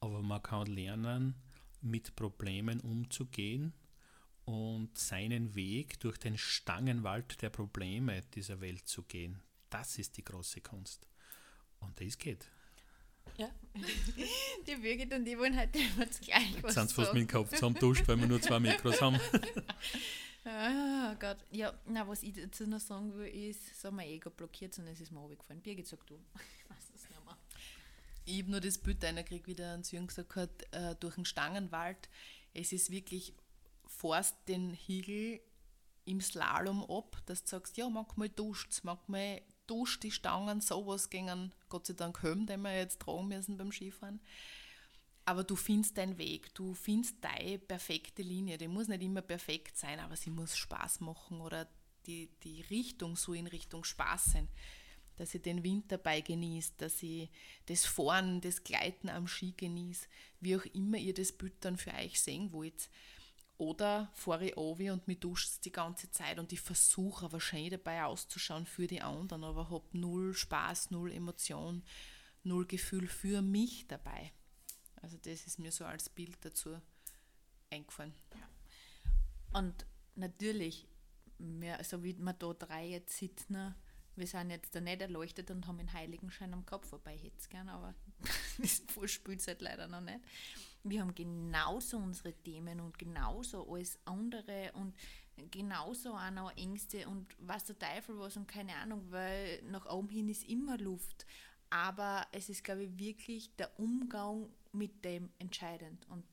Aber 0.00 0.22
man 0.22 0.42
kann 0.42 0.66
lernen, 0.66 1.34
mit 1.80 2.14
Problemen 2.16 2.80
umzugehen 2.80 3.72
und 4.44 4.96
seinen 4.96 5.54
Weg 5.54 5.98
durch 6.00 6.18
den 6.18 6.38
Stangenwald 6.38 7.40
der 7.42 7.50
Probleme 7.50 8.22
dieser 8.34 8.60
Welt 8.60 8.86
zu 8.86 9.02
gehen. 9.02 9.42
Das 9.70 9.98
ist 9.98 10.16
die 10.16 10.24
große 10.24 10.60
Kunst. 10.60 11.08
Und 11.80 12.00
das 12.00 12.18
geht. 12.18 12.50
Ja. 13.38 13.50
Die 14.66 14.76
Birgit 14.76 15.12
und 15.12 15.24
die 15.24 15.38
wollen 15.38 15.58
heute 15.58 15.78
immer 15.78 16.06
gleich 16.06 16.52
Jetzt 16.52 16.62
was 16.62 16.74
sind 16.74 16.88
sie 16.88 16.94
fast 16.94 17.12
mit 17.12 17.22
dem 17.22 17.28
Kopf 17.28 17.50
zusammenduscht, 17.50 18.08
weil 18.08 18.18
wir 18.18 18.26
nur 18.26 18.40
zwei 18.40 18.60
Mikros 18.60 19.00
haben. 19.00 19.20
Ah 20.48 21.10
oh 21.12 21.16
Gott. 21.18 21.38
Ja, 21.50 21.74
na, 21.86 22.06
was 22.06 22.22
ich 22.22 22.34
dazu 22.34 22.68
noch 22.68 22.78
sagen 22.78 23.12
will, 23.16 23.26
ist, 23.26 23.80
so 23.80 23.90
mein 23.90 24.06
Ego 24.08 24.30
blockiert 24.30 24.78
und 24.78 24.86
es 24.86 25.00
ist 25.00 25.10
mir 25.10 25.18
runtergefallen. 25.18 25.60
Birgit, 25.60 25.88
sag 25.88 26.06
du. 26.06 26.14
Ich 26.14 26.70
weiß 26.70 26.84
es 26.94 27.08
nicht 27.10 27.24
mehr. 27.24 27.36
Ich 28.24 28.42
habe 28.42 28.52
nur 28.52 28.60
das 28.60 28.78
Bild 28.78 29.04
einer 29.04 29.24
gekriegt, 29.24 29.48
wie 29.48 29.56
der 29.56 29.70
Hans 29.70 29.90
Jürgen 29.90 30.06
gesagt 30.06 30.36
hat, 30.36 30.72
äh, 30.72 30.94
durch 31.00 31.16
den 31.16 31.24
Stangenwald. 31.24 32.08
Es 32.54 32.72
ist 32.72 32.92
wirklich, 32.92 33.34
forst 33.86 34.36
den 34.46 34.74
Hügel 34.74 35.40
im 36.04 36.20
Slalom 36.20 36.84
ab, 36.88 37.20
dass 37.26 37.42
du 37.42 37.50
sagst, 37.50 37.76
ja, 37.76 37.88
manchmal 37.88 38.28
duscht 38.28 38.70
es, 38.70 38.84
manchmal 38.84 39.42
duscht 39.66 40.02
die 40.02 40.10
Stangen, 40.10 40.60
sowas 40.60 41.10
gingen 41.10 41.52
Gott 41.68 41.86
sei 41.86 41.94
Dank 41.94 42.22
Helm, 42.22 42.46
den 42.46 42.62
wir 42.62 42.76
jetzt 42.76 43.00
tragen 43.00 43.28
müssen 43.28 43.56
beim 43.56 43.72
Skifahren. 43.72 44.20
Aber 45.24 45.42
du 45.42 45.56
findest 45.56 45.98
deinen 45.98 46.18
Weg, 46.18 46.54
du 46.54 46.74
findest 46.74 47.16
deine 47.20 47.58
perfekte 47.58 48.22
Linie. 48.22 48.58
Die 48.58 48.68
muss 48.68 48.88
nicht 48.88 49.02
immer 49.02 49.22
perfekt 49.22 49.76
sein, 49.76 49.98
aber 49.98 50.16
sie 50.16 50.30
muss 50.30 50.56
Spaß 50.56 51.00
machen 51.00 51.40
oder 51.40 51.68
die, 52.06 52.30
die 52.44 52.62
Richtung 52.62 53.16
so 53.16 53.32
in 53.32 53.48
Richtung 53.48 53.82
Spaß 53.82 54.26
sein. 54.26 54.48
dass 55.16 55.34
ich 55.34 55.42
den 55.42 55.64
Wind 55.64 55.90
dabei 55.90 56.20
genieße, 56.20 56.74
dass 56.76 57.02
ich 57.02 57.30
das 57.66 57.86
Fahren, 57.86 58.40
das 58.40 58.62
Gleiten 58.62 59.08
am 59.08 59.26
Ski 59.26 59.54
genieße, 59.56 60.06
wie 60.40 60.56
auch 60.56 60.64
immer 60.66 60.98
ihr 60.98 61.14
das 61.14 61.32
Bild 61.32 61.54
dann 61.60 61.76
für 61.76 61.92
euch 61.94 62.20
sehen 62.20 62.52
wollt. 62.52 62.88
Oder 63.58 64.10
fahre 64.12 64.48
ich 64.48 64.56
runter 64.56 64.92
und 64.92 65.08
mich 65.08 65.20
duscht 65.20 65.64
die 65.64 65.72
ganze 65.72 66.10
Zeit 66.10 66.38
und 66.38 66.52
ich 66.52 66.60
versuche 66.60 67.40
schön 67.40 67.70
dabei 67.70 68.04
auszuschauen 68.04 68.66
für 68.66 68.86
die 68.86 69.00
anderen, 69.00 69.44
aber 69.44 69.70
habe 69.70 69.86
null 69.92 70.34
Spaß, 70.34 70.90
null 70.90 71.10
Emotion, 71.10 71.82
null 72.42 72.66
Gefühl 72.66 73.08
für 73.08 73.40
mich 73.40 73.86
dabei. 73.86 74.32
Also 75.00 75.16
das 75.18 75.46
ist 75.46 75.58
mir 75.58 75.72
so 75.72 75.86
als 75.86 76.08
Bild 76.10 76.36
dazu 76.44 76.78
eingefallen. 77.70 78.14
Und 79.52 79.86
natürlich, 80.16 80.86
wir, 81.38 81.82
so 81.82 82.02
wie 82.02 82.16
wir 82.18 82.32
da 82.34 82.52
drei 82.52 82.88
jetzt 82.88 83.16
sitzen, 83.16 83.74
wir 84.16 84.26
sind 84.26 84.50
jetzt 84.50 84.74
da 84.74 84.80
nicht 84.80 85.00
erleuchtet 85.00 85.50
und 85.50 85.66
haben 85.66 85.78
einen 85.78 85.92
Heiligenschein 85.92 86.52
am 86.52 86.66
Kopf, 86.66 86.92
wobei 86.92 87.16
hätte 87.16 87.38
es 87.38 87.48
gerne, 87.48 87.72
aber 87.72 87.94
spielt 89.06 89.46
halt 89.46 89.60
leider 89.62 89.88
noch 89.88 90.00
nicht. 90.00 90.20
Wir 90.84 91.00
haben 91.00 91.14
genauso 91.14 91.98
unsere 91.98 92.32
Themen 92.32 92.80
und 92.80 92.98
genauso 92.98 93.68
alles 93.68 93.98
andere 94.04 94.72
und 94.74 94.94
genauso 95.50 96.14
auch 96.14 96.30
noch 96.30 96.56
Ängste 96.56 97.08
und 97.08 97.26
was 97.38 97.64
der 97.64 97.78
Teufel 97.78 98.18
was 98.18 98.36
und 98.36 98.46
keine 98.46 98.74
Ahnung, 98.76 99.04
weil 99.10 99.62
nach 99.64 99.86
oben 99.86 100.08
hin 100.08 100.28
ist 100.28 100.48
immer 100.48 100.78
Luft. 100.78 101.26
Aber 101.68 102.26
es 102.32 102.48
ist, 102.48 102.62
glaube 102.62 102.84
ich, 102.84 102.98
wirklich 102.98 103.54
der 103.56 103.78
Umgang 103.78 104.48
mit 104.72 105.04
dem 105.04 105.30
entscheidend. 105.38 106.06
Und 106.08 106.24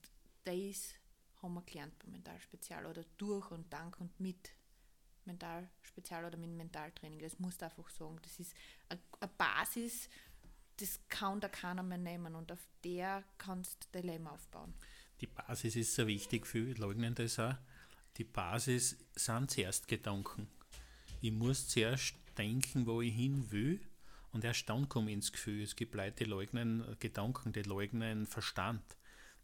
das 0.44 0.94
haben 1.42 1.56
wir 1.56 1.64
gelernt 1.64 1.98
beim 2.00 2.12
Mentalspezial 2.12 2.86
oder 2.86 3.04
durch 3.18 3.50
und 3.52 3.72
dank 3.74 4.00
und 4.00 4.18
mit 4.20 4.52
Mentalspezial 5.26 6.26
oder 6.26 6.38
mit 6.38 6.52
Mentaltraining. 6.52 7.20
Das 7.20 7.40
musst 7.40 7.62
du 7.62 7.66
einfach 7.66 7.90
sagen. 7.90 8.20
Das 8.22 8.40
ist 8.40 8.54
eine 8.90 9.32
Basis, 9.38 10.08
das 10.78 11.00
kann 11.10 11.40
da 11.40 11.48
keiner 11.48 11.84
mehr 11.84 11.98
nehmen 11.98 12.36
und 12.36 12.52
auf 12.52 12.68
der 12.84 13.24
kannst 13.38 13.84
du 13.84 13.88
dein 13.92 14.04
Leben 14.04 14.28
aufbauen. 14.28 14.74
Die 15.22 15.28
Basis 15.28 15.76
ist 15.76 15.96
sehr 15.96 16.08
wichtig, 16.08 16.48
viele 16.48 16.74
leugnen 16.74 17.16
das 17.16 17.40
auch. 17.40 17.56
Die 18.18 18.24
Basis 18.24 18.98
sind 19.16 19.52
zuerst 19.52 19.88
Gedanken. 19.88 20.48
Ich 21.22 21.32
muss 21.32 21.68
zuerst 21.68 22.16
denken, 22.38 22.86
wo 22.86 23.02
ich 23.02 23.14
hin 23.14 23.52
will 23.52 23.80
und 24.34 24.44
erst 24.44 24.68
dann 24.68 24.90
komme 24.90 25.12
ich 25.12 25.16
ins 25.16 25.32
Gefühl. 25.32 25.64
Es 25.64 25.76
gibt 25.76 25.96
Leute, 25.96 26.24
die 26.24 26.30
leugnen 26.30 26.84
Gedanken, 27.00 27.54
die 27.54 27.62
leugnen 27.62 28.26
Verstand. 28.26 28.84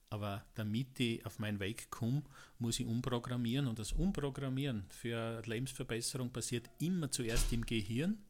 Aber 0.09 0.43
damit 0.55 0.99
ich 0.99 1.23
auf 1.25 1.37
meinen 1.37 1.59
Weg 1.59 1.91
komme, 1.91 2.23
muss 2.57 2.79
ich 2.79 2.87
umprogrammieren. 2.87 3.67
Und 3.67 3.77
das 3.77 3.91
Umprogrammieren 3.93 4.85
für 4.89 5.41
Lebensverbesserung 5.45 6.31
passiert 6.31 6.69
immer 6.79 7.11
zuerst 7.11 7.53
im 7.53 7.63
Gehirn, 7.65 8.25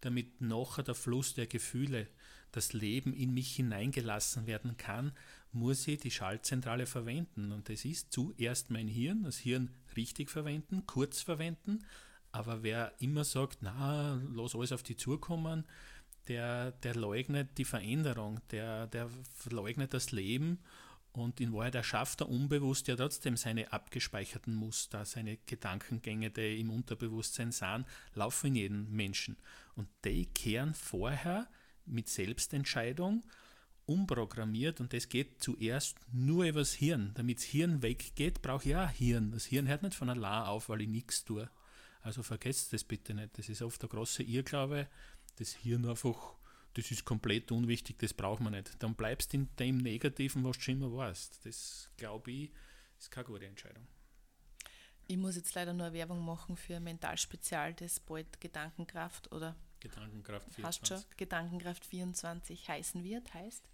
damit 0.00 0.40
nachher 0.40 0.82
der 0.82 0.94
Fluss 0.94 1.34
der 1.34 1.46
Gefühle, 1.46 2.08
das 2.52 2.72
Leben 2.72 3.12
in 3.12 3.34
mich 3.34 3.54
hineingelassen 3.56 4.46
werden 4.46 4.76
kann, 4.76 5.12
muss 5.52 5.86
ich 5.88 6.00
die 6.00 6.10
Schaltzentrale 6.10 6.86
verwenden. 6.86 7.52
Und 7.52 7.68
das 7.68 7.84
ist 7.84 8.12
zuerst 8.12 8.70
mein 8.70 8.88
Hirn, 8.88 9.24
das 9.24 9.38
Hirn 9.38 9.70
richtig 9.96 10.30
verwenden, 10.30 10.84
kurz 10.86 11.22
verwenden. 11.22 11.84
Aber 12.32 12.62
wer 12.62 12.92
immer 13.00 13.24
sagt, 13.24 13.58
na, 13.62 14.20
lass 14.32 14.54
alles 14.54 14.72
auf 14.72 14.82
die 14.82 14.96
zukommen, 14.96 15.64
der, 16.28 16.72
der 16.72 16.94
leugnet 16.94 17.56
die 17.56 17.64
Veränderung, 17.64 18.40
der, 18.50 18.86
der 18.86 19.08
leugnet 19.50 19.94
das 19.94 20.12
Leben 20.12 20.58
und 21.12 21.40
in 21.40 21.52
Wahrheit 21.52 21.74
erschafft 21.74 22.20
er 22.20 22.28
unbewusst 22.28 22.86
ja 22.86 22.94
trotzdem 22.94 23.36
seine 23.36 23.72
abgespeicherten 23.72 24.54
Muster, 24.54 25.04
seine 25.04 25.38
Gedankengänge, 25.46 26.30
die 26.30 26.60
im 26.60 26.70
Unterbewusstsein 26.70 27.50
sind, 27.50 27.86
laufen 28.14 28.48
in 28.48 28.54
jedem 28.54 28.90
Menschen. 28.90 29.36
Und 29.74 29.88
die 30.04 30.26
kehren 30.26 30.74
vorher 30.74 31.48
mit 31.88 32.08
Selbstentscheidung 32.08 33.24
umprogrammiert 33.86 34.80
und 34.80 34.92
das 34.92 35.08
geht 35.08 35.42
zuerst 35.42 35.96
nur 36.12 36.44
übers 36.44 36.74
Hirn. 36.74 37.12
Damit 37.14 37.38
das 37.38 37.44
Hirn 37.44 37.82
weggeht, 37.82 38.42
brauche 38.42 38.68
ich 38.68 38.76
auch 38.76 38.90
Hirn. 38.90 39.30
Das 39.32 39.46
Hirn 39.46 39.66
hört 39.66 39.82
nicht 39.82 39.94
von 39.94 40.10
allein 40.10 40.44
auf, 40.44 40.68
weil 40.68 40.82
ich 40.82 40.88
nichts 40.88 41.24
tue. 41.24 41.48
Also 42.02 42.22
vergesst 42.22 42.72
das 42.72 42.84
bitte 42.84 43.14
nicht. 43.14 43.38
Das 43.38 43.48
ist 43.48 43.62
oft 43.62 43.80
der 43.80 43.88
große 43.88 44.22
Irrglaube, 44.22 44.88
das 45.36 45.54
Hirn 45.54 45.86
einfach 45.86 46.38
das 46.74 46.92
ist 46.92 47.04
komplett 47.04 47.50
unwichtig, 47.50 47.98
das 47.98 48.14
braucht 48.14 48.40
man 48.40 48.52
nicht. 48.52 48.80
Dann 48.80 48.94
bleibst 48.94 49.32
du 49.32 49.38
in 49.38 49.48
dem 49.56 49.78
Negativen, 49.78 50.44
was 50.44 50.58
du 50.58 50.62
schon 50.62 50.74
immer 50.74 50.92
warst. 50.92 51.44
Das, 51.44 51.90
glaube 51.96 52.30
ich, 52.30 52.52
ist 52.98 53.10
keine 53.10 53.26
gute 53.26 53.46
Entscheidung. 53.46 53.86
Ich 55.08 55.16
muss 55.16 55.34
jetzt 55.34 55.54
leider 55.54 55.72
nur 55.72 55.92
Werbung 55.92 56.24
machen 56.24 56.56
für 56.56 56.78
Mentalspezial, 56.78 57.74
das 57.74 57.98
bald 57.98 58.40
Gedankenkraft 58.40 59.32
oder 59.32 59.56
Gedankenkraft 59.80 60.52
24. 60.52 60.88
Schon, 60.88 61.16
Gedankenkraft 61.16 61.84
24 61.84 62.68
heißen 62.68 63.04
wird, 63.04 63.32
heißt. 63.34 63.64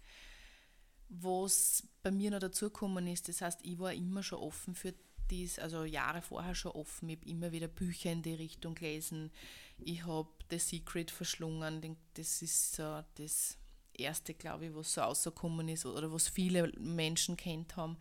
Was 1.09 1.83
bei 2.01 2.11
mir 2.11 2.31
noch 2.31 2.39
dazugekommen 2.39 3.07
ist, 3.07 3.29
das 3.29 3.41
heißt, 3.41 3.59
ich 3.63 3.77
war 3.77 3.93
immer 3.93 4.23
schon 4.23 4.39
offen 4.39 4.75
für 4.75 4.93
dies, 5.29 5.59
also 5.59 5.83
Jahre 5.83 6.21
vorher 6.21 6.55
schon 6.55 6.71
offen. 6.71 7.09
Ich 7.09 7.17
habe 7.17 7.29
immer 7.29 7.51
wieder 7.51 7.67
Bücher 7.67 8.11
in 8.11 8.21
die 8.21 8.33
Richtung 8.33 8.75
gelesen. 8.75 9.31
Ich 9.77 10.05
habe 10.05 10.29
The 10.49 10.59
Secret 10.59 11.11
verschlungen. 11.11 11.97
Das 12.13 12.41
ist 12.41 12.75
so 12.75 13.03
das 13.15 13.57
erste, 13.93 14.33
glaube 14.33 14.67
ich, 14.67 14.75
was 14.75 14.93
so 14.93 15.01
rausgekommen 15.01 15.69
ist 15.69 15.85
oder 15.85 16.11
was 16.11 16.27
viele 16.27 16.71
Menschen 16.79 17.37
kennt 17.37 17.75
haben. 17.75 17.97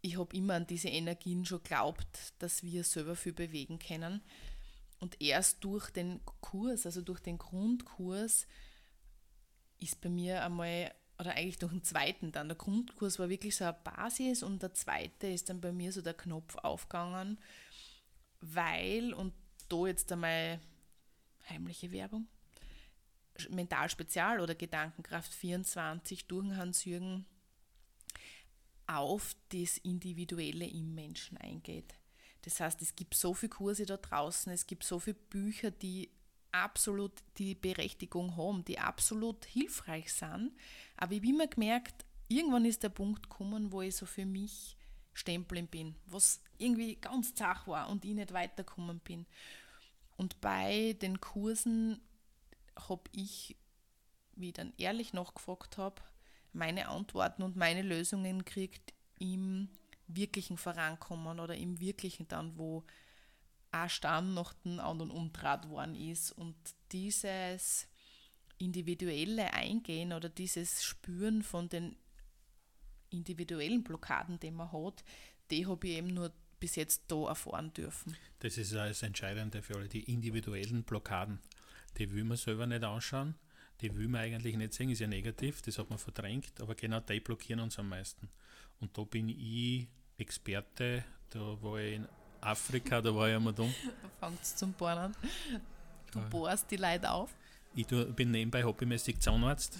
Ich 0.00 0.18
habe 0.18 0.36
immer 0.36 0.54
an 0.54 0.66
diese 0.66 0.88
Energien 0.88 1.44
schon 1.44 1.62
geglaubt, 1.62 2.34
dass 2.38 2.62
wir 2.62 2.84
selber 2.84 3.16
viel 3.16 3.32
bewegen 3.32 3.78
können. 3.78 4.22
Und 4.98 5.20
erst 5.20 5.62
durch 5.62 5.90
den 5.90 6.20
Kurs, 6.40 6.86
also 6.86 7.02
durch 7.02 7.20
den 7.20 7.38
Grundkurs, 7.38 8.46
ist 9.78 10.00
bei 10.00 10.08
mir 10.08 10.42
einmal, 10.44 10.94
oder 11.18 11.32
eigentlich 11.32 11.58
durch 11.58 11.72
den 11.72 11.82
zweiten 11.82 12.32
dann, 12.32 12.48
der 12.48 12.56
Grundkurs 12.56 13.18
war 13.18 13.28
wirklich 13.28 13.56
so 13.56 13.64
eine 13.64 13.76
Basis 13.84 14.42
und 14.42 14.62
der 14.62 14.72
zweite 14.74 15.26
ist 15.26 15.48
dann 15.48 15.60
bei 15.60 15.72
mir 15.72 15.92
so 15.92 16.00
der 16.00 16.14
Knopf 16.14 16.56
aufgegangen, 16.56 17.38
weil, 18.40 19.12
und 19.12 19.34
da 19.68 19.86
jetzt 19.86 20.10
einmal 20.12 20.60
heimliche 21.48 21.92
Werbung, 21.92 22.26
Mentalspezial 23.50 24.40
oder 24.40 24.54
Gedankenkraft 24.54 25.32
24 25.32 26.26
durch 26.26 26.56
Hans-Jürgen 26.56 27.26
auf 28.86 29.36
das 29.50 29.78
Individuelle 29.78 30.66
im 30.66 30.94
Menschen 30.94 31.36
eingeht. 31.38 31.94
Das 32.46 32.60
heißt, 32.60 32.80
es 32.80 32.94
gibt 32.94 33.14
so 33.14 33.34
viele 33.34 33.50
Kurse 33.50 33.86
da 33.86 33.96
draußen, 33.96 34.52
es 34.52 34.68
gibt 34.68 34.84
so 34.84 35.00
viele 35.00 35.16
Bücher, 35.16 35.72
die 35.72 36.10
absolut 36.52 37.10
die 37.38 37.56
Berechtigung 37.56 38.36
haben, 38.36 38.64
die 38.64 38.78
absolut 38.78 39.44
hilfreich 39.46 40.12
sind. 40.12 40.52
Aber 40.96 41.10
ich 41.10 41.18
habe 41.18 41.28
immer 41.28 41.48
gemerkt, 41.48 42.04
irgendwann 42.28 42.64
ist 42.64 42.84
der 42.84 42.90
Punkt 42.90 43.24
gekommen, 43.24 43.72
wo 43.72 43.82
ich 43.82 43.96
so 43.96 44.06
für 44.06 44.24
mich 44.24 44.76
stempeln 45.12 45.66
bin, 45.66 45.96
was 46.06 46.40
irgendwie 46.56 46.94
ganz 46.94 47.34
zach 47.34 47.66
war 47.66 47.88
und 47.88 48.04
ich 48.04 48.14
nicht 48.14 48.32
weitergekommen 48.32 49.00
bin. 49.00 49.26
Und 50.16 50.40
bei 50.40 50.92
den 51.02 51.20
Kursen 51.20 52.00
habe 52.76 53.10
ich, 53.10 53.56
wie 54.36 54.50
ich 54.50 54.54
dann 54.54 54.72
ehrlich 54.78 55.12
nachgefragt 55.12 55.78
habe, 55.78 56.00
meine 56.52 56.90
Antworten 56.90 57.42
und 57.42 57.56
meine 57.56 57.82
Lösungen 57.82 58.44
kriegt 58.44 58.94
im 59.18 59.68
wirklichen 60.08 60.56
Vorankommen 60.56 61.40
oder 61.40 61.56
im 61.56 61.80
wirklichen 61.80 62.28
dann, 62.28 62.56
wo 62.56 62.84
ein 63.72 63.88
Stamm 63.88 64.34
nach 64.34 64.52
dem 64.64 64.80
anderen 64.80 65.10
umdraht 65.10 65.68
worden 65.68 65.94
ist. 65.94 66.32
Und 66.32 66.56
dieses 66.92 67.88
individuelle 68.58 69.52
Eingehen 69.52 70.12
oder 70.12 70.28
dieses 70.28 70.84
Spüren 70.84 71.42
von 71.42 71.68
den 71.68 71.96
individuellen 73.10 73.82
Blockaden, 73.82 74.40
die 74.40 74.50
man 74.50 74.72
hat, 74.72 75.04
die 75.50 75.66
habe 75.66 75.86
ich 75.86 75.96
eben 75.96 76.08
nur 76.08 76.32
bis 76.58 76.76
jetzt 76.76 77.04
da 77.08 77.28
erfahren 77.28 77.72
dürfen. 77.74 78.16
Das 78.40 78.56
ist 78.56 78.72
das 78.72 79.02
Entscheidende 79.02 79.62
für 79.62 79.76
alle, 79.76 79.88
die 79.88 80.10
individuellen 80.10 80.84
Blockaden. 80.84 81.40
Die 81.98 82.10
will 82.12 82.24
man 82.24 82.36
selber 82.36 82.66
nicht 82.66 82.82
anschauen, 82.82 83.34
die 83.80 83.94
will 83.94 84.08
man 84.08 84.22
eigentlich 84.22 84.56
nicht 84.56 84.72
sehen, 84.72 84.90
ist 84.90 85.00
ja 85.00 85.06
negativ, 85.06 85.62
das 85.62 85.78
hat 85.78 85.90
man 85.90 85.98
verdrängt, 85.98 86.60
aber 86.60 86.74
genau 86.74 87.00
die 87.00 87.20
blockieren 87.20 87.60
uns 87.60 87.78
am 87.78 87.88
meisten. 87.88 88.28
Und 88.80 88.96
da 88.96 89.02
bin 89.04 89.28
ich 89.28 89.88
Experte, 90.18 91.04
da 91.30 91.40
war 91.62 91.78
ich 91.78 91.96
in 91.96 92.08
Afrika, 92.40 93.00
da 93.00 93.14
war 93.14 93.28
ich 93.28 93.36
einmal 93.36 93.52
dumm. 93.52 93.74
Da 94.02 94.26
fängt 94.26 94.42
es 94.42 94.56
zum 94.56 94.72
Bohren 94.72 94.98
an. 94.98 95.16
Du 96.12 96.20
bohrst 96.30 96.70
die 96.70 96.76
Leute 96.76 97.10
auf. 97.10 97.34
Ich 97.74 97.86
bin 97.86 98.30
nebenbei 98.30 98.64
hobbymäßig 98.64 99.20
Zahnarzt. 99.20 99.78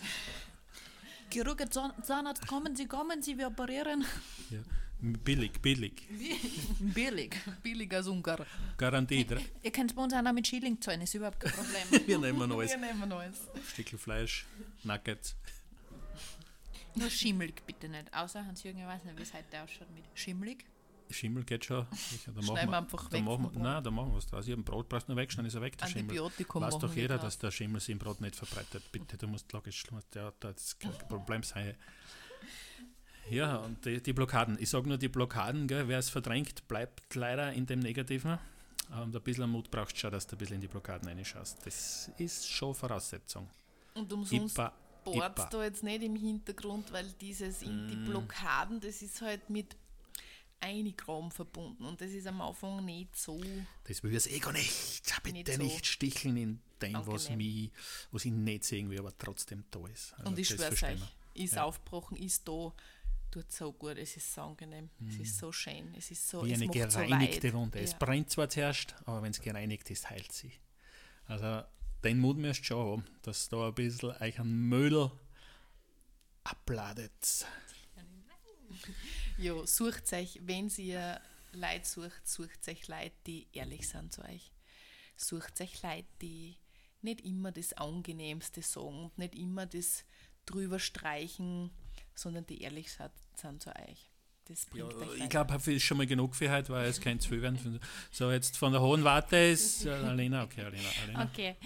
Chirurge, 1.31 1.69
Zahnarzt, 1.69 2.47
kommen 2.47 2.77
Sie, 2.77 2.87
kommen 2.87 3.23
Sie, 3.23 3.37
wir 3.37 3.49
operieren. 3.49 4.05
Ja. 4.51 4.59
Billig, 4.99 5.61
billig. 5.61 6.09
billig. 6.95 7.37
Billig 7.63 7.93
als 7.93 8.07
Ungar. 8.07 8.47
Garantiert. 8.79 9.31
Ihr, 9.33 9.41
ihr 9.63 9.71
könnt 9.71 9.95
bei 9.95 10.03
uns 10.03 10.15
auch 10.15 10.23
noch 10.23 10.33
mit 10.33 10.47
Schilling 10.47 10.81
zahlen, 10.81 11.03
ist 11.03 11.15
überhaupt 11.15 11.39
kein 11.39 11.53
Problem. 11.53 12.07
Wir 12.07 12.19
nehmen 12.19 12.51
alles. 12.51 12.71
Wir 12.71 12.79
nehmen 12.79 13.13
alles. 13.13 13.37
Stückel 13.73 13.99
Fleisch, 13.99 14.47
Nuggets. 14.85 15.37
Nur 16.95 17.11
schimmelig 17.11 17.63
bitte 17.67 17.89
nicht. 17.91 18.13
Außer 18.15 18.45
Hans-Jürgen, 18.47 18.81
ich 18.81 18.87
weiß 18.87 19.05
nicht, 19.05 19.19
wie 19.19 19.23
es 19.23 19.35
heute 19.35 19.63
ausschaut 19.63 19.91
mit 19.95 20.05
schimmelig. 20.15 20.65
Schimmel 21.11 21.45
geht 21.45 21.65
schon. 21.65 21.87
Sicher, 21.93 22.33
da 22.33 22.43
Schneiden 22.43 22.71
wir 22.71 22.79
einfach 22.79 23.09
da 23.09 23.17
weg 23.17 23.25
machen 23.25 23.51
wir. 23.53 23.61
Nein, 23.61 23.85
da 23.85 23.91
machen 23.91 24.11
wir 24.11 24.17
was 24.17 24.27
draus. 24.27 24.47
Ich 24.47 24.53
habe 24.53 24.61
ein 24.61 24.65
Brot, 24.65 24.89
brauchst 24.89 25.09
nur 25.09 25.17
wegschneiden, 25.17 25.49
ist 25.49 25.55
er 25.55 25.63
weg, 25.63 25.77
der 25.79 25.87
Schimmel. 25.87 26.03
Antibiotikum 26.03 26.63
Weiß 26.63 26.75
machen 26.75 26.89
doch 26.89 26.95
jeder, 26.95 27.19
dass 27.19 27.39
der 27.39 27.51
Schimmel 27.51 27.81
sich 27.81 27.91
im 27.91 27.99
Brot 27.99 28.21
nicht 28.21 28.37
verbreitet. 28.37 28.83
Bitte, 28.93 29.17
du 29.17 29.27
musst 29.27 29.53
logisch, 29.53 29.91
muss 29.91 30.09
der 30.11 30.33
da 30.41 30.51
jetzt 30.51 30.79
kein 30.81 30.93
Problem 31.09 31.43
sein. 31.43 31.75
Ja, 33.31 33.57
und 33.57 33.85
die, 33.85 34.01
die 34.03 34.13
Blockaden. 34.13 34.57
Ich 34.61 34.71
sage 34.71 34.89
nur, 34.89 34.99
die 34.99 35.09
Blockaden, 35.09 35.67
gell, 35.67 35.89
wer 35.89 35.99
es 35.99 36.11
verdrängt, 36.11 36.69
bleibt 36.69 37.15
leider 37.15 37.53
in 37.53 37.67
dem 37.67 37.81
Negativen. 37.81 38.39
Und 39.03 39.17
ein 39.17 39.23
bisschen 39.23 39.51
Mut 39.51 39.71
brauchst 39.71 39.97
du 39.97 40.01
schon, 40.01 40.13
dass 40.13 40.27
du 40.27 40.37
ein 40.37 40.39
bisschen 40.39 40.57
in 40.57 40.61
die 40.61 40.69
Blockaden 40.69 41.09
reinschaust. 41.09 41.59
Das 41.67 42.11
ist 42.19 42.49
schon 42.49 42.73
Voraussetzung. 42.75 43.49
Und 43.95 44.13
umsonst 44.13 44.57
bohrt 45.05 45.53
da 45.53 45.65
jetzt 45.65 45.83
nicht 45.83 46.03
im 46.03 46.15
Hintergrund, 46.15 46.93
weil 46.93 47.07
dieses 47.21 47.63
in 47.63 47.89
die 47.89 47.97
Mm. 47.97 48.05
Blockaden, 48.07 48.81
das 48.81 49.03
ist 49.03 49.21
halt 49.23 49.49
mit 49.51 49.77
Einigraum 50.61 51.31
verbunden 51.31 51.85
und 51.85 52.01
das 52.01 52.11
ist 52.11 52.27
am 52.27 52.41
Anfang 52.41 52.85
nicht 52.85 53.15
so. 53.17 53.41
Das 53.85 54.03
will 54.03 54.15
ich 54.15 54.31
eh 54.33 54.39
gar 54.39 54.53
nicht. 54.53 55.03
Bitte 55.23 55.33
Nicht 55.35 55.59
nicht, 55.59 55.79
so 55.79 55.85
sticheln 55.85 56.37
in 56.37 56.61
dem, 56.83 56.95
was, 57.07 57.31
mich, 57.31 57.71
was 58.11 58.25
ich 58.25 58.33
nicht 58.33 58.65
sehen 58.65 58.91
will, 58.91 58.99
aber 58.99 59.17
trotzdem 59.17 59.65
da 59.71 59.87
ist. 59.89 60.15
Also 60.15 60.31
und 60.31 60.39
ich 60.39 60.49
das 60.49 60.57
schwör's 60.57 60.83
euch, 60.83 60.99
ist 61.35 61.55
Ja. 61.55 61.65
aufgebrochen, 61.65 62.17
ist 62.17 62.47
da, 62.49 62.73
tut 63.31 63.53
so 63.53 63.73
gut, 63.73 63.99
es 63.99 64.17
ist 64.17 64.33
so 64.35 64.41
angenehm, 64.43 64.89
es 65.09 65.17
ist 65.17 65.39
so 65.39 65.53
schön, 65.53 65.95
es 65.95 66.11
ist 66.11 66.29
so. 66.29 66.45
Wie 66.45 66.53
es 66.53 66.61
eine 66.61 66.67
so 66.67 66.73
gereinigte 67.01 67.49
weit. 67.49 67.53
Wunde. 67.55 67.79
Es 67.81 67.93
Ja. 67.93 67.99
brennt 67.99 68.31
zwar 68.31 68.49
zuerst, 68.49 68.95
aber 69.05 69.23
wenn 69.23 69.31
es 69.31 69.41
gereinigt 69.41 69.91
ist, 69.91 70.09
heilt 70.11 70.33
sie. 70.33 70.53
Also 71.27 71.63
den 72.03 72.19
Mut 72.19 72.37
müsst 72.39 72.61
ihr 72.61 72.65
schon 72.65 72.87
haben, 72.93 73.05
dass 73.23 73.49
da 73.49 73.69
ein 73.69 73.75
bisschen 73.75 74.11
euch 74.21 74.39
ein 74.39 74.69
Müll 74.69 75.11
abladet. 76.45 77.47
Ja, 79.39 79.67
sucht 79.67 80.13
euch, 80.15 80.41
wenn 80.45 80.71
ihr 80.79 81.21
Leute 81.53 81.85
sucht, 81.85 82.27
sucht 82.27 82.69
euch 82.69 82.89
Leute, 82.89 83.13
die 83.27 83.47
ehrlich 83.53 83.87
sind 83.87 84.13
zu 84.13 84.23
euch. 84.25 84.51
Sucht 85.17 85.61
euch 85.61 85.83
Leute, 85.83 86.09
die 86.23 86.57
nicht 87.03 87.21
immer 87.21 87.53
das 87.53 87.75
Angenehmste 87.75 88.63
sagen 88.63 89.05
und 89.05 89.19
nicht 89.19 89.35
immer 89.35 89.67
das 89.67 90.05
drüber 90.47 90.79
streichen, 90.79 91.71
sondern 92.15 92.47
die 92.47 92.63
ehrlich 92.63 92.91
sind, 92.91 93.63
zu 93.63 93.71
euch. 93.77 94.11
Das 94.47 94.67
Ja, 94.73 94.87
bringt 94.87 95.11
euch 95.11 95.21
ich 95.21 95.29
glaube, 95.29 95.53
das 95.53 95.67
ist 95.67 95.83
schon 95.83 95.99
mal 95.99 96.07
genug 96.07 96.35
für 96.35 96.51
heute, 96.51 96.73
weil 96.73 96.87
es 96.89 97.01
kein 97.01 97.21
viel 97.21 97.43
werden. 97.43 97.81
So, 98.11 98.31
jetzt 98.31 98.57
von 98.57 98.73
der 98.73 98.81
hohen 98.81 99.05
Warte 99.05 99.37
ist 99.37 99.85
äh, 99.85 99.91
Alena. 99.91 100.45
Okay, 100.45 100.63
Alena. 100.63 100.89
Alena. 101.03 101.25
Okay. 101.25 101.57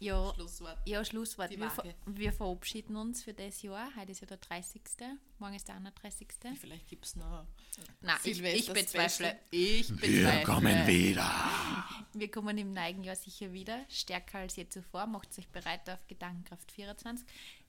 Ja, 0.00 0.32
Schlusswort. 0.34 0.78
ja 0.86 1.04
Schlusswort. 1.04 1.50
Wir, 1.50 1.70
wir 2.06 2.32
verabschieden 2.32 2.96
uns 2.96 3.22
für 3.22 3.34
das 3.34 3.60
Jahr. 3.60 3.88
Heute 3.96 4.12
ist 4.12 4.22
ja 4.22 4.26
der 4.26 4.38
30. 4.38 4.80
Morgen 5.38 5.54
ist 5.54 5.68
der 5.68 5.76
31. 5.76 6.26
Vielleicht 6.58 6.88
gibt 6.88 7.04
es 7.04 7.16
noch 7.16 7.44
Nein, 8.00 8.16
ich, 8.24 8.42
ich 8.42 8.72
bezweifle. 8.72 9.38
Ich 9.50 9.90
Wir 9.90 9.96
bezweifle. 9.96 10.44
kommen 10.44 10.86
wieder. 10.86 11.30
Wir 12.14 12.30
kommen 12.30 12.56
im 12.56 12.72
neuen 12.72 13.04
Jahr 13.04 13.16
sicher 13.16 13.52
wieder, 13.52 13.84
stärker 13.90 14.38
als 14.38 14.56
je 14.56 14.68
zuvor. 14.68 15.06
Macht 15.06 15.38
euch 15.38 15.48
bereit 15.48 15.88
auf 15.90 16.06
Gedankenkraft 16.08 16.72
24. 16.72 17.26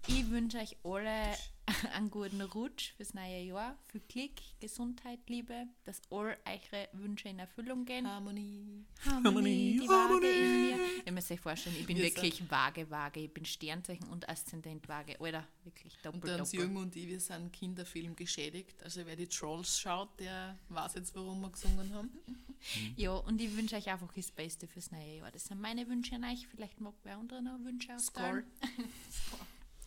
Ich 0.07 0.29
wünsche 0.29 0.57
euch 0.57 0.77
alle 0.84 1.36
einen 1.93 2.09
guten 2.09 2.41
Rutsch 2.41 2.93
fürs 2.97 3.13
neue 3.13 3.41
Jahr. 3.43 3.78
Viel 3.88 4.01
Glück, 4.07 4.32
Gesundheit, 4.59 5.19
Liebe, 5.28 5.67
dass 5.86 6.01
all 6.09 6.38
eure 6.45 6.89
Wünsche 6.93 7.30
in 7.30 7.39
Erfüllung 7.39 7.86
gehen. 7.86 8.07
Harmonie. 8.07 8.86
Harmonie, 9.05 9.80
die 9.80 9.88
Harmonie. 9.88 10.22
Waage 10.22 10.28
in 10.28 10.61
mir. 10.78 11.05
Ihr 11.05 11.11
müsst 11.11 11.32
euch 11.32 11.39
vorstellen, 11.39 11.76
ich 11.80 11.86
bin 11.86 11.97
Wir 11.97 12.05
wirklich 12.05 12.49
Waage, 12.49 12.89
Waage. 12.89 13.22
Ich 13.22 13.34
bin 13.34 13.45
Sternzeichen 13.45 14.07
und 14.09 14.28
Aszendent 14.30 14.88
Waage. 14.88 15.19
Alter, 15.19 15.47
wirklich 15.63 15.95
Und 15.95 16.05
doppelt, 16.05 16.24
dann 16.26 16.38
doppelt. 16.39 16.53
Jürgen 16.53 16.78
und 16.78 16.95
ich, 16.95 17.07
wir 17.07 17.19
sind 17.19 17.51
Kinderfilm 17.53 18.15
geschädigt. 18.15 18.82
Also 18.84 19.05
wer 19.05 19.15
die 19.15 19.28
Trolls 19.28 19.80
schaut, 19.80 20.19
der 20.19 20.57
weiß 20.69 20.95
jetzt, 20.95 21.15
warum 21.15 21.41
wir 21.41 21.49
gesungen 21.49 21.93
haben. 21.93 22.11
Ja, 22.95 23.13
und 23.13 23.41
ich 23.41 23.57
wünsche 23.57 23.76
euch 23.76 23.89
einfach 23.89 24.13
das 24.15 24.30
Beste 24.30 24.67
fürs 24.67 24.91
neue 24.91 25.17
Jahr. 25.17 25.32
Das 25.32 25.45
sind 25.45 25.59
meine 25.59 25.88
Wünsche 25.88 26.13
an 26.13 26.26
euch. 26.26 26.45
Vielleicht 26.45 26.80
mag 26.80 26.93
wer 27.01 27.17
andere 27.17 27.41
noch 27.41 27.57
Wünsche 27.63 27.97
Skoll. 27.99 28.45
ausstellen. 28.61 28.91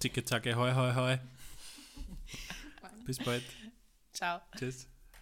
Zicke, 0.01 0.25
zacke, 0.25 0.57
hoi, 0.57 0.73
hoi, 0.75 0.93
hoi. 0.93 1.19
Bis 3.05 3.19
bald. 3.19 3.43
Ciao. 4.13 4.41
Tschüss. 4.57 4.89